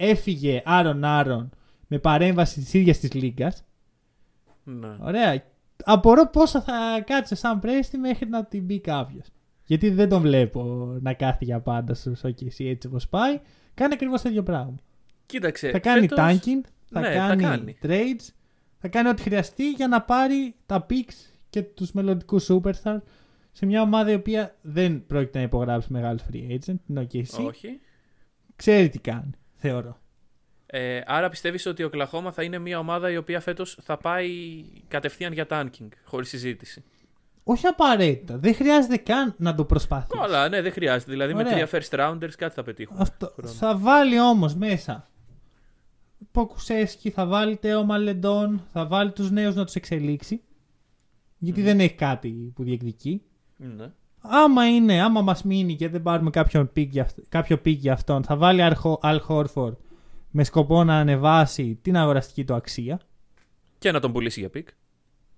Έφυγε 0.05 0.63
Άρον 0.65 1.05
Άρον 1.05 1.51
με 1.87 1.99
παρέμβαση 1.99 2.61
της 2.61 2.75
ίδιας 2.75 2.99
της 2.99 3.13
Λίγκας. 3.13 3.65
Ναι. 4.65 4.97
Ωραία. 5.01 5.43
Απορώ 5.85 6.29
πόσα 6.31 6.63
θα 6.63 7.03
κάτσει 7.07 7.35
ο 7.35 7.37
Sam 7.41 7.65
Presti 7.67 7.99
μέχρι 8.01 8.29
να 8.29 8.45
την 8.45 8.65
μπει 8.65 8.81
κάποιος. 8.81 9.27
Γιατί 9.65 9.91
δεν 9.91 10.09
τον 10.09 10.21
βλέπω 10.23 10.63
να 11.01 11.13
κάθει 11.15 11.45
για 11.45 11.61
πάντα 11.61 11.95
στο 11.95 12.13
OKC 12.23 12.65
έτσι 12.67 12.87
όπως 12.87 13.09
πάει. 13.09 13.41
Κάνει 13.75 13.93
ακριβώς 13.95 14.23
το 14.23 14.29
ίδιο 14.29 14.43
πράγμα. 14.43 14.75
Κοίταξε. 15.27 15.71
θα 15.71 15.79
κάνει 15.79 16.01
φέτος- 16.09 16.19
tanking, 16.19 16.61
θα, 16.91 17.01
Ναι, 17.01 17.07
θα 17.07 17.13
κάνει 17.13 17.43
κάνει. 17.43 17.77
trades, 17.83 18.29
θα 18.79 18.89
κάνει 18.89 19.09
ό,τι 19.09 19.23
χρειαστεί 19.23 19.71
για 19.71 19.89
να 19.89 20.03
πάρει 20.03 20.55
τα 20.67 20.87
picks 20.91 21.33
και 21.51 21.63
τους 21.63 21.93
μελλοντικούς 21.93 22.49
superstars 22.51 23.01
σε 23.53 23.67
μια 23.67 23.83
ομάδα 23.83 24.11
η 24.11 24.15
οποία 24.15 24.57
δεν 24.63 25.07
πρόκειται 25.07 25.39
να 25.39 25.45
υπογράψει 25.45 25.93
μεγάλο 25.93 26.19
free 26.33 26.51
agent, 26.53 26.75
την 26.87 26.99
OKC. 26.99 27.45
Όχι. 27.47 27.81
Ξέρει 28.57 28.89
τι 28.89 28.99
κάνει, 28.99 29.31
θεωρώ. 29.63 30.01
Ε, 30.67 31.01
άρα 31.07 31.29
πιστεύεις 31.29 31.67
ότι 31.67 31.83
ο 31.83 31.89
Κλαχώμα 31.89 32.33
θα 32.33 32.43
είναι 32.43 32.59
μια 32.59 32.79
ομάδα 32.79 33.11
η 33.11 33.17
οποία 33.17 33.41
φέτος 33.41 33.79
θα 33.83 33.97
πάει 33.97 34.29
κατευθείαν 34.89 35.33
για 35.33 35.47
tanking, 35.51 35.89
χωρίς 36.05 36.29
συζήτηση; 36.29 36.85
Όχι 37.45 37.67
απαραίτητα. 37.67 38.39
Δεν 38.39 38.55
χρειάζεται 38.55 38.97
καν 38.97 39.35
να 39.39 39.55
το 39.55 39.65
προσπαθήσει. 39.65 40.21
Καλά, 40.21 40.49
ναι, 40.49 40.63
δεν 40.63 40.73
χρειάζεται. 40.73 41.11
Δηλαδή 41.11 41.35
με 41.35 41.41
Ωραία. 41.41 41.67
τρία 41.67 41.81
first 41.81 41.99
rounders 41.99 42.35
κάτι 42.37 42.55
θα 42.55 42.63
πετύχουν. 42.63 42.97
Αυτό. 43.01 43.33
χρόνο. 43.35 43.53
Θα 43.55 43.77
βάλει 43.79 44.21
όμως 44.21 44.55
μέσα 44.55 45.11
Ποκουσέσκι, 46.31 47.11
θα 47.11 47.27
βάλει 47.27 47.57
Τέο 47.57 47.85
Μαλεντών, 47.85 48.67
θα 48.73 48.87
βάλει 48.87 49.13
τους 49.13 49.31
νέους 49.31 49.55
να 49.55 49.65
τους 49.65 49.75
εξελίξει. 49.75 50.43
Γιατί 51.39 51.61
Μμμ. 51.61 51.67
δεν 51.67 51.81
έχει 51.81 51.95
κάτι 51.95 52.53
που 52.55 52.65
διεκδικεί. 52.65 53.23
Ναι. 53.57 53.91
Άμα 54.23 54.69
είναι, 54.69 55.03
άμα 55.03 55.21
μας 55.21 55.43
μείνει 55.43 55.77
και 55.77 55.89
δεν 55.89 56.03
πάρουμε 56.03 56.31
κάποιον 56.31 56.71
pick 56.77 56.89
για 56.89 57.03
αυτ- 57.03 57.19
κάποιο 57.29 57.57
pick 57.57 57.77
για 57.77 57.93
αυτόν, 57.93 58.25
θα 58.25 58.37
βάλει 58.37 58.63
Αλ 59.01 59.19
Χόρφορντ 59.21 59.75
με 60.31 60.45
σκοπό 60.45 60.85
να 60.85 60.95
ανεβάσει 60.99 61.79
την 61.83 61.97
αγοραστική 61.97 62.45
του 62.45 62.55
αξία. 62.55 63.01
Και 63.79 63.93
να 63.93 64.01
τον 64.01 64.13
πουλήσει 64.13 64.41
για 64.41 64.51
pick. 64.55 64.67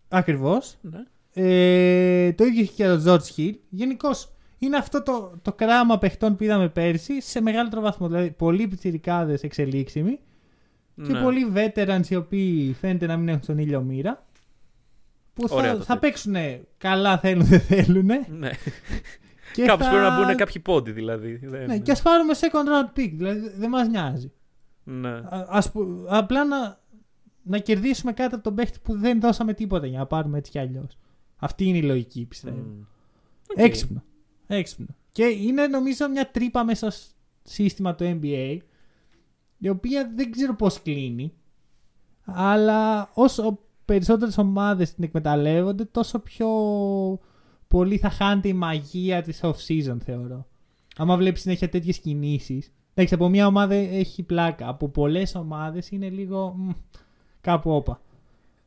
Ακριβώς. 0.09 0.77
Ναι. 0.81 0.99
Ε, 1.37 2.33
το 2.33 2.45
ίδιο 2.45 2.61
έχει 2.63 2.73
και 2.75 2.89
ο 2.91 3.03
George 3.07 3.37
Hill. 3.37 3.53
Γενικώς 3.69 4.29
είναι 4.59 4.77
αυτό 4.77 5.03
το, 5.03 5.33
το 5.43 5.53
κράμα 5.53 5.99
παιχτών 5.99 6.37
που 6.37 6.45
είδαμε 6.45 6.69
πέρσι 6.69 7.21
σε 7.23 7.41
μεγαλύτερο 7.41 7.81
βαθμό. 7.83 8.07
Δηλαδή, 8.09 8.31
πολλοί 8.31 8.69
πιτσιρικάδε 8.69 9.39
εξελίξιμοι 9.43 10.19
και 11.07 11.13
Ναι. 11.13 11.21
πολλοί 11.23 11.53
veterans 11.55 12.07
οι 12.09 12.15
οποίοι 12.17 12.73
φαίνεται 12.73 13.07
να 13.07 13.17
μην 13.17 13.29
έχουν 13.29 13.41
στον 13.47 13.59
ήλιο 13.59 13.81
μοίρα. 13.81 14.27
Που 15.35 15.47
Ωραία 15.51 15.71
θα, 15.73 15.77
το 15.79 15.85
θα 15.85 15.95
τέτοιο. 15.95 16.01
παίξουν 16.09 16.35
καλά, 16.79 17.19
θέλουν, 17.19 17.45
δεν 17.45 17.61
θέλουν. 17.61 18.07
Ναι. 18.39 18.51
Και 19.53 19.65
Κάπως 19.65 19.87
θα... 19.87 19.93
πρέπει 19.93 20.09
να 20.09 20.17
μπουν 20.27 20.37
κάποιοι 20.37 20.63
πόντι 20.63 20.93
δηλαδή. 20.93 21.37
Δεν- 21.37 21.67
Ναι, 21.67 21.79
και 21.79 21.91
ας 21.91 22.03
πάρουμε 22.03 22.35
second 22.41 22.47
round 22.69 22.99
pick. 22.99 23.13
Δηλαδή 23.15 23.53
δεν 23.57 23.69
μας 23.71 23.89
νοιάζει. 23.89 24.33
Ναι. 24.85 25.09
Α, 25.09 25.47
ας 25.49 25.73
που- 25.73 26.05
απλά 26.09 26.45
να, 26.45 26.79
να 27.43 27.59
κερδίσουμε 27.59 28.13
κάτι 28.13 28.35
από 28.35 28.43
τον 28.45 28.55
παίχτη 28.55 28.79
που 28.83 28.99
δεν 28.99 29.21
δώσαμε 29.21 29.55
τίποτα 29.55 29.87
για 29.87 29.99
να 29.99 30.07
πάρουμε 30.07 30.39
έτσι 30.39 30.51
κι 30.51 30.59
αλλιώς. 30.59 30.99
Αυτή 31.37 31.65
είναι 31.65 31.79
η 31.79 31.83
λογική, 31.83 32.25
πιστεύω. 32.25 32.57
Μμ. 32.57 32.81
Οκ. 33.51 33.59
Έξυπνο. 33.59 34.03
Έξυπνο. 34.47 34.87
Και 35.13 35.25
είναι 35.25 35.67
νομίζω 35.67 36.09
μια 36.09 36.31
τρύπα 36.31 36.65
μέσα 36.65 36.91
στο 36.91 37.13
σύστημα 37.43 37.95
του 37.95 38.19
NBA 38.23 38.57
η 39.59 39.69
οποία 39.69 40.13
δεν 40.15 40.31
ξέρω 40.31 40.55
πώς 40.55 40.83
κλείνει 40.83 41.33
αλλά 42.25 43.11
όσο 43.15 43.59
περισσότερες 43.85 44.39
ομάδες 44.39 44.95
την 44.95 45.05
εκμεταλλεύονται 45.05 45.85
τόσο 45.85 46.19
πιο 46.19 46.49
πολύ 47.69 47.99
θα 47.99 48.11
χάνεται 48.11 48.49
η 48.49 48.53
μαγεία 48.53 49.23
της 49.23 49.41
off-season 49.43 49.97
θεωρώ. 50.05 50.47
Άμα 50.97 51.17
βλέπεις 51.17 51.41
συνέχεια 51.41 51.69
τέτοιες 51.69 51.99
κινήσεις 51.99 52.73
εντάξει 52.95 53.15
από 53.15 53.29
μια 53.29 53.47
ομάδα 53.47 53.75
έχει 53.75 54.23
πλάκα 54.23 54.69
από 54.69 54.89
πολλές 54.89 55.35
ομάδες 55.35 55.91
είναι 55.91 56.09
λίγο 56.09 56.55
μ, 56.57 56.71
κάπου 57.41 57.71
όπα. 57.71 58.01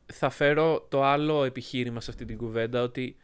θα 0.06 0.30
φέρω 0.30 0.86
το 0.90 1.04
άλλο 1.04 1.44
επιχείρημα 1.44 2.02
σε 2.02 2.12
αυτή 2.12 2.26
την 2.26 2.38
κουβέντα 2.38 2.82
ότι 2.82 3.16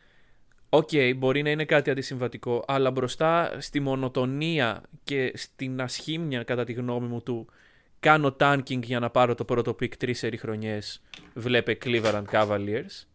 Οκ, 0.75 0.89
μπορεί 1.15 1.41
να 1.41 1.49
είναι 1.49 1.65
κάτι 1.65 1.89
αντισυμβατικό, 1.89 2.63
αλλά 2.67 2.91
μπροστά 2.91 3.55
στη 3.59 3.79
μονοτονία 3.79 4.81
και 5.03 5.31
στην 5.35 5.81
ασχήμια, 5.81 6.43
κατά 6.43 6.63
τη 6.63 6.73
γνώμη 6.73 7.07
μου, 7.07 7.21
του 7.21 7.47
κάνω 8.03 8.35
tanking 8.39 8.81
για 8.83 8.99
να 8.99 9.09
πάρω 9.09 9.35
το 9.35 9.45
πρώτο 9.45 9.71
pick 9.71 9.95
τρεις 9.97 10.23
σερί 10.23 10.37
χρονιές, 10.37 11.01
βλέπε 11.33 11.77
Cleveland 11.83 12.23
Cavaliers. 12.31 13.05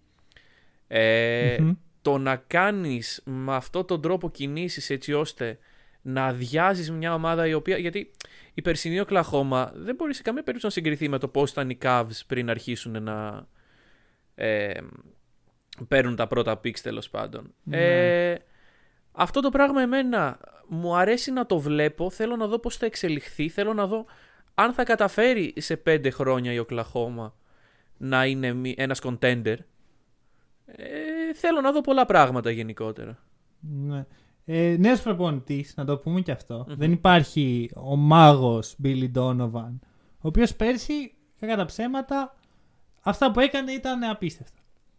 Ε, 0.87 1.57
Μμμ. 1.61 1.73
Το 2.03 2.19
να 2.19 2.37
κάνεις 2.37 3.23
με 3.25 3.55
αυτόν 3.55 3.87
τον 3.87 4.03
τρόπο 4.03 4.31
κινήσεις 4.31 4.91
έτσι 4.91 5.13
ώστε 5.13 5.59
να 6.03 6.25
αδειάζεις 6.25 6.91
μια 6.91 7.15
ομάδα 7.15 7.47
η 7.47 7.55
οποία... 7.55 7.79
Γιατί 7.79 8.11
η 8.55 8.63
περσινή 8.63 9.01
Οκλαχώμα 9.01 9.73
δεν 9.75 9.95
μπορεί 9.95 10.15
σε 10.15 10.23
καμία 10.23 10.43
περίπτωση 10.43 10.67
να 10.67 10.83
συγκριθεί 10.83 11.09
με 11.09 11.19
το 11.19 11.29
πώς 11.29 11.51
ήταν 11.51 11.71
οι 11.71 11.79
Cavs 11.83 12.21
πριν 12.27 12.51
αρχίσουν 12.51 13.03
να 13.03 13.47
ε, 14.35 14.81
παίρνουν 15.89 16.17
τα 16.17 16.27
πρώτα 16.27 16.61
picks 16.65 16.79
τέλος 16.79 17.11
πάντων. 17.11 17.55
Ναι. 17.63 18.31
Ε, 18.31 18.39
αυτό 19.13 19.41
το 19.41 19.51
πράγμα 19.51 19.83
εμένα 19.83 20.39
μου 20.69 20.97
αρέσει 20.97 21.33
να 21.33 21.47
το 21.47 21.59
βλέπω, 21.59 22.11
θέλω 22.11 22.37
να 22.37 22.47
δω 22.47 22.59
πώς 22.59 22.77
θα 22.77 22.87
εξελιχθεί, 22.87 23.49
θέλω 23.49 23.73
να 23.73 23.87
δω 23.87 24.07
αν 24.61 24.73
θα 24.73 24.85
καταφέρει 24.85 25.53
σε 25.57 25.77
πέντε 25.77 26.11
χρόνια 26.11 26.53
η 26.53 26.59
Οκλαχώμα 26.59 27.35
να 27.97 28.27
είναι 28.27 28.53
μη- 28.53 28.75
ένας 28.79 29.01
contender. 29.03 29.57
Ε, 30.67 31.35
θέλω 31.35 31.61
να 31.61 31.73
δω 31.73 31.81
πολλά 31.81 32.05
πράγματα 32.07 32.51
γενικότερα. 32.51 33.19
Ναι. 33.61 34.07
Ε, 34.45 34.77
Νέος 34.79 35.03
προπονητής, 35.03 35.73
να 35.77 35.85
το 35.85 35.97
πούμε 35.99 36.21
και 36.21 36.33
αυτό. 36.33 36.67
Δεν 36.69 36.93
υπάρχει 36.93 37.71
ο 37.77 37.97
μάγος 37.97 38.77
Billy 38.85 39.11
Donovan. 39.15 39.73
Ο 40.21 40.29
οποίος 40.29 40.55
πέρσι, 40.55 41.15
κακά 41.41 41.57
τα 41.57 41.65
ψέματα, 41.65 42.37
αυτά 43.03 43.31
που 43.31 43.41
έκανε 43.41 43.73
ήταν 43.73 44.03
απίστευτα. 44.03 44.59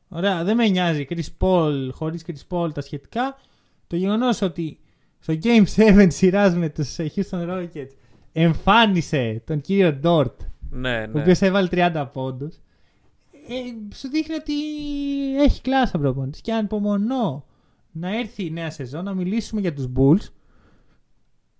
Ωραία, 0.09 0.43
δεν 0.43 0.55
με 0.55 0.67
νοιάζει. 0.67 1.07
Chris 1.09 1.27
Paul, 1.39 1.89
χωρίς 1.91 2.25
Chris 2.27 2.47
Paul 2.57 2.73
τα 2.73 2.81
σχετικά. 2.81 3.37
Το 3.87 3.95
γεγονός 3.95 4.41
ότι 4.41 4.79
στο 5.19 5.33
Game 5.43 5.63
7 5.75 6.07
σειράς 6.09 6.55
με 6.55 6.69
τους 6.69 6.95
Houston 6.99 7.47
Rockets 7.49 7.89
εμφάνισε 8.31 9.41
τον 9.45 9.61
κύριο 9.61 9.99
Dort, 10.03 10.35
Ναι, 10.69 11.03
ο 11.03 11.07
ναι. 11.11 11.21
οποίος 11.21 11.41
έβαλε 11.41 11.67
30 11.71 12.07
πόντους. 12.13 12.55
Ε, 13.47 13.95
σου 13.95 14.09
δείχνει 14.09 14.35
ότι 14.35 14.53
έχει 15.43 15.61
κλάσσα 15.61 15.97
προπονητής 15.97 16.41
και 16.41 16.53
ανυπομονώ 16.53 17.45
να 17.91 18.17
έρθει 18.17 18.45
η 18.45 18.51
νέα 18.51 18.69
σεζόν 18.71 19.03
να 19.03 19.13
μιλήσουμε 19.13 19.61
για 19.61 19.73
τους 19.73 19.87
Bulls 19.95 20.27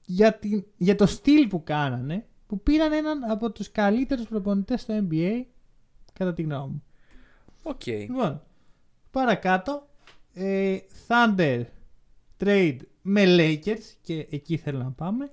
για, 0.06 0.34
την, 0.34 0.66
για 0.78 0.96
το 0.96 1.06
στυλ 1.06 1.48
που 1.48 1.64
κάνανε 1.64 2.26
που 2.48 2.62
πήραν 2.62 2.92
έναν 2.92 3.24
από 3.24 3.52
τους 3.52 3.72
καλύτερους 3.72 4.28
προπονητές 4.28 4.82
στο 4.82 5.08
NBA 5.10 5.42
κατά 6.14 6.34
τη 6.34 6.42
γνώμη 6.42 6.72
μου. 6.72 6.84
Οκ. 7.64 7.86
Λοιπόν, 7.86 8.42
παρακάτω 9.12 9.88
ε, 10.34 10.78
Thunder 11.08 11.64
trade 12.40 12.78
με 13.02 13.24
Lakers 13.28 13.96
και 14.02 14.28
εκεί 14.30 14.58
θέλω 14.58 14.78
να 14.78 14.92
πάμε 14.92 15.32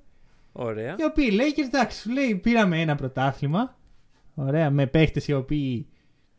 Ωραία. 0.59 0.95
οι 0.99 1.05
οποίοι 1.05 1.29
οι 1.33 1.37
Lakers, 1.41 1.65
εντάξει, 1.67 2.01
σου 2.01 2.11
λέει 2.13 2.35
πήραμε 2.35 2.81
ένα 2.81 2.95
πρωτάθλημα. 2.95 3.79
Ωραία, 4.35 4.71
με 4.71 4.87
παίχτες 4.87 5.29
οι 5.29 5.33
οποίοι 5.33 5.87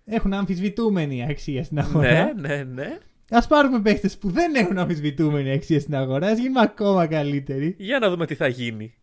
έχουν 0.05 0.33
αμφισβητούμενη 0.33 1.23
αξία 1.29 1.63
στην 1.63 1.79
αγορά. 1.79 2.33
ναι, 2.33 2.47
ναι, 2.47 2.63
ναι. 2.63 2.97
Α 3.29 3.47
πάρουμε 3.47 3.81
παίχτες 3.81 4.17
που 4.17 4.29
δεν 4.29 4.55
έχουν 4.55 4.77
αμφισβητούμενη 4.77 5.51
αξία 5.51 5.79
στην 5.79 5.95
αγορά, 5.95 6.27
ας 6.27 6.37
γίνουμε 6.39 6.61
ακόμα 6.61 7.07
καλύτεροι. 7.07 7.75
Για 7.79 7.99
να 7.99 8.09
δούμε 8.09 8.25
τι 8.25 8.35
θα 8.35 8.47
γίνει. 8.47 8.93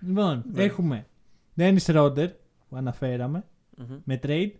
Λοιπόν, 0.00 0.44
Ναι. 0.52 0.62
έχουμε 0.62 1.06
Dennis 1.56 1.86
Ρόντερ 1.86 2.28
που 2.68 2.76
αναφέραμε 2.76 3.44
Μμμ. 3.76 3.96
με 4.04 4.20
trade, 4.26 4.50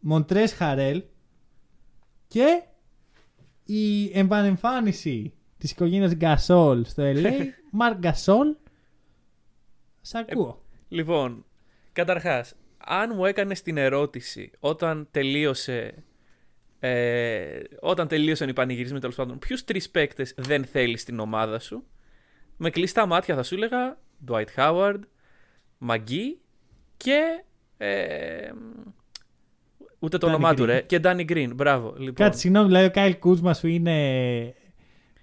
Μοντρέ 0.00 0.46
Χαρέλ 0.46 1.02
και 2.28 2.62
η 3.64 4.18
επανεμφάνιση 4.18 5.32
της 5.58 5.70
οικογένειας 5.70 6.14
Γκασόλ 6.14 6.84
στο 6.84 7.02
LA, 7.06 7.30
Μαρκ 7.70 7.98
Γκασόλ. 7.98 8.54
Σ' 10.06 10.14
ακούω. 10.14 10.62
Λοιπόν, 10.88 11.44
καταρχάς, 11.92 12.54
αν 12.78 13.12
μου 13.14 13.24
έκανες 13.24 13.62
την 13.62 13.76
ερώτηση 13.76 14.50
όταν 14.58 15.08
τελείωσε. 15.10 16.04
Ε, 16.78 17.60
όταν 17.80 18.08
τελείωσαν 18.08 18.48
οι 18.48 18.52
πανηγυρισμοί 18.52 18.98
τέλος 18.98 19.14
πάντων, 19.14 19.38
ποιους 19.38 19.64
τρεις 19.64 19.90
παίκτες 19.90 20.34
δεν 20.36 20.64
θέλεις 20.64 21.00
στην 21.00 21.18
ομάδα 21.18 21.58
σου, 21.58 21.86
με 22.56 22.70
κλειστά 22.70 23.06
μάτια 23.06 23.34
θα 23.34 23.42
σου 23.42 23.54
έλεγα 23.54 23.98
Dwight 24.28 24.46
Howard, 24.56 25.00
McGee 25.88 26.36
και. 26.96 27.44
Ε, 27.76 28.50
ούτε 29.98 30.18
το 30.18 30.26
Danny 30.26 30.30
όνομά 30.30 30.54
του 30.54 30.62
Green. 30.62 30.66
ρε. 30.66 30.80
Και 30.80 31.00
Danny 31.02 31.30
Green. 31.30 31.50
Μπράβο. 31.54 31.94
Λοιπόν. 31.96 32.14
Κάτι 32.14 32.38
συγγνώμη, 32.38 32.66
δηλαδή 32.66 32.86
ο 32.86 32.90
Kyle 32.90 33.18
Kuzma 33.18 33.54
σου 33.54 33.66
είναι 33.66 34.54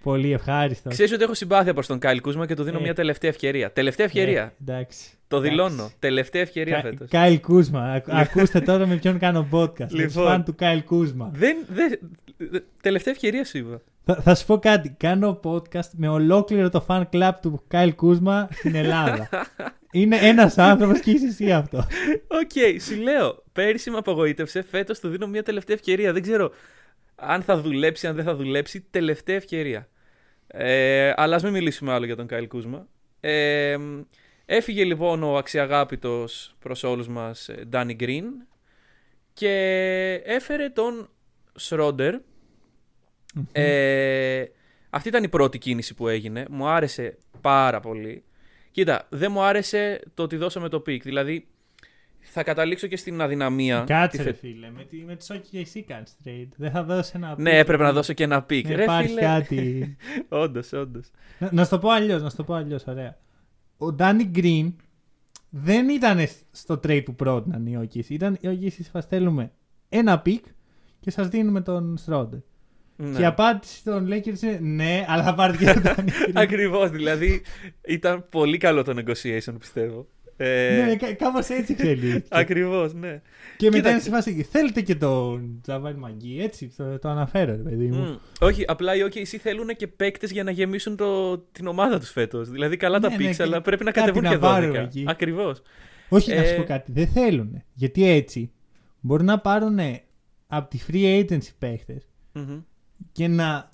πολύ 0.03 0.31
ευχάριστο. 0.33 0.89
Ξέρεις 0.89 1.11
ότι 1.13 1.23
έχω 1.23 1.33
συμπάθεια 1.33 1.73
προς 1.73 1.87
τον 1.87 1.99
Kyle 1.99 2.21
Kuzma 2.21 2.45
και 2.45 2.55
του 2.55 2.63
δίνω 2.63 2.77
Ε. 2.77 2.81
μια 2.81 2.93
τελευταία 2.93 3.29
ευκαιρία. 3.29 3.71
Τελευταία 3.71 4.05
ευκαιρία. 4.05 4.41
Ε, 4.41 4.53
εντάξει. 4.61 5.09
το 5.27 5.37
εντάξει. 5.37 5.55
δηλώνω. 5.55 5.91
Τελευταία 5.99 6.41
ευκαιρία 6.41 6.75
Κα- 6.75 6.81
φέτος. 6.81 7.09
Kyle 7.09 7.39
Kuzma. 7.39 7.91
Ακ- 7.91 8.09
Ακούστε 8.09 8.59
τώρα 8.61 8.87
με 8.87 8.95
ποιον 8.95 9.19
κάνω 9.19 9.47
podcast. 9.51 9.77
Λοιπόν. 9.89 9.99
Λοιπόν. 9.99 10.25
Φαν 10.25 10.43
του 10.43 10.55
Kyle 10.55 10.83
Kuzma. 10.83 11.31
Δεν, 11.33 11.57
δεν, 11.67 11.99
δε- 12.37 12.59
τελευταία 12.81 13.13
ευκαιρία 13.13 13.45
σου 13.45 13.57
είπα. 13.57 13.81
Θα, 14.05 14.15
θα 14.15 14.35
σου 14.35 14.45
πω 14.45 14.57
κάτι. 14.59 14.95
Κάνω 14.99 15.39
podcast 15.43 15.89
με 15.91 16.07
ολόκληρο 16.07 16.69
το 16.69 16.85
fan 16.87 17.03
club 17.13 17.31
του 17.41 17.63
Kyle 17.67 17.95
Kuzma 17.95 18.47
στην 18.51 18.75
Ελλάδα. 18.75 19.29
είναι 19.91 20.17
ένας 20.21 20.57
άνθρωπος 20.57 20.99
και 20.99 21.11
είσαι 21.11 21.25
εσύ 21.25 21.51
αυτό. 21.51 21.77
Οκ, 22.27 22.81
σου 22.81 23.01
λέω. 23.01 23.43
Πέρυσι 23.51 23.89
με 23.89 23.97
απογοήτευσε. 23.97 24.61
Φέτος 24.69 24.99
του 24.99 25.09
δίνω 25.09 25.27
μια 25.27 25.43
τελευταία 25.43 25.75
ευκαιρία. 25.75 26.13
Δεν 26.13 26.21
ξέρω 26.21 26.51
αν 27.27 27.41
θα 27.41 27.61
δουλέψει, 27.61 28.07
αν 28.07 28.15
δεν 28.15 28.23
θα 28.23 28.35
δουλέψει. 28.35 28.81
Τελευταία 28.81 29.35
ευκαιρία. 29.35 29.89
Ε, 30.47 31.13
αλλά 31.15 31.35
ας 31.35 31.43
μην 31.43 31.51
μιλήσουμε 31.51 31.91
άλλο 31.91 32.05
για 32.05 32.15
τον 32.15 32.27
Kyle 32.27 32.47
Kuzma. 32.47 32.87
Ε, 33.19 33.77
έφυγε 34.45 34.83
λοιπόν 34.83 35.23
ο 35.23 35.37
αξιαγάπητος 35.37 36.55
προς 36.59 36.83
όλους 36.83 37.07
μας 37.07 37.49
ε, 37.49 37.67
Danny 37.71 37.95
Green 37.99 38.23
και 39.33 39.51
έφερε 40.25 40.69
τον 40.69 41.09
Σρέντερ 41.55 42.15
Ε, 43.51 44.45
αυτή 44.89 45.07
ήταν 45.07 45.23
η 45.23 45.29
πρώτη 45.29 45.57
κίνηση 45.57 45.93
που 45.93 46.07
έγινε. 46.07 46.45
Μου 46.49 46.67
άρεσε 46.67 47.17
πάρα 47.41 47.79
πολύ. 47.79 48.23
Κοίτα, 48.71 49.07
δεν 49.09 49.31
μου 49.31 49.41
άρεσε 49.41 50.01
το 50.13 50.23
ότι 50.23 50.35
δώσαμε 50.35 50.69
το 50.69 50.79
pick. 50.79 51.03
Δηλαδή, 51.03 51.47
θα 52.23 52.43
καταλήξω 52.43 52.87
και 52.87 52.97
στην 52.97 53.21
αδυναμία. 53.21 53.83
Κάτσε, 53.87 54.17
Τη 54.17 54.23
ρε 54.23 54.29
θε- 54.31 54.39
φίλε. 54.39 54.69
Με, 54.75 54.83
τη, 54.83 54.97
με 54.97 55.15
τις 55.15 55.29
όχι 55.29 55.57
εσύ 55.57 55.81
κάνεις 55.83 56.15
trade. 56.25 56.47
Δεν 56.55 56.71
θα 56.71 56.83
δώσει 56.83 57.11
ένα. 57.15 57.35
Ναι, 57.37 57.57
έπρεπε 57.57 57.83
να 57.83 57.91
δώσω 57.93 58.13
και 58.13 58.23
ένα 58.23 58.41
pick. 58.43 58.67
Δεν 58.67 58.75
Ρε 58.75 58.83
υπάρχει 58.83 59.07
φίλε. 59.07 59.21
κάτι. 59.21 59.95
όντως, 60.43 60.71
όντως. 60.73 61.11
να, 61.39 61.49
να 61.53 61.63
σου 61.63 61.69
το 61.69 61.79
πω 61.79 61.89
αλλιώς, 61.89 62.21
να 62.21 62.29
σου 62.29 62.35
το 62.35 62.43
πω 62.43 62.53
αλλιώς, 62.53 62.83
ωραία. 62.87 63.17
Ο 63.77 63.91
Ντάνι 63.91 64.23
Γκριν 64.23 64.73
δεν 65.49 65.89
ήταν 65.89 66.19
στο 66.51 66.73
trade 66.83 67.01
που 67.05 67.15
πρότειναν 67.15 67.65
οι 67.65 67.79
OKC. 67.81 68.09
Ήταν 68.09 68.37
οι 68.41 68.47
OKC 68.47 68.83
σας 68.91 69.05
θέλουμε 69.05 69.51
ένα 69.89 70.19
pick 70.19 70.45
και 70.99 71.11
σας 71.11 71.27
δίνουμε 71.27 71.61
τον 71.61 71.97
Σρέντερ. 71.97 72.39
Ναι. 72.95 73.15
Και 73.15 73.21
η 73.21 73.25
απάντηση 73.25 73.83
των 73.83 74.07
Lakers 74.11 74.41
είναι 74.41 74.59
ναι, 74.61 75.05
αλλά 75.07 75.23
θα 75.23 75.33
πάρετε 75.33 75.65
και 75.65 75.73
τον 75.73 75.81
Ντάνι 75.81 76.11
Γκριν. 76.21 76.37
Ακριβώς, 76.37 76.89
δηλαδή 76.89 77.41
ήταν 77.87 78.25
πολύ 78.29 78.57
καλό 78.57 78.83
το 78.83 78.93
negotiation 78.97 79.55
πιστεύω. 79.59 80.07
Ε, 80.45 80.83
Ναι, 80.85 80.95
κα- 80.95 81.13
κάπως 81.13 81.49
έτσι 81.49 81.71
εξελίχθηκε. 81.71 82.27
Ακριβώς, 82.29 82.93
ναι. 82.93 83.21
και 83.57 83.65
μετά 83.65 83.77
Κοίταξε. 83.77 83.89
είναι 83.91 83.99
σε 83.99 84.09
φάση, 84.09 84.43
θέλετε 84.51 84.81
και 84.81 84.95
τον 84.95 85.59
Τζαβέιλ 85.61 85.97
ΜακΓκί, 85.97 86.41
έτσι, 86.41 86.73
το, 86.77 86.99
το 86.99 87.09
αναφέρω, 87.09 87.51
ρε 87.51 87.57
παιδί 87.61 87.85
μου. 87.85 88.03
Μμ. 88.03 88.15
Όχι, 88.39 88.63
απλά 88.67 88.95
οι 88.95 88.99
OKC 89.03 89.25
θέλουν 89.25 89.67
και 89.67 89.87
παίκτες 89.87 90.31
για 90.31 90.43
να 90.43 90.51
γεμίσουν 90.51 90.95
το, 90.95 91.37
την 91.37 91.67
ομάδα 91.67 91.99
τους 91.99 92.09
φέτος. 92.09 92.49
Δηλαδή, 92.49 92.77
καλά 92.77 92.99
τα 92.99 93.09
Ναι, 93.09 93.15
ναι, 93.17 93.29
picks, 93.29 93.35
και 93.35 93.43
αλλά 93.43 93.61
πρέπει 93.61 93.83
να 93.83 93.91
κάτι 93.91 93.99
κατεβούν 94.07 94.23
να 94.23 94.29
και 94.29 94.37
πάρουν 94.37 94.71
12. 94.71 94.75
εκεί. 94.75 95.03
Ακριβώς. 95.07 95.61
Όχι, 96.09 96.33
να 96.35 96.43
σου 96.43 96.53
Ε, 96.53 96.57
πω 96.57 96.63
κάτι, 96.63 96.91
δεν 96.91 97.07
θέλουν. 97.07 97.63
Γιατί 97.73 98.09
έτσι 98.09 98.51
μπορεί 98.99 99.23
να 99.23 99.39
πάρουν 99.39 99.79
από 100.47 100.69
τη 100.69 100.79
free 100.91 101.19
agency 101.23 101.49
παίχτες 101.59 102.07
και 103.11 103.27
να 103.27 103.69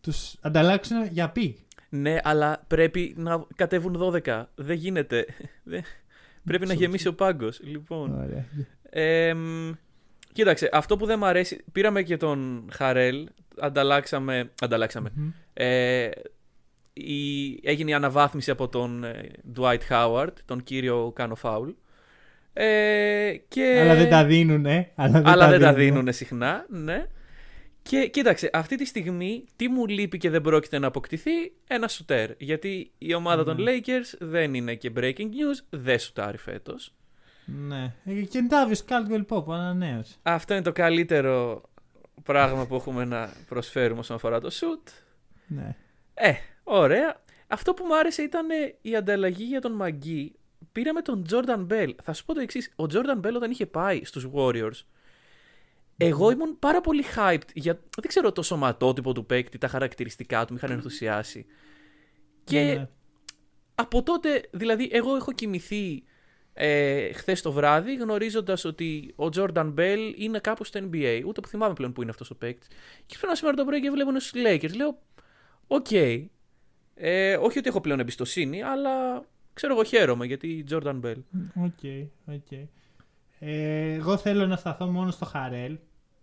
τους 0.00 0.34
ανταλλάξουν 0.40 0.96
για 1.10 1.32
pick. 1.36 1.52
Ναι, 1.92 2.16
αλλά 2.22 2.64
πρέπει 2.66 3.14
να 3.16 3.44
κατέβουν 3.56 3.96
12. 4.24 4.42
Δεν 4.54 4.76
γίνεται. 4.76 5.26
Δεν- 6.50 6.58
πρέπει 6.58 6.66
να 6.66 6.72
Σου- 6.72 6.80
γεμίσει 6.80 7.08
ο 7.08 7.14
πάγκος. 7.14 7.60
Λοιπόν. 7.62 8.22
Ωραία. 8.24 8.44
Εμ, 8.90 9.72
κοίταξε, 10.32 10.68
αυτό 10.72 10.96
που 10.96 11.06
δεν 11.06 11.18
μου 11.18 11.26
αρέσει. 11.26 11.64
Πήραμε 11.72 12.02
και 12.02 12.16
τον 12.16 12.68
Χαρέλ. 12.72 13.28
Ανταλλάξαμε. 13.60 14.50
ανταλλάξαμε. 14.60 15.10
Μμμ. 15.14 15.28
Ε, 15.52 16.08
η, 16.92 17.50
έγινε 17.62 17.90
η 17.90 17.94
αναβάθμιση 17.94 18.50
από 18.50 18.68
τον 18.68 19.04
ε, 19.04 19.28
Dwight 19.56 19.78
Howard, 19.90 20.32
τον 20.44 20.62
κύριο 20.62 21.12
Κάνω 21.14 21.34
Φάουλ. 21.34 21.70
Ε, 22.52 23.32
και... 23.48 23.78
Αλλά 23.82 23.94
δεν 23.94 24.08
τα 24.08 24.24
δίνουνε. 24.24 24.90
Αλλά 24.94 25.10
δεν, 25.12 25.26
αλλά 25.26 25.44
τα, 25.44 25.50
δεν 25.50 25.60
τα 25.60 25.72
δίνουνε. 25.72 25.98
δίνουν 25.98 26.12
συχνά, 26.12 26.66
ναι. 26.68 27.06
Και 27.90 28.08
κοίταξε, 28.08 28.50
αυτή 28.52 28.76
τη 28.76 28.84
στιγμή 28.84 29.44
τι 29.56 29.68
μου 29.68 29.86
λείπει 29.86 30.18
και 30.18 30.30
δεν 30.30 30.40
πρόκειται 30.40 30.78
να 30.78 30.86
αποκτηθεί, 30.86 31.52
ένα 31.66 31.88
σουτέρ. 31.88 32.30
Γιατί 32.38 32.92
η 32.98 33.14
ομάδα 33.14 33.44
των 33.44 33.62
Ναι. 33.62 33.72
Lakers 33.72 34.16
δεν 34.18 34.54
είναι 34.54 34.74
και 34.74 34.92
breaking 34.96 35.18
news, 35.18 35.64
δεν 35.70 35.98
σουτάρει 35.98 36.36
φέτος. 36.36 36.94
Ναι. 37.44 37.94
Ε, 38.04 38.12
Και 38.12 38.40
Ντάβιος 38.40 38.84
Κάλτβελ 38.84 39.22
Πόπ, 39.24 39.50
ανανέωσε. 39.50 40.14
Αυτό 40.22 40.54
είναι 40.54 40.62
το 40.62 40.72
καλύτερο 40.72 41.62
πράγμα 42.22 42.66
που 42.66 42.74
έχουμε 42.74 43.04
να 43.04 43.32
προσφέρουμε 43.48 44.00
όσον 44.00 44.16
αφορά 44.16 44.40
το 44.40 44.50
σουτ. 44.50 44.88
Ναι. 45.46 45.76
Ε, 46.14 46.32
ωραία. 46.62 47.22
Αυτό 47.46 47.74
που 47.74 47.84
μου 47.84 47.96
άρεσε 47.98 48.22
ήταν 48.22 48.46
η 48.80 48.96
ανταλλαγή 48.96 49.44
για 49.44 49.60
τον 49.60 49.72
Μαγκή. 49.72 50.34
Πήραμε 50.72 51.00
τον 51.02 51.24
Jordan 51.30 51.66
Bell. 51.70 51.90
Θα 52.02 52.12
σου 52.12 52.24
πω 52.24 52.34
το 52.34 52.40
εξής. 52.40 52.72
Ο 52.76 52.84
Jordan 52.92 53.26
Bell 53.26 53.34
όταν 53.34 53.50
είχε 53.50 53.66
πάει 53.66 54.04
στους 54.04 54.28
Warriors, 54.34 54.80
εγώ 56.00 56.30
ήμουν 56.30 56.58
πάρα 56.58 56.80
πολύ 56.80 57.04
hyped 57.16 57.48
για, 57.54 57.72
δεν 57.74 58.08
ξέρω, 58.08 58.32
το 58.32 58.42
σωματότυπο 58.42 59.12
του 59.12 59.26
παίκτη, 59.26 59.58
τα 59.58 59.68
χαρακτηριστικά 59.68 60.44
του, 60.44 60.52
με 60.52 60.58
είχαν 60.62 60.70
ενθουσιάσει. 60.76 61.46
Και 62.44 62.60
Ναι. 62.60 62.88
από 63.74 64.02
τότε, 64.02 64.42
δηλαδή, 64.50 64.88
εγώ 64.92 65.16
έχω 65.16 65.32
κοιμηθεί 65.32 66.02
ε, 66.52 67.12
χθες 67.12 67.42
το 67.42 67.52
βράδυ 67.52 67.94
γνωρίζοντας 67.94 68.64
ότι 68.64 69.14
ο 69.16 69.24
Jordan 69.36 69.74
Bell 69.78 70.12
είναι 70.16 70.38
κάπου 70.38 70.64
στο 70.64 70.80
NBA. 70.92 71.22
Ούτε 71.26 71.40
που 71.40 71.48
θυμάμαι 71.48 71.74
πλέον 71.74 71.92
που 71.92 72.02
είναι 72.02 72.10
αυτός 72.10 72.30
ο 72.30 72.34
παίκτης. 72.36 72.68
Και 72.98 73.04
ξυπνάω 73.06 73.34
σήμερα 73.34 73.56
το 73.56 73.64
πρωί 73.64 73.80
και 73.80 73.90
βλέπω 73.90 74.20
στου 74.20 74.38
Lakers. 74.46 74.76
Λέω, 74.76 74.98
οκ. 75.66 75.86
Ε, 76.94 77.36
όχι 77.36 77.58
ότι 77.58 77.68
έχω 77.68 77.80
πλέον 77.80 78.00
εμπιστοσύνη, 78.00 78.62
αλλά 78.62 79.24
ξέρω 79.54 79.72
εγώ 79.72 79.84
χαίρομαι 79.84 80.26
γιατί 80.26 80.64
Jordan 80.70 81.00
Bell. 81.00 81.16
Ok, 81.54 81.78
ok. 82.26 82.52
Ε, 83.38 83.92
εγώ 83.92 84.16
θέλω 84.16 84.46
να 84.46 84.56
σταθώ 84.56 84.86
μόνο 84.86 85.10
στο 85.10 85.24
Χαρέλ, 85.24 85.78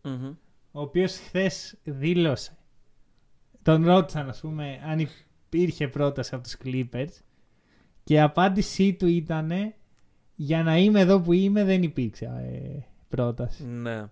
Μμμ. 0.08 0.34
ο 0.72 0.82
οποίος 0.82 1.14
χθες 1.18 1.78
δήλωσε. 1.84 2.58
Τον 3.64 3.86
ρώτησαν, 3.86 4.30
ας 4.30 4.40
πούμε, 4.40 4.80
αν 4.86 5.00
υπήρχε 5.50 5.88
πρόταση 5.88 6.36
από 6.36 6.44
τους 6.44 6.58
Clippers 6.64 7.22
και 8.04 8.14
η 8.14 8.20
απάντησή 8.20 8.94
του 8.94 9.08
ήταν 9.08 9.52
για 10.36 10.64
να 10.64 10.78
είμαι 10.78 11.00
εδώ 11.00 11.20
που 11.22 11.34
είμαι 11.34 11.64
δεν 11.64 11.84
υπήρξε 11.84 12.26
ε, 12.26 12.80
πρόταση. 13.08 13.64
Ναι. 13.66 14.06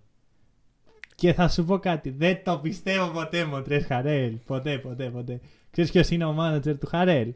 Και 1.15 1.33
θα 1.33 1.49
σου 1.49 1.65
πω 1.65 1.77
κάτι, 1.79 2.09
δεν 2.09 2.43
το 2.43 2.57
πιστεύω 2.57 3.07
ποτέ 3.11 3.45
Μοντρές 3.45 3.85
Χαρέλ, 3.85 4.35
ποτέ, 4.45 4.77
ποτέ, 4.77 5.09
ποτέ. 5.09 5.39
Ξέρεις 5.71 5.91
ποιος 5.91 6.09
είναι 6.09 6.25
ο 6.25 6.31
μάνατζερ 6.33 6.77
του 6.77 6.87
Χαρέλ; 6.87 7.33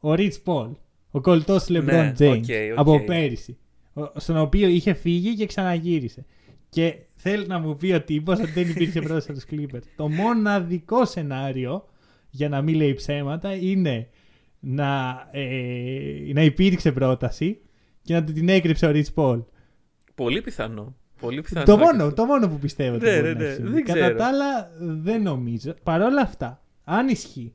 Ο 0.00 0.14
Ριτς 0.14 0.40
Πολ, 0.40 0.70
ο 1.10 1.20
κολλητός 1.20 1.64
του 1.64 1.72
LeBron 1.74 1.82
Ναι, 1.84 2.12
James, 2.18 2.28
ok, 2.28 2.44
ok. 2.44 2.78
από 2.78 3.04
πέρυσι, 3.04 3.56
ο- 3.92 4.20
στον 4.20 4.36
οποίο 4.36 4.68
είχε 4.68 4.92
φύγει 4.94 5.34
και 5.34 5.46
ξαναγύρισε. 5.46 6.24
Και 6.74 6.96
θέλει 7.14 7.46
να 7.46 7.58
μου 7.58 7.76
πει 7.76 7.92
ο 7.92 8.02
τύπος 8.02 8.38
ότι 8.40 8.50
δεν 8.50 8.68
υπήρχε 8.70 9.00
πρόταση 9.00 9.30
από 9.30 9.40
τους 9.40 9.48
Clippers. 9.50 9.82
Το 9.96 10.08
μοναδικό 10.08 11.04
σενάριο, 11.04 11.88
για 12.30 12.48
να 12.48 12.62
μην 12.62 12.74
λέει 12.74 12.94
ψέματα, 12.94 13.54
είναι 13.54 14.08
να, 14.60 15.18
ε, 15.32 16.30
να 16.32 16.42
υπήρξε 16.42 16.92
πρόταση 16.92 17.60
και 18.02 18.14
να 18.14 18.24
του 18.24 18.32
την 18.32 18.48
έκρυψε 18.48 18.86
ο 18.86 18.90
Ριτς 18.90 19.12
Πολ. 19.12 19.42
Πολύ 20.14 20.40
πιθανό. 20.40 20.96
Πολύ 21.20 21.40
πιθανό. 21.40 21.64
Το 21.64 21.76
να 21.76 21.82
μόνο, 21.84 22.04
έχει 22.04 22.14
το 22.14 22.24
μόνο 22.24 22.48
που 22.48 22.58
πιστεύω. 22.58 22.94
ότι 22.96 23.04
Ναι, 23.04 23.20
μπορεί 23.20 23.26
ναι, 23.26 23.32
να 23.32 23.38
ναι, 23.38 23.44
έχει 23.44 23.54
συμβεί. 23.54 23.70
δεν 23.72 23.84
Κατά 23.84 24.00
ξέρω. 24.00 24.16
τα 24.16 24.26
άλλα, 24.26 24.70
δεν 24.78 25.22
νομίζω. 25.22 25.74
Παρ' 25.82 26.02
όλα 26.02 26.20
αυτά, 26.20 26.62
αν 26.84 27.08
ισχύει 27.08 27.54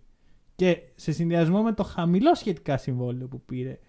και 0.55 0.77
σε 0.95 1.11
συνδυασμό 1.11 1.61
με 1.63 1.73
το 1.73 1.83
χαμηλό 1.83 2.35
σχετικά 2.35 2.77
συμβόλαιο 2.77 3.27
που 3.27 3.41
πήρε 3.41 3.79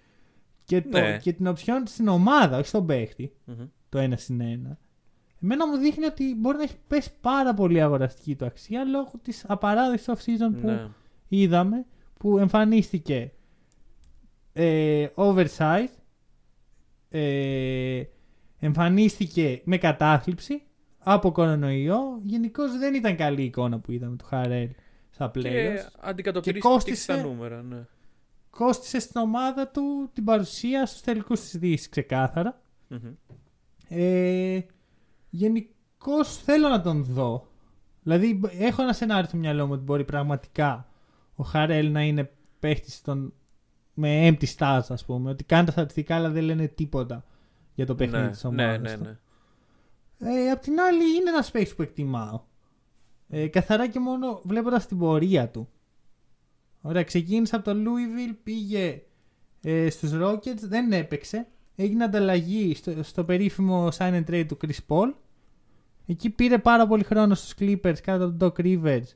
και, 0.65 0.81
το, 0.83 1.01
Ναι. 1.01 1.19
και 1.23 1.33
την 1.33 1.47
οψιόν 1.47 1.87
στην 1.87 2.09
ομάδα, 2.09 2.59
όχι 2.59 2.67
στον 2.69 2.87
παίχτη, 2.87 3.33
Μμμ. 3.45 3.65
το 3.89 3.99
ένα 3.99 4.17
συν 4.17 4.41
ένα, 4.41 4.79
εμένα 5.43 5.69
μου 5.69 5.77
δείχνει 5.77 6.05
ότι 6.05 6.35
μπορεί 6.39 6.57
να 6.57 6.63
έχει 6.63 6.77
πέσει 6.87 7.11
πάρα 7.21 7.55
πολύ 7.55 7.83
αγοραστική 7.83 8.37
του 8.37 8.45
αξία 8.45 8.85
λόγω 8.85 9.11
της 9.23 9.45
απαράδεκτη 9.49 10.05
off-season 10.07 10.61
που 10.61 10.67
Ναι. 10.67 10.89
είδαμε, 11.29 11.87
που 12.19 12.39
εμφανίστηκε 12.39 13.33
ε, 14.53 15.07
oversize, 15.15 15.89
ε, 17.09 18.03
εμφανίστηκε 18.59 19.61
με 19.65 19.79
κατάθλιψη 19.79 20.63
από 20.99 21.33
κορονοϊό. 21.33 22.21
Γενικώς 22.25 22.79
δεν 22.79 22.95
ήταν 22.95 23.17
καλή 23.17 23.43
η 23.43 23.45
εικόνα 23.45 23.79
που 23.79 23.93
είδαμε 23.93 24.17
του 24.17 24.25
Χαρέλ 24.25 24.69
στα 25.11 25.31
Και 25.35 25.41
playoffs. 25.43 25.91
αντικατοπτρίζει 26.01 26.59
Και 26.61 26.69
κόστισε- 26.69 27.07
τα 27.17 27.23
νούμερα, 27.23 27.63
ναι. 27.63 27.87
Κόστησε 28.51 28.99
στην 28.99 29.21
ομάδα 29.21 29.69
του 29.69 30.11
την 30.13 30.25
παρουσία 30.25 30.87
στους 30.87 31.01
τελικούς 31.01 31.41
της 31.41 31.57
Δύσης 31.59 31.89
ξεκάθαρα. 31.89 32.61
Μμμ. 32.89 32.99
Ε, 33.89 34.61
Γενικώς 35.31 36.37
θέλω 36.37 36.69
να 36.69 36.81
τον 36.81 37.05
δω. 37.05 37.47
Δηλαδή 38.03 38.35
μπ- 38.35 38.53
έχω 38.61 38.83
ένα 38.83 38.93
σενάριο 38.93 39.29
στο 39.29 39.37
μυαλό 39.37 39.67
μου 39.67 39.73
ότι 39.73 39.83
μπορεί 39.83 40.05
πραγματικά 40.05 40.89
ο 41.35 41.43
Χαρέλ 41.45 41.91
να 41.91 42.03
είναι 42.03 42.33
παίχτης 42.59 43.03
των... 43.03 43.33
με 43.95 44.29
empty 44.29 44.47
stars 44.57 44.85
ας 44.89 45.05
πούμε. 45.05 45.31
Ότι 45.31 45.45
κάνει 45.45 45.67
τα 45.67 45.73
στατιστικά 45.73 46.15
αλλά 46.17 46.31
δεν 46.31 46.43
λένε 46.45 46.67
τίποτα 46.67 47.25
για 47.75 47.87
το 47.87 47.95
παιχνίδι 47.95 48.23
ναι, 48.25 48.31
της 48.31 48.45
ναι, 48.45 48.49
ομάδας 48.49 48.91
ναι, 48.91 48.97
του. 48.97 49.03
ναι. 49.05 49.19
Ε, 50.47 50.51
απ' 50.51 50.61
την 50.61 50.81
άλλη 50.81 51.17
είναι 51.17 51.31
ένας 51.31 51.51
παίχτης 51.51 51.75
που 51.75 51.83
εκτιμάω. 51.83 52.41
Ε, 53.29 53.47
καθαρά 53.47 53.89
και 53.89 54.01
μόνο 54.01 54.41
βλέποντας 54.45 54.87
την 54.87 54.99
πορεία 54.99 55.49
του. 55.49 55.69
Ωραία, 56.81 57.05
ξεκίνησε 57.05 57.57
από 57.57 57.65
το 57.65 57.71
Louisville, 57.77 58.37
πήγε 58.43 59.03
ε, 59.63 59.91
στους 59.91 60.11
Rockets, 60.15 60.61
δεν 60.61 60.93
έπαιξε. 60.93 61.47
Έγινε 61.83 62.05
ανταλλαγή 62.05 62.75
στο, 62.75 63.03
στο 63.03 63.25
περίφημο 63.25 63.89
sign 63.99 64.13
and 64.13 64.25
trade 64.31 64.45
του 64.49 64.59
Chris 64.63 64.79
Paul. 64.89 65.13
Εκεί 66.07 66.31
πήρε 66.31 66.59
πάρα 66.59 66.87
πολύ 66.87 67.05
χρόνο 67.05 67.35
στους 67.35 67.55
Clippers 67.59 67.99
κάτω 68.03 68.25
από 68.25 68.39
τον 68.39 68.53
Doc 68.57 68.61
Rivers. 68.65 69.07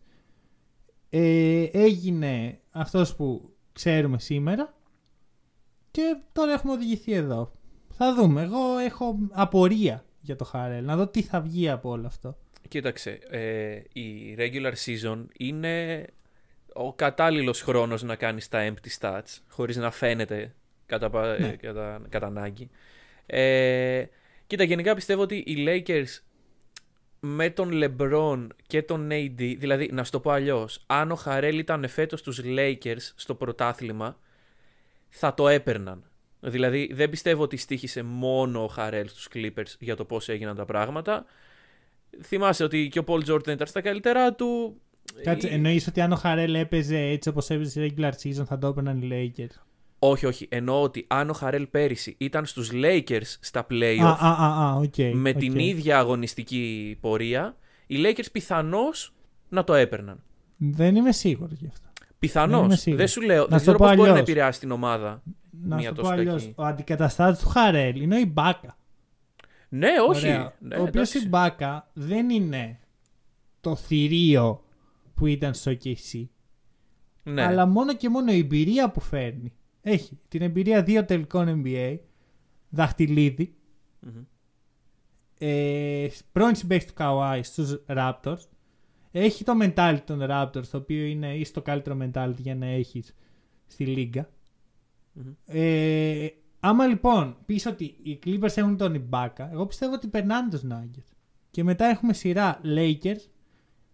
Ε, 1.11 1.63
έγινε 1.73 2.61
αυτός 2.71 3.17
που 3.17 3.55
ξέρουμε 3.73 4.19
σήμερα. 4.19 4.75
Και 5.91 6.17
τώρα 6.33 6.53
έχουμε 6.53 6.73
οδηγηθεί 6.73 7.13
εδώ. 7.13 7.53
Θα 7.91 8.15
δούμε. 8.15 8.43
Εγώ 8.43 8.79
έχω 8.79 9.19
απορία 9.31 10.05
για 10.21 10.37
το 10.37 10.45
Χαρέλ. 10.45 10.85
Να 10.85 10.97
δω 10.97 11.07
τι 11.07 11.23
θα 11.23 11.41
βγει 11.41 11.69
από 11.69 11.91
όλο 11.91 12.07
αυτό. 12.07 12.39
Κοίταξε, 12.69 13.19
ε, 13.31 13.83
η 13.93 14.37
regular 14.39 14.73
season 14.85 15.25
είναι 15.39 16.07
ο 16.73 16.95
κατάλληλος 16.95 17.63
χρόνος 17.63 18.03
να 18.03 18.17
κάνεις 18.17 18.49
τα 18.49 18.73
empty 18.73 18.99
stats 19.01 19.39
χωρίς 19.49 19.77
να 19.77 19.91
φαίνεται 19.91 20.55
κατά, 20.99 21.11
πα- 21.11 21.39
Ναι. 21.39 21.47
ε, 21.49 21.57
κατά, 21.57 22.01
κατά 22.09 22.27
ανάγκη. 22.27 22.71
Ε, 23.27 24.05
κοίτα, 24.47 24.65
γενικά 24.65 24.95
πιστεύω 24.95 25.23
ότι 25.23 25.37
οι 25.37 25.65
Lakers 25.69 26.21
με 27.21 27.51
τον 27.51 27.71
LeBron 27.73 28.47
και 28.67 28.83
τον 28.83 29.09
AD, 29.13 29.55
δηλαδή 29.59 29.91
να 29.93 30.05
σου 30.05 30.11
το 30.11 30.21
πω 30.21 30.31
αλλιώς, 30.31 30.83
αν 30.87 31.11
ο 31.11 31.15
Χαρέλ 31.15 31.59
ήταν 31.59 31.89
φέτος 31.89 32.21
στους 32.21 32.41
Lakers 32.45 33.13
στο 33.15 33.35
πρωτάθλημα, 33.35 34.19
θα 35.09 35.35
το 35.35 35.49
έπαιρναν. 35.49 36.05
Δηλαδή 36.41 36.91
δεν 36.93 37.11
πιστεύω 37.11 37.43
ότι 37.43 37.57
στήχησε 37.57 38.03
μόνο 38.03 38.63
ο 38.65 38.67
Χαρέλ 38.67 39.09
στους 39.09 39.29
Clippers 39.35 39.75
για 39.79 39.97
το 39.97 40.05
πώς 40.05 40.29
έγιναν 40.29 40.57
τα 40.57 40.65
πράγματα. 40.65 41.25
Θυμάσαι 42.23 42.65
ότι 42.65 42.89
και 42.89 42.99
ο 42.99 43.05
Paul 43.07 43.19
George 43.29 43.45
δεν 43.45 43.55
ήταν 43.55 43.67
στα 43.67 43.81
καλύτερά 43.81 44.35
του. 44.35 44.81
Κάτσε, 45.23 45.49
Ε, 45.49 45.55
εννοείς 45.55 45.87
ότι 45.87 46.01
αν 46.01 46.13
ο 46.13 46.17
Χαρέλ 46.17 46.55
έπαιζε 46.55 46.99
έτσι 46.99 47.29
όπως 47.29 47.51
έπαιζε 47.51 47.71
στη 47.71 47.95
regular 47.97 48.11
season 48.23 48.45
θα 48.47 48.59
το 48.59 48.67
έπαιρναν 48.67 49.03
οι 49.03 49.09
Lakers; 49.37 49.63
Όχι, 50.11 50.27
όχι. 50.27 50.47
Εννοώ 50.51 50.83
ότι 50.83 51.05
αν 51.09 51.31
ο 51.31 51.33
Χαρέλ 51.33 51.67
πέρυσι 51.67 52.15
ήταν 52.19 52.47
στους 52.47 52.71
Lakers 52.73 53.37
στα 53.41 53.61
Α, 53.61 53.65
playoff 53.71 54.17
α, 54.19 54.29
α, 54.29 54.69
α, 54.69 54.75
οκ. 54.75 54.95
με 55.15 55.31
οκ. 55.31 55.37
την 55.37 55.59
ίδια 55.59 55.99
αγωνιστική 55.99 56.97
πορεία, 57.01 57.57
οι 57.87 57.97
Lakers 58.05 58.27
πιθανώς 58.33 59.15
να 59.49 59.65
το 59.65 59.75
έπαιρναν. 59.75 60.23
Δεν 60.57 60.97
είμαι 60.97 61.13
σίγουρος 61.13 61.59
γι' 61.59 61.67
αυτό. 61.67 61.89
Δεν 61.99 62.09
Πιθανώς. 62.19 62.59
είμαι 62.59 62.69
Δεν, 62.69 62.77
σίγουρος. 62.79 63.11
σου 63.11 63.21
λέω. 63.21 63.43
Να 63.43 63.47
δεν 63.47 63.59
σου 63.59 63.65
το 63.65 63.71
ξέρω 63.73 63.79
πω 63.79 63.85
πώς 63.85 63.95
μπορεί 63.97 64.09
να 64.09 64.15
αλλιώς. 64.15 64.29
επηρεάσει 64.29 64.61
την 64.61 64.71
ομάδα. 64.71 65.23
να 65.51 65.77
μία 65.77 65.89
σου 65.89 65.95
πω 65.95 66.01
τόσο 66.01 66.13
αλλιώς, 66.13 66.43
κακή. 66.43 66.55
ο 66.57 66.65
αντικαταστάτης 66.65 67.41
του 67.43 67.49
Χαρέλ 67.49 68.01
είναι 68.01 68.15
ο 68.15 68.19
Ιμπάκα. 68.19 68.77
Ναι, 69.69 69.89
όχι. 70.09 70.27
Ωραία. 70.27 70.53
Ναι, 70.59 70.77
ο 70.77 70.81
οποίος 70.83 71.09
εντάξει. 71.11 71.19
Ιμπάκα 71.19 71.89
δεν 71.93 72.31
είναι 72.31 72.79
το 73.61 73.77
θηρίο 73.77 74.63
που 75.15 75.27
ήταν 75.27 75.55
στο 75.55 75.73
KC. 75.85 76.25
Ναι. 77.23 77.43
Αλλά 77.45 77.67
μόνο 77.67 77.95
και 77.97 78.09
μόνο 78.09 78.33
η 78.33 78.39
εμπειρία 78.39 78.91
που 78.91 79.01
φέρνει. 79.01 79.53
Έχει 79.87 80.19
την 80.29 80.43
εμπειρία 80.43 80.83
δύο 80.83 81.05
τελικών 81.05 81.63
NBA. 81.65 81.99
Δαχτυλίδι. 82.69 83.55
Μμμ. 84.01 84.25
Ε, 85.39 86.09
πρώην 86.33 86.55
συμπαίχτη 86.55 86.93
του 86.93 86.95
Kawhi 86.99 87.41
στους 87.43 87.83
Raptors. 87.87 88.39
Έχει 89.11 89.45
το 89.45 89.53
mentality 89.61 90.01
των 90.05 90.19
Raptors, 90.23 90.67
το 90.71 90.77
οποίο 90.77 91.05
είναι 91.05 91.37
ίσως 91.37 91.53
το 91.53 91.63
καλύτερο 91.63 91.99
mentality 92.01 92.39
για 92.39 92.55
να 92.55 92.67
έχεις 92.67 93.15
στη 93.67 93.87
λίγα. 93.87 94.29
Μμμ. 95.13 95.33
Ε, 95.47 96.29
άμα 96.61 96.87
λοιπόν 96.87 97.37
πεις 97.47 97.67
ότι 97.67 97.85
οι 98.03 98.19
Clippers 98.25 98.57
έχουν 98.57 98.77
τον 98.77 99.09
Ibaka, 99.11 99.49
εγώ 99.51 99.67
πιστεύω 99.67 99.95
ότι 99.95 100.09
περνάνε 100.09 100.51
τους 100.51 100.63
Nuggets. 100.71 101.13
Και 101.51 101.65
μετά 101.65 101.85
έχουμε 101.85 102.13
σειρά 102.13 102.61
Lakers 102.65 103.29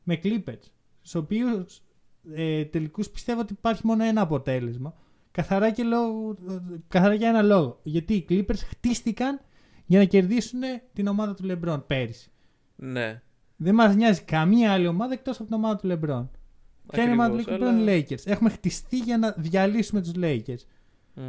με 0.03 0.20
Clippers, 0.22 0.62
στους 1.01 1.14
οποίους 1.14 1.82
ε, 2.32 2.64
τελικούς 2.64 3.11
πιστεύω 3.11 3.41
ότι 3.41 3.53
υπάρχει 3.53 3.86
μόνο 3.86 4.05
ένα 4.05 4.20
αποτέλεσμα. 4.20 4.95
Καθαρά, 5.33 5.70
και 5.70 5.83
λόγω, 5.83 6.37
καθαρά 6.89 7.14
για 7.14 7.28
ένα 7.28 7.43
λόγο. 7.43 7.81
Γιατί 7.83 8.14
οι 8.14 8.26
Clippers 8.28 8.59
χτίστηκαν 8.68 9.41
για 9.87 9.99
να 9.99 10.05
κερδίσουν 10.05 10.61
την 10.93 11.07
ομάδα 11.07 11.35
του 11.35 11.45
LeBron 11.51 11.83
πέρυσι. 11.87 12.31
Ναι. 12.76 13.22
Δεν 13.57 13.74
μας 13.74 13.95
νοιάζει 13.95 14.22
καμία 14.22 14.72
άλλη 14.72 14.87
ομάδα 14.87 15.12
εκτός 15.12 15.37
από 15.37 15.45
την 15.45 15.55
ομάδα 15.55 15.76
του 15.76 15.89
LeBron. 15.89 16.28
Ποια 16.87 17.03
είναι 17.03 17.11
η 17.11 17.14
ομάδα 17.14 17.37
του 17.37 17.41
Ακριβώς, 17.41 17.68
LeBron, 17.68 17.72
αλλά- 17.74 17.95
οι 17.95 18.07
Lakers. 18.09 18.22
Έχουμε 18.24 18.51
χτιστεί 18.51 18.99
για 18.99 19.18
να 19.18 19.35
διαλύσουμε 19.39 20.03
τους 20.03 20.12
Lakers. 20.16 20.64
Μμ. 21.14 21.22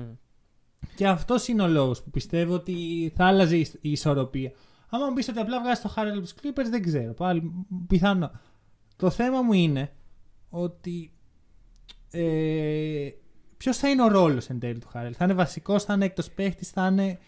Και 0.95 1.07
αυτός 1.07 1.47
είναι 1.47 1.61
ο 1.61 1.67
λόγος 1.67 2.03
που 2.03 2.09
πιστεύω 2.09 2.53
ότι 2.53 3.11
θα 3.15 3.25
άλλαζε 3.25 3.57
η 3.57 3.67
η 3.81 3.91
ισορροπία. 3.91 4.51
Άμα 4.89 5.07
μου 5.07 5.13
πεις 5.13 5.27
ότι 5.27 5.39
απλά 5.39 5.61
βγάζει 5.61 5.81
το 5.81 5.93
Harrell 5.95 6.11
από 6.11 6.19
τους 6.21 6.33
Clippers, 6.41 6.69
δεν 6.69 6.81
ξέρω. 6.83 7.13
Πάλι 7.13 7.41
μ, 7.41 7.85
πιθανό. 7.87 8.31
Το 8.95 9.09
θέμα 9.09 9.41
μου 9.41 9.53
είναι 9.53 9.91
ότι. 10.49 11.11
Ε, 12.11 13.09
Ποιος 13.61 13.77
θα 13.77 13.89
είναι 13.89 14.03
ο 14.03 14.07
ρόλος 14.07 14.49
εν 14.49 14.59
τέλει 14.59 14.79
του 14.79 14.87
Harrell. 14.93 15.11
Θα 15.17 15.23
είναι 15.23 15.33
βασικός, 15.33 15.83
θα 15.83 15.93
είναι 15.93 16.05
έκτος 16.05 16.23
παίχτης, 16.35 16.69
θα 16.69 16.87
είναι 16.91 17.19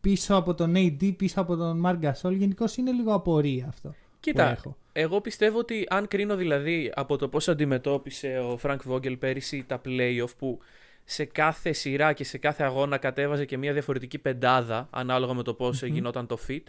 πίσω 0.00 0.34
από 0.34 0.54
τον 0.54 0.72
AD, 0.76 1.16
πίσω 1.16 1.40
από 1.40 1.56
τον 1.56 1.82
Marc 1.86 1.98
Gasol. 2.00 2.32
Γενικώς 2.32 2.76
είναι 2.76 2.90
λίγο 2.90 3.14
απορία 3.14 3.66
αυτό. 3.68 3.88
που 3.88 4.16
Κοίτα, 4.20 4.50
έχω. 4.50 4.76
εγώ 4.92 5.20
πιστεύω 5.20 5.58
ότι 5.58 5.86
αν 5.90 6.08
κρίνω 6.08 6.36
δηλαδή 6.36 6.92
από 6.94 7.16
το 7.16 7.28
πώς 7.28 7.48
αντιμετώπισε 7.48 8.38
ο 8.38 8.56
Φρανκ 8.56 8.82
Βόγγελ 8.82 9.16
πέρυσι 9.16 9.64
τα 9.66 9.80
playoff 9.84 10.36
που 10.38 10.58
σε 11.04 11.24
κάθε 11.24 11.72
σειρά 11.72 12.12
και 12.12 12.24
σε 12.24 12.38
κάθε 12.38 12.64
αγώνα 12.64 12.98
κατέβαζε 12.98 13.44
και 13.44 13.56
μια 13.56 13.72
διαφορετική 13.72 14.18
πεντάδα 14.18 14.88
ανάλογα 14.90 15.34
με 15.34 15.42
το 15.42 15.54
πώς 15.54 15.82
Μμμ. 15.82 15.92
γινόταν 15.92 16.26
το 16.26 16.38
fit. 16.48 16.62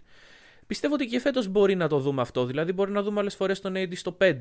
Πιστεύω 0.67 0.93
ότι 0.93 1.05
και 1.05 1.19
φέτος 1.19 1.47
μπορεί 1.47 1.75
να 1.75 1.87
το 1.87 1.99
δούμε 1.99 2.21
αυτό. 2.21 2.45
Δηλαδή 2.45 2.73
μπορεί 2.73 2.91
να 2.91 3.01
δούμε 3.01 3.19
άλλες 3.19 3.35
φορές 3.35 3.61
τον 3.61 3.73
AD 3.75 3.95
στο 3.95 4.17
5. 4.21 4.33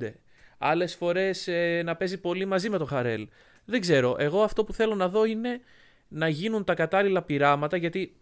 Άλλες 0.59 0.95
φορές 0.95 1.49
ε, 1.49 1.83
να 1.85 1.97
παίζει 1.97 2.21
πολύ 2.21 2.45
μαζί 2.45 2.71
με 2.71 2.79
τον 2.79 2.87
Χαρέλ. 2.87 3.29
Δεν 3.67 3.81
ξέρω. 3.81 4.17
Εγώ 4.19 4.43
αυτό 4.43 4.65
που 4.65 4.73
θέλω 4.73 4.95
να 4.95 5.09
δω 5.09 5.25
είναι 5.25 5.61
να 6.09 6.29
γίνουν 6.29 6.65
τα 6.65 6.75
κατάλληλα 6.75 7.23
πειράματα 7.23 7.77
γιατί 7.77 8.17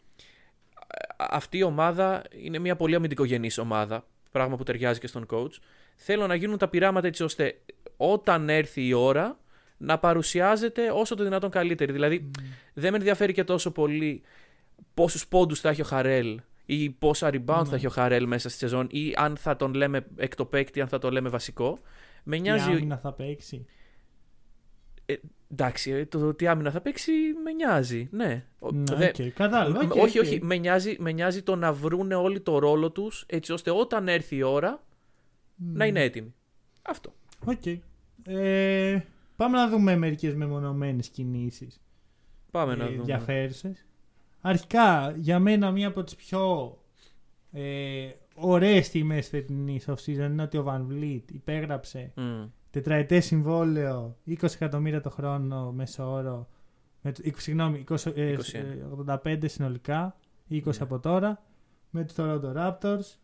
α- 1.17 1.27
αυτή 1.31 1.59
η 1.59 1.63
ομάδα 1.63 2.23
είναι 2.43 2.59
μια 2.59 2.77
πολύ 2.77 2.95
αμυντικογενής 2.95 3.59
ομάδα, 3.59 4.07
πράγμα 4.31 4.57
που 4.57 4.63
ταιριάζει 4.63 5.01
και 5.01 5.07
στον 5.07 5.27
coach. 5.31 5.53
Θέλω 5.97 6.27
να 6.27 6.35
γίνουν 6.35 6.59
τα 6.59 6.69
πειράματα 6.69 7.07
έτσι 7.07 7.23
ώστε 7.23 7.59
όταν 7.97 8.49
έρθει 8.49 8.87
η 8.87 8.93
ώρα 8.93 9.39
να 9.77 9.99
παρουσιάζεται 9.99 10.91
όσο 10.91 11.15
το 11.15 11.25
δυνατόν 11.25 11.51
καλύτερη. 11.51 11.93
Δηλαδή 11.93 12.31
δεν 12.75 12.91
με 12.91 12.97
ενδιαφέρει 12.97 13.33
και 13.33 13.45
τόσο 13.45 13.71
πολύ 13.71 14.23
πόσους 14.95 15.27
πόντους 15.29 15.61
θα 15.61 15.69
έχει 15.69 15.81
ο 15.81 15.85
Χαρέλ 15.85 16.41
ή 16.67 16.91
πόσα 16.91 17.29
rebound 17.29 17.63
Ναι. 17.63 17.69
θα 17.69 17.75
έχει 17.75 17.87
ο 17.87 17.91
Χαρέλ 17.91 18.27
μέσα 18.27 18.49
στη 18.49 18.59
σεζόν 18.59 18.87
ή 18.91 19.13
αν 19.17 19.37
θα 19.37 19.57
τον 19.57 19.75
λέμε 19.75 20.07
έκτο 20.17 20.45
παίκτη, 20.45 20.81
αν 20.81 20.89
θα 20.89 20.99
το 20.99 21.11
λέμε 21.11 21.29
βασικό. 21.29 21.79
Με 22.23 22.37
Η 22.37 22.41
νοιάζει. 22.41 22.71
άμυνα 22.71 22.97
θα 22.99 23.13
παίξει. 23.13 23.67
Ε, 25.07 25.15
εντάξει, 25.51 25.91
ε, 25.91 26.07
το 26.07 26.35
τι 26.35 26.47
άμυνα 26.47 26.71
θα 26.71 26.81
παίξει 26.81 27.13
με 27.45 27.53
νοιάζει. 27.53 28.09
Ναι. 28.11 28.45
Ο- 28.59 28.71
Ναι, 28.73 28.95
δε- 28.97 29.09
οκ, 29.09 29.33
κατάλαβα. 29.35 29.81
οκ, 29.81 29.95
όχι, 29.95 30.19
οκ. 30.19 30.25
όχι. 30.25 30.39
Με 30.43 30.57
νοιάζει, 30.57 30.97
με 30.99 31.13
νοιάζει 31.13 31.43
το 31.43 31.57
να 31.57 31.73
βρούνε 31.73 32.15
όλοι 32.15 32.41
το 32.41 32.59
ρόλο 32.59 32.91
τους 32.91 33.25
έτσι 33.29 33.53
ώστε 33.53 33.71
όταν 33.71 34.09
έρθει 34.09 34.37
η 34.37 34.43
ώρα 34.43 34.85
να 35.57 35.87
είναι 35.87 36.03
έτοιμοι. 36.03 36.35
Αυτό. 36.83 37.15
Οκ. 37.45 37.67
Ε, 38.27 39.01
πάμε 39.37 39.57
να 39.57 39.69
δούμε 39.69 39.97
μερικές 39.97 40.35
μεμονωμένες 40.35 41.09
κινήσεις. 41.09 41.81
Πάμε 42.51 42.75
να 42.75 42.85
ε, 42.85 42.87
δούμε. 42.87 42.99
ενδιαφέρουσες. 42.99 43.85
Αρχικά, 44.41 45.15
για 45.19 45.39
μένα 45.39 45.71
μία 45.71 45.89
από 45.89 46.05
τις 46.05 46.15
πιο 46.15 46.77
ε, 47.53 48.09
ωραίες 48.35 48.87
στιγμές 48.87 49.29
φετινής 49.29 49.89
off-season 49.89 50.07
είναι 50.31 50.43
ότι 50.43 50.57
ο 50.57 50.65
Van 50.69 50.93
Vliet 50.93 51.23
υπέγραψε 51.33 52.13
Μμ. 52.17 52.45
Τετραετές 52.75 53.25
συμβόλαιο 53.25 54.17
20 54.29 54.43
εκατομμύρια 54.55 55.01
το 55.01 55.11
χρόνο 55.11 55.73
μέσω 55.73 56.11
όρο 56.13 56.49
με, 57.03 57.13
το- 57.13 57.23
20, 57.25 57.31
συγγνώμη, 57.37 57.85
20, 57.89 58.13
ε, 58.17 58.33
21. 58.33 58.55
ε, 58.55 58.87
85 59.25 59.49
συνολικά 59.49 60.17
20 60.51 60.63
Ναι. 60.65 60.73
από 60.81 60.99
τώρα 60.99 61.43
με 61.91 62.05
τους 62.05 62.15
Toronto 62.19 62.53
Raptors 62.57 63.17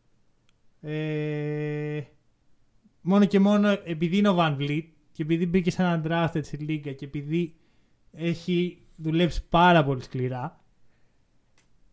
ε, 0.80 2.00
μόνο 3.00 3.24
και 3.24 3.38
μόνο 3.40 3.68
επειδή 3.84 4.16
είναι 4.16 4.28
ο 4.28 4.36
Van 4.38 4.56
Vliet 4.58 4.84
και 5.12 5.22
επειδή 5.22 5.46
μπήκε 5.46 5.70
σαν 5.70 6.02
undrafted 6.04 6.40
στη 6.42 6.56
λίγα 6.56 6.92
και 6.92 7.04
επειδή 7.04 7.54
έχει 8.12 8.82
δουλέψει 8.96 9.48
πάρα 9.48 9.84
πολύ 9.84 10.02
σκληρά 10.02 10.60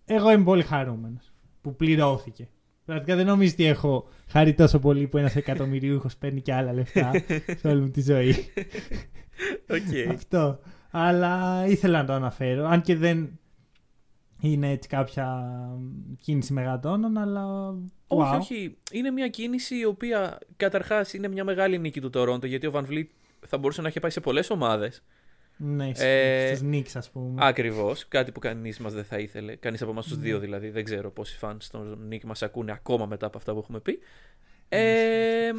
εγώ 0.05 0.31
είμαι 0.31 0.43
πολύ 0.43 0.63
χαρούμενος 0.63 1.31
που 1.61 1.75
πληρώθηκε 1.75 2.49
Πραγματικά 2.87 3.15
δεν 3.15 3.25
νομίζω 3.25 3.51
ότι 3.53 3.65
έχω 3.65 4.07
χαρεί 4.27 4.53
τόσο 4.53 4.79
πολύ 4.79 5.07
που 5.07 5.17
ένας 5.17 5.35
εκατομμυρίουχος 5.35 6.15
παίρνει 6.17 6.41
και 6.41 6.53
άλλα 6.53 6.73
λεφτά 6.73 7.11
σε 7.59 7.67
όλη 7.67 7.81
μου 7.81 7.89
τη 7.89 8.01
ζωή. 8.01 8.35
Οκ. 9.69 10.11
Αυτό. 10.13 10.59
Αλλά 10.91 11.63
ήθελα 11.67 11.99
να 11.99 12.05
το 12.05 12.13
αναφέρω. 12.13 12.65
Αν 12.65 12.81
και 12.81 12.95
δεν 12.95 13.39
είναι 14.41 14.71
έτσι 14.71 14.89
κάποια 14.89 15.49
κίνηση 16.21 16.53
μεγατόνων, 16.53 17.17
αλλά. 17.17 17.69
Όχι, 18.07 18.31
wow. 18.33 18.39
όχι. 18.39 18.77
Είναι 18.91 19.11
μια 19.11 19.27
κίνηση 19.27 19.77
η 19.77 19.85
οποία 19.85 20.37
καταρχάς 20.57 21.13
είναι 21.13 21.27
μια 21.27 21.43
μεγάλη 21.43 21.77
νίκη 21.77 22.01
του 22.01 22.09
Τορόντο 22.09 22.47
γιατί 22.47 22.67
ο 22.67 22.71
Van 22.73 22.85
Vliet 22.89 23.07
θα 23.47 23.57
μπορούσε 23.57 23.81
να 23.81 23.87
έχει 23.87 23.99
πάει 23.99 24.11
σε 24.11 24.19
πολλές 24.19 24.49
ομάδες. 24.49 25.03
Ναι, 25.57 25.89
Ε, 25.95 26.55
στους 26.55 26.69
Knicks, 26.71 26.91
ας 26.93 27.09
πούμε. 27.09 27.45
Ακριβώς. 27.45 28.07
Κάτι 28.07 28.31
που 28.31 28.39
κανείς 28.39 28.79
μας 28.79 28.93
δεν 28.93 29.03
θα 29.03 29.17
ήθελε. 29.17 29.55
Κανείς 29.55 29.81
από 29.81 29.91
εμάς 29.91 30.05
τους 30.07 30.17
Ναι. 30.17 30.23
δύο 30.23 30.39
δηλαδή. 30.39 30.69
Δεν 30.69 30.83
ξέρω 30.83 31.11
πόσοι 31.11 31.37
φαν 31.37 31.57
στον 31.61 31.97
Νίκ 32.07 32.23
μας 32.23 32.41
ακούνε 32.41 32.71
ακόμα 32.71 33.05
μετά 33.05 33.25
από 33.25 33.37
αυτά 33.37 33.53
που 33.53 33.59
έχουμε 33.59 33.79
πει. 33.79 33.99
Ναι, 34.69 34.79
Ε, 34.79 35.51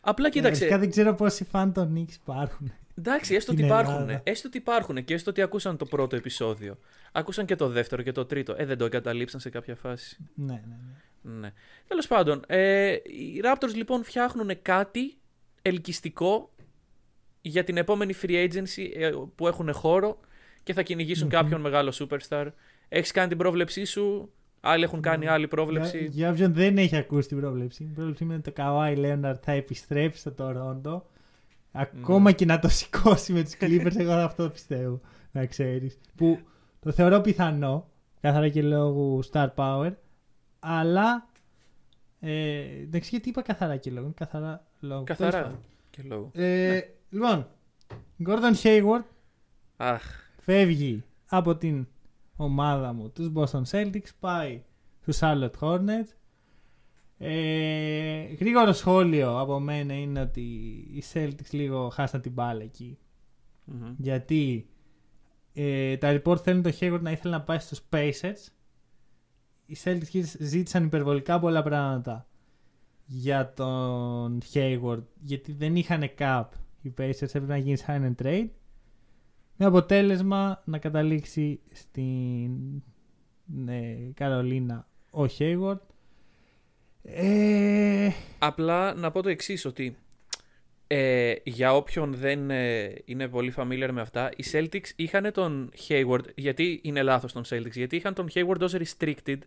απλά 0.00 0.26
Ε, 0.26 0.30
κοίταξε. 0.30 0.62
Αρχικά 0.62 0.78
δεν 0.80 0.90
ξέρω 0.90 1.14
πόσοι 1.14 1.44
φαν 1.44 1.72
των 1.72 1.94
Knicks 1.96 2.14
υπάρχουν. 2.22 2.72
Εντάξει, 2.98 3.34
έστω 3.34 3.52
ότι 3.52 3.60
στην 3.62 3.72
υπάρχουν. 3.74 3.94
Ελλάδα. 3.94 4.20
Έστω 4.24 4.48
ότι 4.48 4.56
υπάρχουν 4.58 5.04
και 5.04 5.14
έστω 5.14 5.30
ότι 5.30 5.42
ακούσαν 5.42 5.76
το 5.76 5.84
πρώτο 5.84 6.16
επεισόδιο. 6.16 6.78
Ακούσαν 7.12 7.46
και 7.46 7.54
το 7.56 7.68
δεύτερο 7.68 8.02
και 8.02 8.12
το 8.12 8.24
τρίτο. 8.24 8.54
Ε, 8.58 8.64
δεν 8.64 8.78
το 8.78 8.84
εγκαταλείψαν 8.84 9.40
σε 9.40 9.50
κάποια 9.50 9.74
φάση. 9.74 10.16
ναι, 10.34 10.52
ναι, 10.52 10.58
ναι. 11.22 11.32
Ναι. 11.40 11.52
Τέλος 11.86 12.06
πάντων, 12.06 12.44
ε, 12.46 12.90
οι 12.92 13.40
Raptors 13.44 13.74
λοιπόν 13.74 14.04
φτιάχνουν 14.04 14.62
κάτι 14.62 15.16
ελκυστικό 15.62 16.50
για 17.40 17.64
την 17.64 17.76
επόμενη 17.76 18.14
free 18.22 18.48
agency 18.48 18.90
ε, 18.96 19.10
που 19.34 19.46
έχουν 19.46 19.72
χώρο 19.72 20.18
και 20.62 20.72
θα 20.72 20.82
κυνηγησουν 20.82 21.24
Μμμ. 21.26 21.32
κάποιον 21.32 21.60
μεγάλο 21.60 21.92
superstar. 21.94 22.46
Έχεις 22.88 23.10
κάνει 23.12 23.28
την 23.28 23.38
πρόβλεψή 23.38 23.84
σου. 23.84 24.32
Άλλοι 24.60 24.82
έχουν 24.84 25.00
κάνει 25.00 25.24
Ναι. 25.24 25.30
άλλη 25.30 25.48
πρόβλεψη. 25.48 25.98
Για, 25.98 26.08
για 26.10 26.30
όποιον 26.30 26.52
δεν 26.54 26.78
έχει 26.78 26.96
ακούσει 26.96 27.28
την 27.28 27.40
πρόβλεψη, 27.40 27.82
η 27.82 27.86
πρόβλεψη 27.94 28.24
είναι 28.24 28.34
ότι 28.34 28.50
το 28.50 28.62
Kawhi 28.62 28.96
Leonard 28.98 29.34
θα 29.42 29.52
επιστρέψει 29.52 30.18
στο 30.20 30.34
Toronto. 30.38 31.00
Ακόμα 31.72 32.30
Ναι. 32.30 32.32
και 32.32 32.44
να 32.44 32.58
το 32.58 32.68
σηκώσει 32.68 33.32
με 33.32 33.42
τους 33.42 33.52
Clippers, 33.60 33.96
εγώ 33.98 34.12
αυτό 34.12 34.48
πιστεύω. 34.48 35.00
Να 35.32 35.46
ξέρεις. 35.46 35.98
Που 36.16 36.38
το 36.80 36.92
θεωρώ 36.92 37.20
πιθανό, 37.20 37.88
καθαρά 38.20 38.48
και 38.48 38.62
λόγω 38.62 39.20
star 39.32 39.48
power, 39.54 39.92
αλλά. 40.58 41.28
Ε, 42.20 42.60
εντάξει, 42.82 43.08
γιατί 43.10 43.28
είπα 43.28 43.42
καθαρά 43.42 43.76
και 43.76 43.90
λόγω. 43.90 44.04
είναι 44.04 44.14
Καθαρά 44.16 44.66
λόγω. 44.80 45.02
Καθαρά 45.04 45.30
Τέλος 45.30 45.44
πάντων. 45.46 45.60
και 45.90 46.02
λόγο. 46.04 46.30
Ε, 46.34 46.80
Λοιπόν, 47.10 47.46
Gordon 48.26 48.54
Hayward 48.62 49.04
Αχ, 49.76 50.02
φεύγει 50.38 51.04
από 51.26 51.56
την 51.56 51.86
ομάδα 52.36 52.92
μου, 52.92 53.10
τους 53.10 53.32
Boston 53.34 53.62
Celtics, 53.70 54.08
πάει 54.20 54.62
στους 55.00 55.18
Charlotte 55.20 55.50
Hornets. 55.60 56.12
Ε, 57.18 58.22
γρήγορο 58.38 58.72
σχόλιο 58.72 59.38
από 59.38 59.60
μένα 59.60 59.94
είναι 59.94 60.20
ότι 60.20 60.40
οι 60.90 61.02
Celtics 61.12 61.50
λίγο 61.50 61.88
χάσαν 61.88 62.20
την 62.20 62.32
μπάλα 62.32 62.62
εκεί. 62.62 62.98
μμμ. 63.64 63.94
Γιατί 63.96 64.68
ε, 65.52 65.96
τα 65.96 66.20
report 66.22 66.38
θέλουν 66.42 66.62
το 66.62 66.72
Hayward 66.80 67.00
να 67.00 67.10
ήθελε 67.10 67.36
να 67.36 67.42
πάει 67.42 67.58
στους 67.58 67.80
Pacers. 67.90 68.46
Οι 69.66 69.76
Celtics 69.84 70.22
ζήτησαν 70.38 70.84
υπερβολικά 70.84 71.38
πολλά 71.38 71.62
πράγματα 71.62 72.26
για 73.04 73.52
τον 73.52 74.40
Hayward 74.52 75.02
γιατί 75.20 75.52
δεν 75.52 75.76
είχαν 75.76 76.10
cap 76.18 76.44
οι 76.88 76.94
Pacers 76.98 77.22
έπρεπε 77.22 77.46
να 77.46 77.56
γίνεις 77.56 77.84
sign 77.86 78.00
and 78.04 78.14
trade 78.22 78.48
Με 79.56 79.66
αποτέλεσμα 79.66 80.62
να 80.64 80.78
καταλήξει 80.78 81.60
στην 81.72 82.50
ναι, 83.44 83.96
Καρολίνα 84.14 84.86
ο 85.10 85.24
Hayward. 85.38 85.80
Ε, 87.02 88.10
Απλά 88.38 88.94
να 88.94 89.10
πω 89.10 89.22
το 89.22 89.28
εξής 89.28 89.64
ότι 89.64 89.96
ε, 90.90 91.34
για 91.44 91.74
όποιον 91.74 92.14
δεν 92.14 92.50
ε, 92.50 92.94
είναι 93.04 93.28
πολύ 93.28 93.52
familiar 93.56 93.88
με 93.92 94.00
αυτά, 94.00 94.30
οι 94.36 94.44
Celtics 94.52 94.88
είχαν 94.96 95.32
τον 95.32 95.70
Hayward, 95.88 96.34
γιατί 96.34 96.80
είναι 96.82 97.02
λάθος 97.02 97.32
τον 97.32 97.42
Celtics, 97.48 97.72
γιατί 97.72 97.96
είχαν 97.96 98.14
τον 98.14 98.28
Hayward 98.34 98.60
ως 98.60 98.74
restricted, 98.76 99.38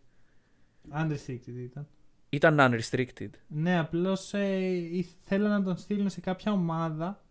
unrestricted 0.93 1.55
ήταν. 1.55 1.87
ήταν 2.29 2.57
unrestricted. 2.59 3.29
Ναι, 3.47 3.79
απλώς 3.79 4.33
ε, 4.33 4.65
ήθελα 4.91 5.49
να 5.49 5.63
τον 5.63 5.77
στείλουν 5.77 6.09
σε 6.09 6.21
κάποια 6.21 6.51
ομάδα 6.51 7.23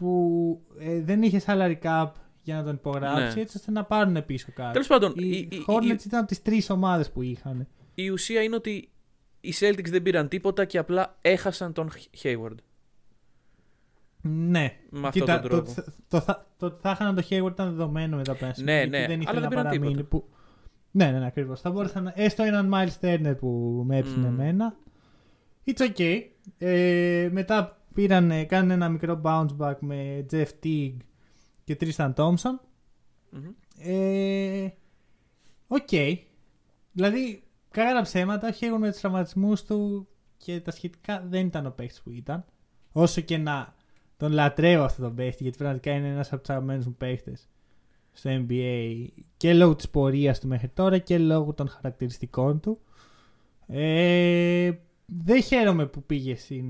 που 0.00 0.60
ε, 0.78 1.00
δεν 1.02 1.22
είχε 1.22 1.42
salary 1.46 1.76
cap 1.82 2.06
για 2.42 2.56
να 2.56 2.62
τον 2.64 2.74
υπογράψει, 2.74 3.34
Ναι. 3.36 3.42
έτσι 3.42 3.56
ώστε 3.56 3.70
να 3.70 3.84
πάρουν 3.84 4.24
πίσω 4.26 4.52
κάτι. 4.54 4.72
Τέλος 4.72 4.86
πάντων, 4.86 5.12
οι, 5.16 5.28
η- 5.28 5.48
η- 5.50 5.64
Hornets 5.66 5.84
η- 5.84 6.02
ήταν 6.06 6.18
από 6.18 6.28
τις 6.28 6.42
τρεις 6.42 6.70
ομάδες 6.70 7.10
που 7.10 7.22
είχαν. 7.22 7.66
Η 7.94 8.10
ουσία 8.10 8.42
είναι 8.42 8.54
ότι 8.54 8.88
οι 9.40 9.54
Celtics 9.60 9.88
δεν 9.90 10.02
πήραν 10.02 10.28
τίποτα 10.28 10.64
και 10.64 10.78
απλά 10.78 11.18
έχασαν 11.20 11.72
τον 11.72 11.90
Hayward. 12.22 12.54
Ναι. 14.22 14.72
Με 14.90 15.06
αυτόν 15.06 15.10
Κοίτα, 15.22 15.40
τον 15.40 15.50
τρόπο. 15.50 15.74
Το, 15.74 15.82
το, 16.08 16.20
το, 16.26 16.44
το 16.56 16.66
ότι 16.66 16.80
θα 16.80 16.90
είχαν 16.90 17.14
το 17.14 17.22
Hayward 17.30 17.50
ήταν 17.52 17.68
δεδομένο 17.70 18.16
μετά 18.16 18.32
από 18.32 18.44
ένα 18.44 18.54
σημείο, 18.54 18.74
Ναι, 18.74 18.78
γιατί 18.80 18.96
ναι, 18.98 19.06
δεν 19.06 19.10
αλλά 19.10 19.22
ήθελε 19.22 19.40
δεν 19.40 19.42
να 19.42 19.48
πήραν 19.48 19.64
παραμείνει. 19.64 19.94
τίποτα. 19.94 20.08
Που... 20.08 20.28
Ναι, 20.90 21.10
ναι, 21.10 21.18
ναι 21.18 21.26
ακριβώς. 21.26 21.60
Θα 21.60 21.70
μπορούσαν 21.70 22.02
να... 22.02 22.12
έστω 22.16 22.42
έναν 22.42 22.70
Miles 22.74 23.04
Turner 23.04 23.34
που 23.38 23.82
με 23.86 23.96
έψινε 23.98 24.28
Μμμ. 24.28 24.40
εμένα. 24.40 24.76
It's 25.66 25.90
okay. 25.96 26.20
Ε, 26.58 27.28
μετά 27.32 27.79
πήραν, 27.94 28.30
ε, 28.30 28.44
κάνουν 28.44 28.70
ένα 28.70 28.88
μικρό 28.88 29.20
bounce 29.24 29.56
back 29.58 29.74
με 29.80 30.26
Jeff 30.30 30.48
Teague 30.64 30.96
και 31.64 31.76
Tristan 31.80 32.14
Thompson. 32.14 32.58
Μμμ. 33.30 33.50
Ε, 33.78 34.68
Οκ. 35.66 35.88
Δηλαδή, 36.92 37.42
κακά 37.70 37.94
τα 37.94 38.02
ψέματα, 38.02 38.48
ο 38.48 38.50
Hayward 38.60 38.78
με 38.78 38.90
τους 38.90 39.00
τραυματισμούς 39.00 39.62
του 39.64 40.08
και 40.36 40.60
τα 40.60 40.70
σχετικά 40.70 41.24
δεν 41.28 41.46
ήταν 41.46 41.66
ο 41.66 41.70
παίκτης 41.70 42.02
που 42.02 42.10
ήταν. 42.10 42.44
Όσο 42.92 43.20
και 43.20 43.38
να 43.38 43.74
τον 44.16 44.32
λατρεύω 44.32 44.82
αυτόν 44.84 45.04
τον 45.04 45.14
παίκτη, 45.14 45.42
γιατί 45.42 45.58
πραγματικά 45.58 45.92
είναι 45.92 46.08
ένας 46.08 46.32
από 46.32 46.40
τους 46.40 46.50
αγαπημένους 46.50 46.86
μου 46.86 46.94
παίκτες 46.98 47.48
στο 48.12 48.30
NBA 48.30 49.06
και 49.36 49.54
λόγω 49.54 49.74
της 49.76 49.88
πορείας 49.88 50.40
του 50.40 50.48
μέχρι 50.48 50.68
τώρα 50.68 50.98
και 50.98 51.18
λόγω 51.18 51.52
των 51.52 51.68
χαρακτηριστικών 51.68 52.60
του. 52.60 52.80
Ε, 53.66 54.70
δεν 55.12 55.42
χαίρομαι 55.42 55.86
που 55.86 56.02
πήγε 56.02 56.36
στην 56.36 56.66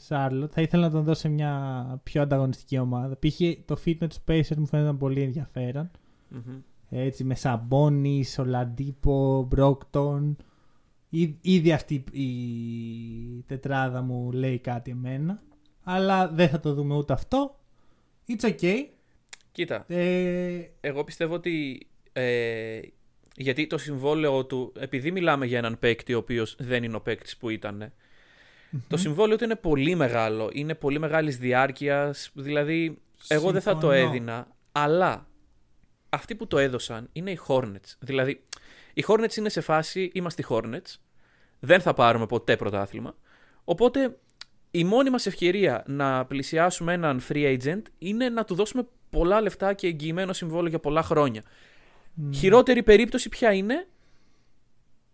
Σάρλοτ. 0.00 0.50
Θα 0.54 0.60
ήθελα 0.62 0.82
να 0.86 0.90
τον 0.92 1.04
δώσω 1.04 1.20
σε 1.20 1.28
μια 1.28 2.00
πιο 2.02 2.22
ανταγωνιστική 2.22 2.78
ομάδα. 2.78 3.18
Π.χ. 3.18 3.40
το 3.64 3.76
fit 3.84 3.96
με 4.00 4.08
τους 4.08 4.18
Pacers 4.28 4.56
μου 4.56 4.66
φαίνεται 4.66 4.92
πολύ 4.96 5.22
ενδιαφέρον. 5.22 5.90
Μμμ. 6.28 6.58
Έτσι, 6.90 7.24
με 7.24 7.34
Σαμπόνι, 7.34 8.24
Ολαντίπο, 8.38 9.42
Μπρόκτον. 9.48 10.36
Ή- 11.08 11.36
Ήδη 11.40 11.72
αυτή 11.72 11.94
η 12.12 12.26
τετράδα 13.46 14.02
μου 14.02 14.32
λέει 14.32 14.58
κάτι 14.58 14.90
εμένα. 14.90 15.42
Αλλά 15.82 16.28
δεν 16.28 16.48
θα 16.48 16.60
το 16.60 16.74
δούμε 16.74 16.94
ούτε 16.96 17.12
αυτό. 17.12 17.58
It's 18.28 18.50
okay. 18.60 18.76
Κοίτα, 19.52 19.84
Ε, 19.88 20.60
εγώ 20.80 21.04
πιστεύω 21.04 21.34
ότι. 21.34 21.86
Ε, 22.12 22.80
γιατί 23.36 23.66
το 23.66 23.78
συμβόλαιο 23.78 24.44
του. 24.44 24.72
Επειδή 24.78 25.10
μιλάμε 25.10 25.46
για 25.46 25.58
έναν 25.58 25.78
παίκτη 25.78 26.14
ο 26.14 26.18
οποίος 26.18 26.56
δεν 26.58 26.82
είναι 26.82 26.96
ο 26.96 27.00
παίκτης 27.00 27.36
που 27.36 27.48
ήταν. 27.48 27.92
Το 28.88 28.96
συμβόλαιο 28.96 29.36
του 29.36 29.44
είναι 29.44 29.56
πολύ 29.56 29.94
μεγάλο. 29.94 30.50
Είναι 30.52 30.74
πολύ 30.74 30.98
μεγάλης 30.98 31.38
διάρκειας. 31.38 32.30
Δηλαδή, 32.34 32.98
εγώ 33.28 33.50
δεν 33.50 33.60
θα 33.60 33.72
το 33.78 33.90
Συμφωνώ. 33.90 34.08
έδινα. 34.08 34.46
Αλλά 34.72 35.26
αυτοί 36.08 36.34
που 36.34 36.46
το 36.46 36.58
έδωσαν 36.58 37.08
είναι 37.12 37.30
οι 37.30 37.38
Hornets. 37.46 37.94
Δηλαδή, 37.98 38.42
οι 38.94 39.04
Hornets 39.06 39.36
είναι 39.36 39.48
σε 39.48 39.60
φάση. 39.60 40.10
Είμαστε 40.14 40.42
οι 40.42 40.46
Hornets. 40.48 40.96
Δεν 41.60 41.80
θα 41.80 41.94
πάρουμε 41.94 42.26
ποτέ 42.26 42.56
πρωτάθλημα. 42.56 43.14
Οπότε, 43.64 44.18
η 44.70 44.84
μόνη 44.84 45.10
μας 45.10 45.26
ευκαιρία 45.26 45.84
να 45.86 46.24
πλησιάσουμε 46.24 46.92
έναν 46.92 47.22
free 47.28 47.58
agent 47.58 47.82
είναι 47.98 48.28
να 48.28 48.44
του 48.44 48.54
δώσουμε 48.54 48.86
πολλά 49.10 49.40
λεφτά 49.40 49.74
και 49.74 49.86
εγγυημένο 49.86 50.32
συμβόλαιο 50.32 50.68
για 50.68 50.78
πολλά 50.78 51.02
χρόνια. 51.02 51.42
Μ, 52.14 52.32
Χειρότερη 52.32 52.82
περίπτωση 52.82 53.28
ποια 53.28 53.52
είναι; 53.52 53.86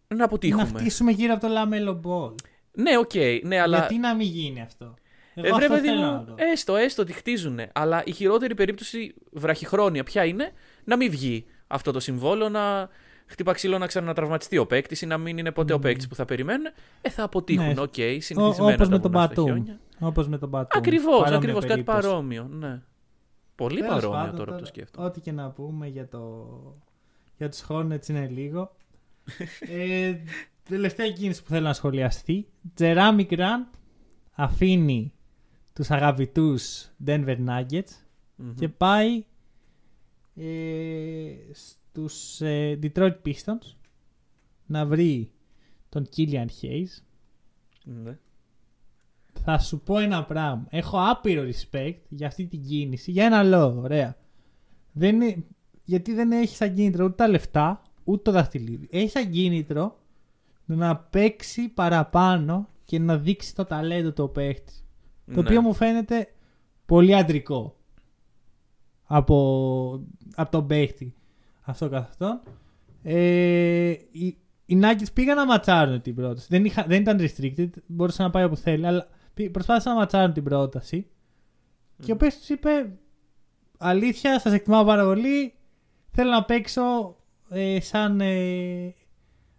Να 0.09 0.17
να 0.17 0.25
αποτύχουμε. 0.25 0.65
χτίσουμε 0.65 1.11
γύρω 1.11 1.33
από 1.33 1.47
το 1.47 1.53
Λαμέλο 1.53 2.01
Ball. 2.05 2.35
Ναι, 2.73 2.99
οκ, 2.99 3.11
ναι, 3.45 3.61
αλλά. 3.61 3.79
Γιατί 3.79 3.99
να 3.99 4.15
μην 4.15 4.27
γίνει 4.27 4.61
αυτό; 4.61 4.95
Εγώ 5.35 5.47
Ε, 5.47 5.53
βρε, 5.53 5.65
αυτό 5.65 5.75
παιδί 5.75 5.87
θέλω 5.89 6.01
μου, 6.01 6.13
να 6.13 6.23
δω. 6.23 6.35
έστω, 6.37 6.77
έστω 6.77 7.03
ότι 7.03 7.13
χτίζουνε. 7.13 7.71
Αλλά 7.75 8.03
η 8.05 8.13
χειρότερη 8.13 8.55
περίπτωση 8.55 9.15
βραχυχρόνια 9.33 10.03
ποια 10.05 10.25
είναι 10.25 10.51
να 10.85 10.97
μην 10.97 11.11
βγει 11.11 11.45
αυτό 11.67 11.93
το 11.93 12.01
συμβόλαιο, 12.01 12.49
να 12.49 12.89
χτύπα 13.27 13.53
ξύλο 13.53 13.79
να 13.79 13.87
ξανατραυματιστεί 13.87 14.59
ο 14.59 14.67
παίκτη 14.67 15.05
ή 15.05 15.07
να 15.07 15.19
μην 15.19 15.39
είναι 15.39 15.53
ποτέ 15.53 15.73
ο 15.73 15.77
Μμμ. 15.77 15.83
παίκτης 15.83 16.09
που 16.09 16.15
θα 16.15 16.25
περιμένουν. 16.25 16.67
Ε, 17.03 17.11
θα 17.11 17.23
αποτύχουν. 17.23 17.67
Ναι. 17.75 17.81
Οκ, 17.81 17.95
συνηθισμένα 17.95 18.73
όπως 18.75 18.89
τα 18.89 18.89
με 18.89 18.99
τον 18.99 19.11
βουνά 19.13 19.25
στα 19.25 19.33
Batum. 19.43 19.45
χιόνια. 19.45 19.81
Όπως 20.01 20.29
με 20.29 20.39
τον 20.39 20.49
Μπατούμ. 20.49 20.79
Ακριβώς, 20.79 21.19
Παρόμοια 21.19 21.37
ακριβώς. 21.37 21.65
Κάτι 21.65 21.83
περίπτωση. 21.83 22.07
παρόμοιο. 22.09 22.49
Ναι. 22.51 22.81
Πολύ 23.55 23.81
Τέλος 23.81 23.95
παρόμοιο 23.95 24.21
πάντων, 24.21 24.37
τώρα 24.37 24.53
που 24.53 24.59
το 24.59 24.65
σκέφτομαι. 24.67 25.07
Ό,τι 25.07 25.21
και 25.21 25.33
να 25.33 25.51
πούμε 25.51 25.87
για, 25.87 26.09
το... 26.09 26.49
για 27.39 27.49
τους 27.49 27.65
Hornets 27.69 28.09
είναι 28.09 28.29
λίγο. 28.29 28.77
ε, 29.61 30.15
τελευταία 30.69 31.11
κίνηση 31.11 31.43
που 31.43 31.49
θέλω 31.49 31.67
να 31.67 31.73
σχολιαστεί. 31.73 32.47
Τζεράμι 32.75 33.25
Γκραντ 33.25 33.67
αφήνει 34.33 35.13
τους 35.73 35.91
αγαπητούς 35.91 36.91
Denver 37.07 37.37
Nuggets 37.47 37.91
Μμμ. 38.37 38.55
και 38.55 38.69
πάει 38.69 39.25
ε, 40.35 41.35
στους 41.53 42.41
ε, 42.41 42.79
Detroit 42.83 43.17
Pistons 43.25 43.75
να 44.67 44.87
βρει 44.87 45.31
τον 45.89 46.09
Killian 46.17 46.47
Hayes. 46.63 47.03
Ναι. 47.85 48.19
Θα 49.43 49.59
σου 49.59 49.81
πω 49.81 49.99
ένα 49.99 50.25
πράγμα. 50.25 50.67
Έχω 50.71 50.99
άπειρο 51.11 51.43
respect 51.43 51.99
για 52.09 52.27
αυτή 52.27 52.47
την 52.47 52.63
κίνηση. 52.63 53.11
Για 53.11 53.25
ένα 53.25 53.43
λόγο, 53.43 53.81
ωραία. 53.81 54.17
Δεν 54.93 55.21
είναι... 55.21 55.45
Γιατί 55.89 56.15
δεν 56.15 56.33
έχει 56.33 56.57
σαν 56.57 56.75
κίνητρο 56.75 57.05
ούτε 57.05 57.15
τα 57.15 57.29
λεφτά, 57.29 57.83
ούτε 58.05 58.23
το 58.23 58.31
δαχτυλίδι. 58.33 58.89
Έχει 58.91 59.09
σαν 59.09 59.31
κίνητρο 59.31 59.99
να 60.65 60.97
παίξει 60.97 61.69
παραπάνω 61.69 62.69
και 62.85 62.99
να 62.99 63.17
δείξει 63.19 63.55
το 63.55 63.65
ταλέντο 63.65 64.13
του 64.13 64.25
ο 64.25 64.29
παίχτης. 64.29 64.85
Το 65.27 65.33
Ναι. 65.33 65.41
οποίο 65.41 65.61
μου 65.63 65.75
φαίνεται 65.75 66.29
πολύ 66.87 67.15
αντρικό 67.15 67.77
από, 69.05 69.37
από 70.35 70.51
τον 70.51 70.67
παίχτη. 70.67 71.15
Αυτό 71.61 71.89
καθ' 71.89 72.09
αυτόν. 72.09 72.41
Ε, 73.03 73.89
οι, 74.11 74.37
οι 74.67 74.81
Nuggets 74.83 75.13
πήγαν 75.15 75.37
να 75.37 75.47
ματσάρουν 75.47 76.03
την 76.03 76.15
πρόταση. 76.15 76.47
Δεν, 76.51 76.65
είχα, 76.65 76.85
δεν 76.89 77.01
ήταν 77.01 77.19
restricted, 77.21 77.69
μπορούσε 77.87 78.23
να 78.23 78.31
πάει 78.31 78.45
όπου 78.45 78.57
θέλει, 78.57 78.87
αλλά 78.87 79.09
πή- 79.35 79.51
προσπάθησαν 79.51 79.93
να 79.93 79.99
ματσάρουν 79.99 80.33
την 80.33 80.43
πρόταση. 80.45 81.07
Και 82.03 82.13
ο 82.13 82.17
παίχτης 82.17 82.47
του 82.47 82.53
είπε, 82.53 82.93
αλήθεια, 83.79 84.41
σας 84.41 84.53
εκτιμάω 84.53 84.85
πάρα 84.85 85.05
πολύ, 85.05 85.53
θέλω 86.21 86.31
να 86.31 86.45
παίξω 86.45 87.17
ε, 87.51 87.81
σαν 87.81 88.21
ε, 88.21 88.95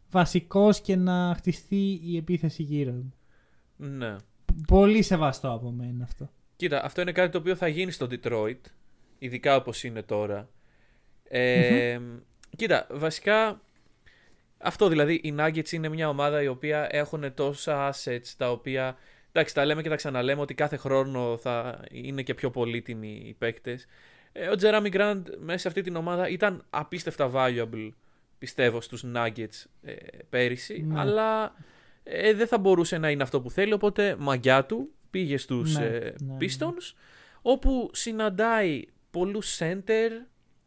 βασικός 0.09 0.81
και 0.81 0.95
να 0.95 1.33
χτιστεί 1.37 1.99
η 2.03 2.17
επίθεση 2.17 2.63
γύρω 2.63 2.91
μου. 2.91 3.13
Ναι. 3.75 4.15
Πολύ 4.67 5.01
σεβαστό 5.01 5.51
από 5.51 5.71
μένα 5.71 6.03
αυτό. 6.03 6.29
Κοίτα, 6.55 6.83
αυτό 6.83 7.01
είναι 7.01 7.11
κάτι 7.11 7.31
το 7.31 7.37
οποίο 7.37 7.55
θα 7.55 7.67
γίνει 7.67 7.91
στο 7.91 8.07
Detroit, 8.11 8.59
ειδικά 9.19 9.55
όπως 9.55 9.83
είναι 9.83 10.01
τώρα. 10.01 10.49
Ε, 11.23 11.99
Κοίτα, 12.55 12.87
βασικά 12.91 13.61
αυτό 14.57 14.87
δηλαδή, 14.87 15.13
οι 15.13 15.35
Nuggets 15.39 15.71
είναι 15.71 15.89
μια 15.89 16.09
ομάδα 16.09 16.41
η 16.41 16.47
οποία 16.47 16.87
έχουν 16.91 17.33
τόσα 17.33 17.93
assets 17.93 18.27
τα 18.37 18.51
οποία, 18.51 18.97
εντάξει 19.31 19.53
τα 19.53 19.65
λέμε 19.65 19.81
και 19.81 19.89
τα 19.89 19.95
ξαναλέμε 19.95 20.41
ότι 20.41 20.53
κάθε 20.53 20.77
χρόνο 20.77 21.37
θα 21.37 21.83
είναι 21.91 22.21
και 22.21 22.33
πιο 22.33 22.49
πολύτιμοι 22.49 23.23
οι 23.25 23.33
παίκτες. 23.33 23.85
Ε, 24.31 24.47
ο 24.47 24.53
Jeremy 24.61 24.91
Grant 24.93 25.21
μέσα 25.39 25.57
σε 25.59 25.67
αυτή 25.67 25.81
την 25.81 25.95
ομάδα 25.95 26.29
ήταν 26.29 26.65
απίστευτα 26.69 27.31
valuable 27.33 27.89
πιστεύω 28.37 28.81
στους 28.81 29.03
Nuggets 29.15 29.65
ε, 29.81 29.93
πέρυσι, 30.29 30.85
Ναι. 30.87 30.99
αλλά 30.99 31.55
ε, 32.03 32.33
δεν 32.33 32.47
θα 32.47 32.57
μπορούσε 32.57 32.97
να 32.97 33.09
είναι 33.09 33.23
αυτό 33.23 33.41
που 33.41 33.51
θέλει, 33.51 33.73
οπότε 33.73 34.15
μαγιά 34.19 34.65
του 34.65 34.89
πήγε 35.09 35.37
στους 35.37 35.77
Ναι, 35.77 35.85
ε, 35.85 35.99
ναι, 35.99 36.33
ναι. 36.33 36.37
Pistons, 36.39 36.95
όπου 37.41 37.89
συναντάει 37.93 38.85
πολλούς 39.11 39.57
center, 39.59 40.09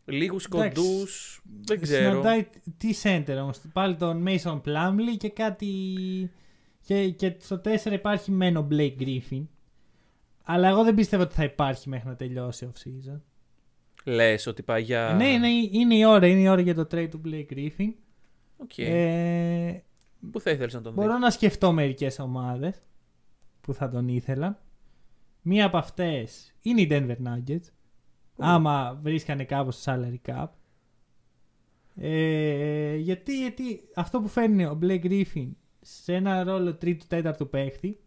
λίγους 0.04 0.44
Εντάξει, 0.44 0.74
κοντούς, 0.74 1.42
δεν 1.64 1.80
ξέρω. 1.80 2.10
Συναντάει 2.10 2.46
τι 2.76 2.94
center 3.02 3.36
όμως. 3.40 3.60
Πάλι 3.72 3.94
τον 3.96 4.24
Mason 4.26 4.60
Plumlee 4.64 5.16
και 5.16 5.28
κάτι... 5.28 5.74
Και, 6.84 7.08
και 7.08 7.34
στο 7.38 7.60
4 7.84 7.92
υπάρχει 7.92 8.30
μεν 8.30 8.56
ο 8.56 8.68
Blake 8.70 8.96
Griffin. 9.00 9.46
Αλλά 10.42 10.68
εγώ 10.68 10.84
δεν 10.84 10.94
πιστεύω 10.94 11.22
ότι 11.22 11.34
θα 11.34 11.44
υπάρχει 11.44 11.88
μέχρι 11.88 12.08
να 12.08 12.16
τελειώσει 12.16 12.72
off 12.72 12.88
season. 12.88 13.20
Λες 14.04 14.46
ότι 14.46 14.62
πάει 14.62 14.82
για... 14.82 15.14
Ναι, 15.16 15.38
ναι, 15.38 15.48
είναι 15.48 15.94
η 15.94 16.04
ώρα. 16.04 16.26
Είναι 16.26 16.40
η 16.40 16.48
ώρα 16.48 16.60
για 16.60 16.74
το 16.74 16.82
trade 16.90 17.08
του 17.10 17.20
Blake 17.24 17.46
Griffin. 17.52 17.92
Ok. 18.56 18.78
Ε, 18.78 19.82
Πού 20.30 20.40
θα 20.40 20.50
ήθελες 20.50 20.74
να 20.74 20.80
τον 20.80 20.92
μπορώ 20.92 21.12
δεις; 21.12 21.20
να 21.20 21.30
σκεφτώ 21.30 21.72
μερικές 21.72 22.18
ομάδες 22.18 22.82
που 23.60 23.74
θα 23.74 23.88
τον 23.88 24.08
ήθελαν. 24.08 24.58
Μία 25.42 25.66
από 25.66 25.76
αυτές 25.76 26.54
είναι 26.62 26.80
οι 26.80 26.88
Denver 26.90 27.16
Nuggets. 27.26 27.64
Άμα 28.36 28.98
βρίσκανε 29.02 29.44
κάπως 29.44 29.80
στο 29.80 29.92
salary 29.92 30.30
cap. 30.30 30.46
Ε, 31.96 32.96
γιατί, 32.96 33.38
γιατί 33.38 33.80
αυτό 33.94 34.20
που 34.20 34.28
φέρνει 34.28 34.64
ο 34.64 34.78
Blake 34.82 35.04
Griffin 35.04 35.50
σε 35.80 36.14
ένα 36.14 36.42
ρόλο 36.42 36.74
τρίτου-τέταρτου 36.74 37.48
παίχτη 37.48 38.00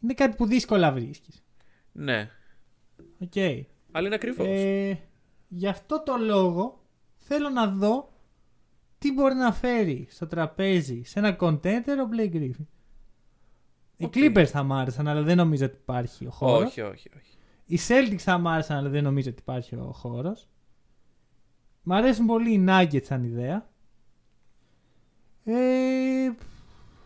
είναι 0.00 0.14
κάτι 0.14 0.36
που 0.36 0.46
δύσκολα 0.46 0.92
βρίσκεις. 0.92 1.44
Ναι. 1.92 2.30
Οκ. 3.18 3.36
Αλλά 3.90 4.06
είναι 4.06 4.14
ακριβώς. 4.14 4.46
Ε, 4.46 4.98
γι' 5.54 5.66
αυτό 5.68 6.02
το 6.02 6.16
λόγο 6.16 6.80
θέλω 7.18 7.48
να 7.48 7.66
δω 7.66 8.12
τι 8.98 9.12
μπορεί 9.12 9.34
να 9.34 9.52
φέρει 9.52 10.06
στο 10.10 10.26
τραπέζι 10.26 11.02
σε 11.04 11.18
ένα 11.18 11.36
contender 11.40 11.96
ο 12.04 12.08
Blake 12.16 12.32
Griffin. 12.34 12.66
Οι 13.96 14.04
Ok. 14.04 14.12
Clippers 14.16 14.44
θα 14.46 14.62
μ' 14.62 14.72
άρεσαν, 14.72 15.08
αλλά 15.08 15.22
δεν 15.22 15.36
νομίζω 15.36 15.64
ότι 15.64 15.76
υπάρχει 15.76 16.26
ο 16.26 16.30
χώρος. 16.30 16.68
όχι, 16.68 16.80
όχι, 16.80 17.10
όχι. 17.16 17.36
Οι 17.66 17.78
Celtics 17.88 18.18
θα 18.18 18.38
μ' 18.38 18.48
άρεσαν, 18.48 18.76
αλλά 18.76 18.88
δεν 18.88 19.02
νομίζω 19.02 19.30
ότι 19.30 19.38
υπάρχει 19.40 19.74
ο 19.74 19.92
χώρος. 19.92 20.48
Μ' 21.82 21.92
αρέσουν 21.92 22.26
πολύ 22.26 22.52
οι 22.52 22.64
Nuggets 22.68 23.04
σαν 23.04 23.24
ιδέα. 23.24 23.70
Ε, 25.44 26.30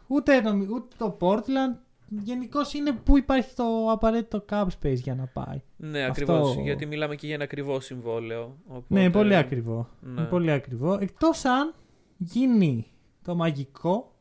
ούτε, 0.07 0.41
νομι- 0.41 0.71
ούτε 0.71 0.97
το 0.99 1.17
Portland. 1.21 1.77
Γενικώς 2.09 2.75
είναι 2.75 2.93
που 2.93 3.19
υπάρχει 3.19 3.55
το 3.55 3.91
απαραίτητο 3.91 4.45
cap 4.51 4.67
space 4.83 4.97
για 4.97 5.15
να 5.15 5.27
πάει. 5.27 5.63
Ναι, 5.77 6.05
Αυτό- 6.05 6.33
ακριβώς. 6.33 6.57
Γιατί 6.65 6.87
μιλάμε 6.87 7.15
και 7.15 7.27
για 7.27 7.35
ένα 7.35 7.45
ακριβό 7.45 7.81
συμβόλαιο. 7.81 8.59
Οπότε... 8.67 8.95
Ναι, 8.95 9.01
είναι 9.01 9.11
πολύ 9.11 9.37
ακριβό. 9.37 9.89
Ναι. 10.01 10.21
Είναι 10.21 10.29
πολύ 10.31 10.51
ακριβό. 10.51 10.99
Εκτός 11.01 11.45
αν 11.45 11.75
γίνει 12.17 12.87
το 13.23 13.35
μαγικό 13.35 14.15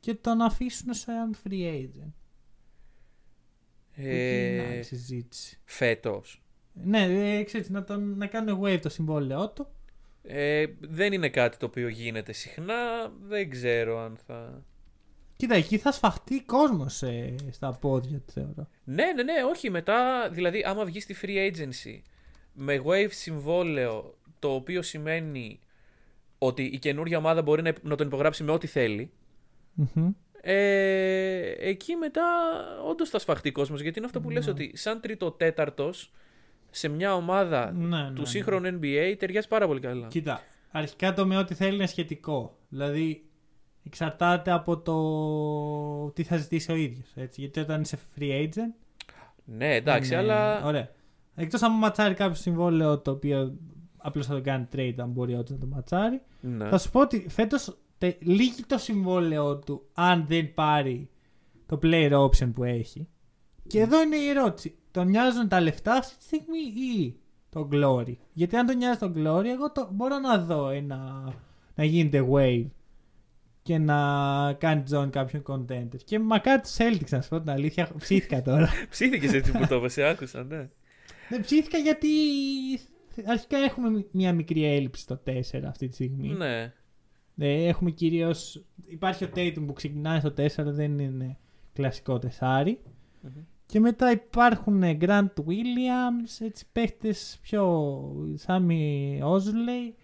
και 0.00 0.14
τον 0.14 0.40
αφήσουν 0.40 0.94
σαν 0.94 1.34
free 1.44 1.72
agent. 1.72 2.12
Εκεί 3.94 4.08
είναι 4.08 4.64
άλλη 4.68 4.78
Ε, 4.78 4.82
συζήτηση. 4.82 5.58
Φέτος. 5.64 6.42
Ναι, 6.72 7.02
ε, 7.38 7.42
ξέρεις, 7.42 7.70
να, 7.70 7.84
τον, 7.84 8.16
να 8.16 8.26
κάνουν 8.26 8.60
wave 8.64 8.78
το 8.82 8.88
συμβόλαιό 8.88 9.50
του. 9.50 9.66
Ε, 10.22 10.64
δεν 10.80 11.12
είναι 11.12 11.28
κάτι 11.28 11.56
το 11.56 11.66
οποίο 11.66 11.88
γίνεται 11.88 12.32
συχνά. 12.32 12.74
Δεν 13.22 13.50
ξέρω 13.50 13.98
αν 13.98 14.16
θα. 14.26 14.64
Κοίτα, 15.42 15.54
εκεί 15.54 15.78
θα 15.78 15.92
σφαχτεί 15.92 16.42
κόσμος 16.42 17.02
στα 17.50 17.78
πόδια 17.80 18.18
του, 18.18 18.32
θεωρώ. 18.32 18.68
Ναι, 18.84 19.04
ναι, 19.04 19.22
ναι, 19.22 19.32
όχι. 19.50 19.70
Μετά, 19.70 20.28
δηλαδή, 20.30 20.62
άμα 20.66 20.84
βγεις 20.84 21.02
στη 21.02 21.16
free 21.22 21.50
agency 21.50 22.00
με 22.52 22.82
wave 22.84 23.10
συμβόλαιο, 23.10 24.14
το 24.38 24.48
οποίο 24.54 24.82
σημαίνει 24.82 25.60
ότι 26.38 26.62
η 26.62 26.78
καινούργια 26.78 27.18
ομάδα 27.18 27.42
μπορεί 27.42 27.62
να, 27.62 27.72
να 27.82 27.96
τον 27.96 28.06
υπογράψει 28.06 28.44
με 28.44 28.52
ό,τι 28.52 28.66
θέλει. 28.66 29.10
Μμμ. 29.74 30.10
Ε, 30.40 31.54
εκεί 31.58 31.94
μετά 31.96 32.22
όντως 32.88 33.08
θα 33.08 33.18
σφαχτεί 33.18 33.52
κόσμος. 33.52 33.80
Γιατί 33.80 33.98
είναι 33.98 34.06
αυτό 34.06 34.20
που 34.20 34.30
λες 34.30 34.46
ότι 34.46 34.70
σαν 34.74 35.00
τρίτο 35.00 35.30
τέταρτος 35.30 36.12
σε 36.70 36.88
μια 36.88 37.14
ομάδα 37.14 37.72
Ναι, 37.72 37.96
ναι, 37.96 38.10
του 38.14 38.20
ναι. 38.20 38.26
σύγχρονου 38.26 38.78
NBA 38.80 39.14
ταιριάζει 39.18 39.48
πάρα 39.48 39.66
πολύ 39.66 39.80
καλά. 39.80 40.06
Κοίτα, 40.06 40.42
αρχικά 40.70 41.14
το 41.14 41.26
με 41.26 41.36
ό,τι 41.36 41.54
θέλει 41.54 41.74
είναι 41.74 41.86
σχετικό. 41.86 42.56
Δηλαδή, 42.68 43.24
εξαρτάται 43.84 44.50
από 44.50 44.78
το 44.78 46.10
τι 46.10 46.22
θα 46.22 46.36
ζητήσει 46.36 46.72
ο 46.72 46.74
ίδιος. 46.74 47.12
Γιατί 47.36 47.60
όταν 47.60 47.80
είσαι 47.80 47.98
free 48.18 48.42
agent. 48.42 48.74
Ναι, 49.44 49.74
εντάξει, 49.74 50.12
είναι- 50.12 50.22
αλλά. 50.22 50.64
Ωραία. 50.64 50.88
Εκτός 51.34 51.62
αν 51.62 51.72
ματσάρει 51.72 52.14
κάποιο 52.14 52.34
συμβόλαιο 52.34 52.98
το 52.98 53.10
οποίο 53.10 53.56
απλώς 53.96 54.26
θα 54.26 54.34
το 54.34 54.40
κάνει 54.40 54.66
trade, 54.76 54.94
αν 54.96 55.10
μπορεί 55.10 55.34
όντως 55.34 55.50
να 55.50 55.58
το 55.58 55.66
ματσάρει. 55.66 56.20
Ναι. 56.40 56.68
Θα 56.68 56.78
σου 56.78 56.90
πω 56.90 57.00
ότι 57.00 57.26
φέτος 57.28 57.76
λύγει 58.18 58.62
το 58.66 58.78
συμβόλαιό 58.78 59.58
του 59.58 59.86
αν 59.92 60.24
δεν 60.28 60.54
πάρει 60.54 61.08
το 61.66 61.78
player 61.82 62.12
option 62.12 62.50
που 62.54 62.64
έχει. 62.64 63.08
Και 63.66 63.80
εδώ 63.80 64.02
είναι 64.02 64.16
η 64.16 64.28
ερώτηση. 64.28 64.74
Τον 64.90 65.08
νοιάζουν 65.08 65.48
τα 65.48 65.60
λεφτά 65.60 65.92
αυτή 65.92 66.16
τη 66.16 66.24
στιγμή 66.24 66.58
ή 66.58 67.16
το 67.48 67.68
glory; 67.72 68.16
Γιατί 68.32 68.56
αν 68.56 68.66
τον 68.66 68.76
νοιάζει 68.76 68.98
το 68.98 69.12
glory, 69.16 69.44
εγώ 69.44 69.72
το, 69.72 69.88
μπορώ 69.92 70.18
να 70.18 70.38
δω 70.38 70.68
ένα, 70.68 71.32
να 71.74 71.84
γίνεται 71.84 72.26
wave 72.30 72.66
και 73.62 73.78
να 73.78 73.96
κάνει 74.52 74.82
join 74.92 75.08
κάποιον 75.10 75.42
contender. 75.46 75.96
Και 76.04 76.18
μακάρι 76.18 76.60
τους 76.60 76.76
Celtics, 76.78 77.08
να 77.10 77.20
σου 77.20 77.28
πω 77.28 77.40
την 77.40 77.50
αλήθεια, 77.50 77.88
ψήθηκα 77.98 78.42
τώρα. 78.42 78.68
Ψήθηκες 78.90 79.32
έτσι 79.32 79.52
που 79.52 79.66
το 79.66 79.76
είπες, 79.76 79.92
σε 79.92 80.02
άκουσα, 80.04 80.44
ναι. 80.44 80.68
Δεν 81.28 81.40
ψήθηκα 81.40 81.78
γιατί 81.78 82.08
αρχικά 83.26 83.56
έχουμε 83.56 84.06
μια 84.10 84.32
μικρή 84.32 84.64
έλλειψη 84.64 85.02
στο 85.02 85.20
4 85.26 85.40
αυτή 85.66 85.88
τη 85.88 85.94
στιγμή. 85.94 86.28
ναι. 86.28 86.72
Ε, 87.36 87.66
έχουμε 87.66 87.90
κυρίως. 87.90 88.64
Υπάρχει 88.86 89.24
ο 89.24 89.28
Tatum 89.34 89.64
που 89.66 89.72
ξεκινάει 89.72 90.20
στο 90.20 90.32
4, 90.36 90.48
δεν 90.56 90.98
είναι 90.98 91.38
κλασικό 91.72 92.18
τεσάρι. 92.18 92.80
Μμμ. 93.20 93.30
Και 93.66 93.80
μετά 93.80 94.10
υπάρχουν 94.10 94.82
ε, 94.82 94.96
Grant 95.00 95.34
Williams, 95.46 96.46
έτσι 96.46 96.66
παίχτες 96.72 97.38
πιο. 97.42 97.86
Semi 98.34 99.20
Ojeleye. 99.22 99.94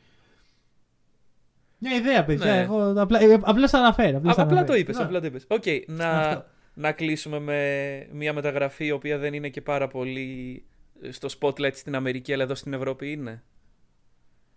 Μια 1.79 1.95
ιδέα, 1.97 2.25
παιδιά. 2.25 2.53
Ναι. 2.53 2.61
Εγώ 2.61 2.93
απλά, 3.01 3.21
ε, 3.23 3.39
απλώς 3.43 3.75
αναφέρω. 3.75 4.17
Α, 4.17 4.19
Απλώς 4.19 4.33
απλά 4.39 4.47
το 4.47 4.55
αναφέρω. 4.55 4.79
είπες, 4.79 4.97
Ναι. 4.97 5.03
απλά 5.05 5.21
το 5.21 5.27
είπες. 5.27 5.45
Οκ, 5.49 5.63
να, 5.87 6.11
Αυτό. 6.11 6.45
να 6.75 6.93
κλείσουμε 6.93 7.39
με 7.39 8.09
μια 8.13 8.33
μεταγραφή 8.33 8.85
η 8.87 8.91
οποία 8.91 9.19
δεν 9.19 9.35
είναι 9.35 9.49
και 9.49 9.61
πάρα 9.61 9.89
πολύ 9.89 10.65
στο 11.11 11.29
spotlight 11.41 11.75
στην 11.75 11.95
Αμερική, 11.95 12.33
αλλά 12.33 12.43
εδώ 12.43 12.55
στην 12.55 12.73
Ευρώπη 12.73 13.13
είναι. 13.13 13.43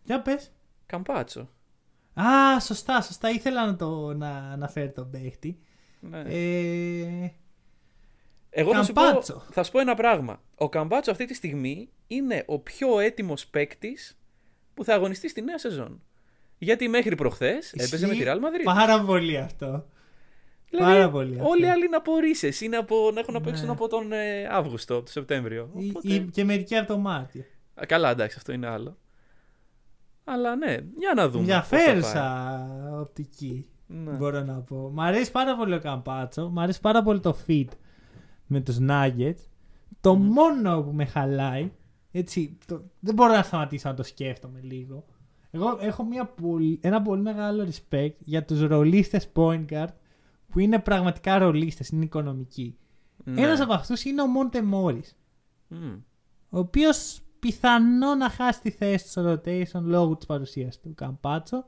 Για 0.03 0.21
πες. 0.21 0.51
Καμπάτσο. 0.85 1.49
Α, 2.13 2.59
σωστά, 2.59 3.01
σωστά. 3.01 3.29
Ήθελα 3.29 3.65
να, 3.65 3.75
το, 3.75 4.13
να 4.13 4.29
αναφέρω 4.29 4.91
τον 4.91 5.09
παίχτη. 5.09 5.59
Ναι. 5.99 6.21
Ε, 6.25 7.31
Εγώ 8.49 8.73
θα 8.73 8.83
σου, 8.83 8.93
πω, 8.93 9.01
Καμπάτσο. 9.01 9.43
θα 9.51 9.63
σου 9.63 9.71
πω 9.71 9.79
ένα 9.79 9.95
πράγμα. 9.95 10.41
Ο 10.55 10.69
Καμπάτσο 10.69 11.11
αυτή 11.11 11.25
τη 11.25 11.33
στιγμή 11.33 11.89
είναι 12.07 12.43
ο 12.47 12.59
πιο 12.59 12.99
έτοιμος 12.99 13.47
παίκτης 13.47 14.19
που 14.73 14.83
θα 14.83 14.93
αγωνιστεί 14.93 15.29
στη 15.29 15.41
νέα 15.41 15.57
σεζόν. 15.57 16.01
Γιατί 16.63 16.87
μέχρι 16.87 17.15
προχθές 17.15 17.73
έπαιζε 17.73 18.07
με 18.07 18.13
τη 18.13 18.17
ισχύει 18.19 18.31
Real 18.31 18.37
Madrid. 18.37 18.63
Πάρα 18.63 19.01
πολύ 19.03 19.37
αυτό. 19.37 19.85
Δηλαδή, 20.69 20.91
πάρα 20.91 21.09
πολύ 21.09 21.35
αυτό. 21.39 21.49
Όλοι 21.49 21.63
οι 21.65 21.67
άλλοι 21.69 21.85
είναι 21.85 21.95
από 21.95 22.17
ρίσες, 22.17 22.61
είναι 22.61 22.77
από, 22.77 22.95
να 23.13 23.19
έχουν 23.19 23.33
να 23.33 23.41
παίξουν 23.41 23.65
Ναι. 23.65 23.71
από 23.71 23.87
τον 23.87 24.11
ε, 24.11 24.47
Αύγουστο, 24.51 24.93
από 24.93 25.03
τον 25.03 25.11
Σεπτέμβριο. 25.11 25.69
Ή- 25.77 25.89
Οπότε- 25.89 26.07
ή 26.13 26.19
και 26.31 26.43
μερικοί 26.43 26.75
από 26.77 26.87
το 26.87 26.97
Μάρτιο. 26.97 27.41
Α, 27.81 27.85
Καλά, 27.85 28.09
εντάξει, 28.09 28.35
αυτό 28.39 28.51
είναι 28.51 28.67
άλλο. 28.67 28.97
Αλλά 30.23 30.55
ναι, 30.55 30.71
για 30.97 31.13
να 31.15 31.29
δούμε. 31.29 31.45
πώς 31.45 31.67
θα 31.67 31.77
Ενδιαφέρουσα 31.77 32.21
πάει. 32.91 32.99
οπτική. 32.99 33.65
Ναι. 33.87 34.11
Μπορώ 34.11 34.41
να 34.41 34.53
πω. 34.53 34.91
Μ' 34.93 35.01
αρέσει 35.01 35.31
πάρα 35.31 35.55
πολύ 35.55 35.73
ο 35.73 35.79
Καμπάτσο. 35.79 36.49
Μ' 36.49 36.59
αρέσει 36.59 36.81
πάρα 36.81 37.03
πολύ 37.03 37.19
το 37.19 37.37
fit 37.47 37.67
με 38.45 38.59
τους 38.61 38.77
Nuggets. 38.89 39.39
Το 40.01 40.15
μόνο 40.15 40.81
που 40.81 40.91
με 40.91 41.05
χαλάει, 41.05 41.71
έτσι, 42.11 42.57
το, 42.65 42.83
δεν 42.99 43.13
μπορώ 43.13 43.33
να 43.33 43.43
σταματήσω 43.43 43.89
να 43.89 43.95
το 43.95 44.03
σκέφτομαι 44.03 44.59
λίγο. 44.63 45.05
Εγώ 45.51 45.77
έχω 45.81 46.03
μια 46.03 46.25
πολύ, 46.25 46.79
ένα 46.83 47.01
πολύ 47.01 47.21
μεγάλο 47.21 47.67
respect 47.69 48.13
για 48.19 48.45
τους 48.45 48.61
ρολίστες 48.61 49.27
point 49.35 49.65
guard 49.69 49.87
που 50.49 50.59
είναι 50.59 50.79
πραγματικά 50.79 51.37
ρολίστες, 51.37 51.89
είναι 51.89 52.03
οικονομικοί. 52.03 52.77
Ναι. 53.23 53.41
Ένας 53.41 53.59
από 53.59 53.73
αυτούς 53.73 54.03
είναι 54.03 54.21
ο 54.21 54.27
Μόντε 54.27 54.61
Μόρις, 54.61 55.17
Μμ. 55.67 55.93
ο 56.49 56.59
οποίος 56.59 57.21
πιθανό 57.39 58.15
να 58.15 58.29
χάσει 58.29 58.61
τη 58.61 58.69
θέση 58.69 59.03
του 59.03 59.09
στο 59.09 59.31
rotation 59.33 59.81
λόγω 59.81 60.15
της 60.15 60.25
παρουσίας 60.25 60.79
του 60.79 60.93
Καμπάτσο. 60.95 61.65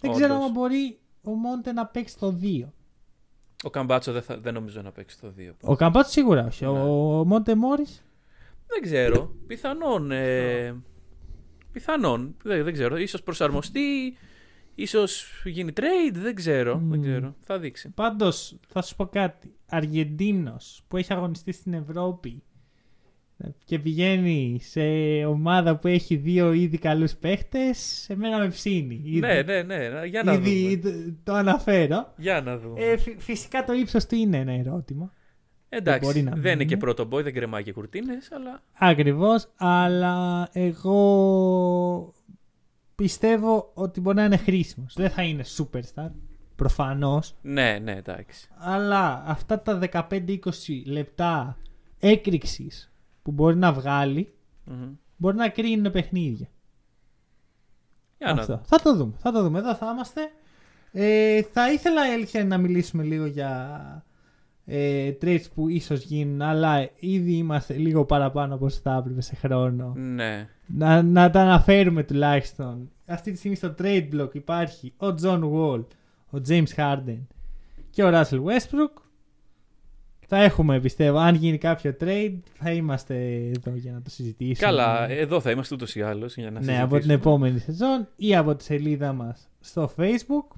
Δεν 0.00 0.12
ξέρω 0.12 0.34
Όντως. 0.34 0.46
αν 0.46 0.52
μπορεί 0.52 0.98
ο 1.22 1.30
Μόντε 1.30 1.72
να 1.72 1.86
παίξει 1.86 2.18
το 2.18 2.38
2. 2.42 2.72
Ο 3.64 3.70
Καμπάτσο 3.70 4.12
δεν, 4.12 4.22
θα, 4.22 4.38
δεν 4.38 4.54
νομίζω 4.54 4.82
να 4.82 4.92
παίξει 4.92 5.20
το 5.20 5.32
2. 5.38 5.52
Ο 5.62 5.76
Καμπάτσο 5.76 6.10
σίγουρα 6.10 6.46
όχι. 6.46 6.64
Ναι. 6.64 6.70
Ο 6.70 7.24
Μόντε 7.24 7.54
Μόρι. 7.54 7.84
Δεν 8.66 8.82
ξέρω. 8.82 9.34
Πιθανόν. 9.46 10.10
Ε, 10.10 10.82
πιθανόν. 11.80 12.36
Δεν, 12.42 12.64
δεν 12.64 12.72
ξέρω. 12.72 12.96
Ίσως 12.96 13.22
προσαρμοστεί. 13.22 14.16
Ίσως 14.74 15.42
γίνει 15.44 15.72
trade. 15.76 16.12
Δεν 16.14 16.34
ξέρω. 16.34 16.82
Δεν 16.88 16.98
Μμ. 16.98 17.02
ξέρω. 17.02 17.34
Θα 17.40 17.58
δείξει. 17.58 17.90
Πάντως 17.90 18.58
θα 18.68 18.82
σου 18.82 18.96
πω 18.96 19.06
κάτι. 19.06 19.54
Αργεντίνος 19.68 20.82
που 20.88 20.96
έχει 20.96 21.12
αγωνιστεί 21.12 21.52
στην 21.52 21.72
Ευρώπη 21.74 22.42
και 23.64 23.78
πηγαίνει 23.78 24.58
σε 24.62 24.80
ομάδα 25.24 25.76
που 25.78 25.88
έχει 25.88 26.16
δύο 26.16 26.52
ήδη 26.52 26.78
καλούς 26.78 27.14
παίχτες, 27.14 28.06
εμένα 28.10 28.38
με 28.38 28.48
ψήνει. 28.48 29.00
Ήδη, 29.04 29.18
Ναι, 29.20 29.42
ναι, 29.42 29.62
ναι. 29.62 30.04
Για 30.06 30.22
να 30.22 30.32
ήδη 30.32 30.80
δούμε. 30.82 30.94
το- 31.04 31.14
το 31.24 31.32
αναφέρω. 31.32 32.12
Για 32.16 32.40
να 32.40 32.58
δούμε. 32.58 32.80
Ε, 32.84 32.96
φυ- 32.96 33.20
φυσικά 33.20 33.64
το 33.64 33.72
ύψος 33.72 34.06
του 34.06 34.14
είναι 34.14 34.36
ένα 34.36 34.52
ερώτημα. 34.52 35.12
Εντάξει. 35.68 36.06
μπορεί 36.06 36.22
να 36.22 36.30
Δεν 36.30 36.40
μην 36.42 36.52
είναι 36.52 36.64
και 36.64 36.74
είναι. 36.74 36.82
πρώτο 36.82 37.08
boy, 37.10 37.22
δεν 37.22 37.34
κρεμάει 37.34 37.62
και 37.62 37.72
κουρτίνες, 37.72 38.32
αλλά. 38.32 38.62
Ακριβώς, 38.78 39.48
αλλά 39.56 40.48
εγώ 40.52 42.14
πιστεύω 42.94 43.70
ότι 43.74 44.00
μπορεί 44.00 44.16
να 44.16 44.24
είναι 44.24 44.36
χρήσιμος. 44.36 44.94
Δεν 44.96 45.10
θα 45.10 45.22
είναι 45.22 45.44
superstar, 45.58 46.10
προφανώς. 46.56 47.34
Ναι, 47.42 47.78
ναι, 47.78 47.92
εντάξει. 47.92 48.48
Αλλά 48.56 49.22
αυτά 49.26 49.60
τα 49.60 49.78
15-20 49.92 50.38
λεπτά 50.86 51.56
έκρηξης 51.98 52.92
που 53.22 53.30
μπορεί 53.30 53.56
να 53.56 53.72
βγάλει 53.72 54.32
Μμμ. 54.64 54.88
μπορεί 55.16 55.36
να 55.36 55.48
κρίνουν 55.48 55.92
παιχνίδια. 55.92 56.48
Για 58.18 58.32
να 58.32 58.40
Αυτό. 58.40 58.52
δούμε. 58.52 58.64
Θα 58.66 58.78
το 58.80 58.96
δούμε. 58.96 59.12
Θα 59.18 59.32
το 59.32 59.42
δούμε. 59.42 59.58
Εδώ 59.58 59.74
θα 59.74 59.90
είμαστε. 59.92 60.20
Ε, 60.92 61.42
θα 61.42 61.72
ήθελα 61.72 62.04
έλχε 62.12 62.42
να 62.42 62.58
μιλήσουμε 62.58 63.02
λίγο 63.02 63.26
για 63.26 64.04
ε, 64.66 65.12
trades 65.22 65.44
που 65.54 65.68
ίσως 65.68 66.02
γίνουν 66.02 66.42
αλλά 66.42 66.90
ήδη 66.98 67.32
είμαστε 67.32 67.74
λίγο 67.74 68.04
παραπάνω 68.04 68.54
από 68.54 68.64
όσο 68.64 68.80
θα 68.82 68.96
έπρεπε 68.98 69.20
σε 69.20 69.34
χρόνο. 69.36 69.92
Ναι. 69.96 70.48
να, 70.66 71.02
να 71.02 71.30
τα 71.30 71.40
αναφέρουμε 71.40 72.02
τουλάχιστον. 72.02 72.90
Αυτή 73.06 73.32
τη 73.32 73.38
στιγμή 73.38 73.56
στο 73.56 73.74
trade 73.78 74.08
block 74.14 74.34
υπάρχει 74.34 74.92
ο 74.96 75.06
John 75.22 75.42
Wall, 75.52 75.84
ο 76.30 76.38
James 76.48 76.74
Harden 76.76 77.20
και 77.90 78.04
ο 78.04 78.10
Russell 78.12 78.42
Westbrook. 78.44 79.00
Θα 80.28 80.42
έχουμε, 80.42 80.80
πιστεύω, 80.80 81.18
αν 81.18 81.34
γίνει 81.34 81.58
κάποιο 81.58 81.96
trade, 82.00 82.38
θα 82.54 82.72
είμαστε 82.72 83.14
εδώ 83.56 83.76
για 83.76 83.92
να 83.92 84.02
το 84.02 84.10
συζητήσουμε. 84.10 84.68
Καλά, 84.68 85.10
εδώ 85.10 85.40
θα 85.40 85.50
είμαστε 85.50 85.74
ούτως 85.74 85.94
ή 85.94 86.02
άλλως 86.02 86.36
για 86.36 86.50
να 86.50 86.60
Ναι, 86.60 86.80
από 86.82 86.98
την 86.98 87.10
επόμενη 87.10 87.58
σεζόν 87.58 88.08
ή 88.16 88.36
από 88.36 88.54
τη 88.54 88.64
σελίδα 88.64 89.12
μας 89.12 89.48
στο 89.60 89.90
facebook. 89.96 90.56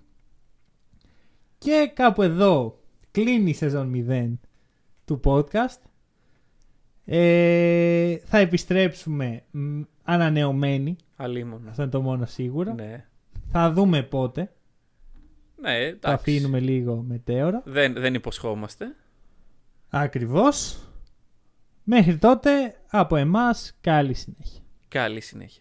Και 1.59 1.91
κάπου 1.95 2.23
εδώ 2.23 2.79
κλείνει 3.25 3.51
η 3.51 3.55
σεζόν 3.55 3.93
0 4.09 4.33
του 5.05 5.21
podcast. 5.25 5.81
Ε, 7.05 8.17
θα 8.17 8.39
επιστρέψουμε 8.39 9.43
μ, 9.51 9.81
ανανεωμένοι. 10.03 10.97
Αλίμονο. 11.17 11.71
Αυτό 11.71 11.83
είναι 11.83 11.91
το 11.91 12.01
μόνο 12.01 12.27
σίγουρο. 12.27 12.73
Ναι. 12.73 13.07
Θα 13.51 13.73
δούμε 13.73 14.03
πότε. 14.03 14.53
Ναι, 15.61 15.79
Το 15.79 15.85
εντάξει. 15.85 16.15
αφήνουμε 16.15 16.61
λίγο 16.61 17.05
μετέωρα. 17.09 17.63
Δεν, 17.65 17.93
δεν 17.93 18.15
υποσχόμαστε. 18.15 18.97
Ακριβώς. 19.89 20.83
Μέχρι 21.85 22.17
τότε 22.19 22.51
από 22.89 23.17
εμάς 23.17 23.77
καλή 23.81 24.15
συνέχεια. 24.15 24.63
Καλή 24.89 25.21
συνέχεια. 25.21 25.57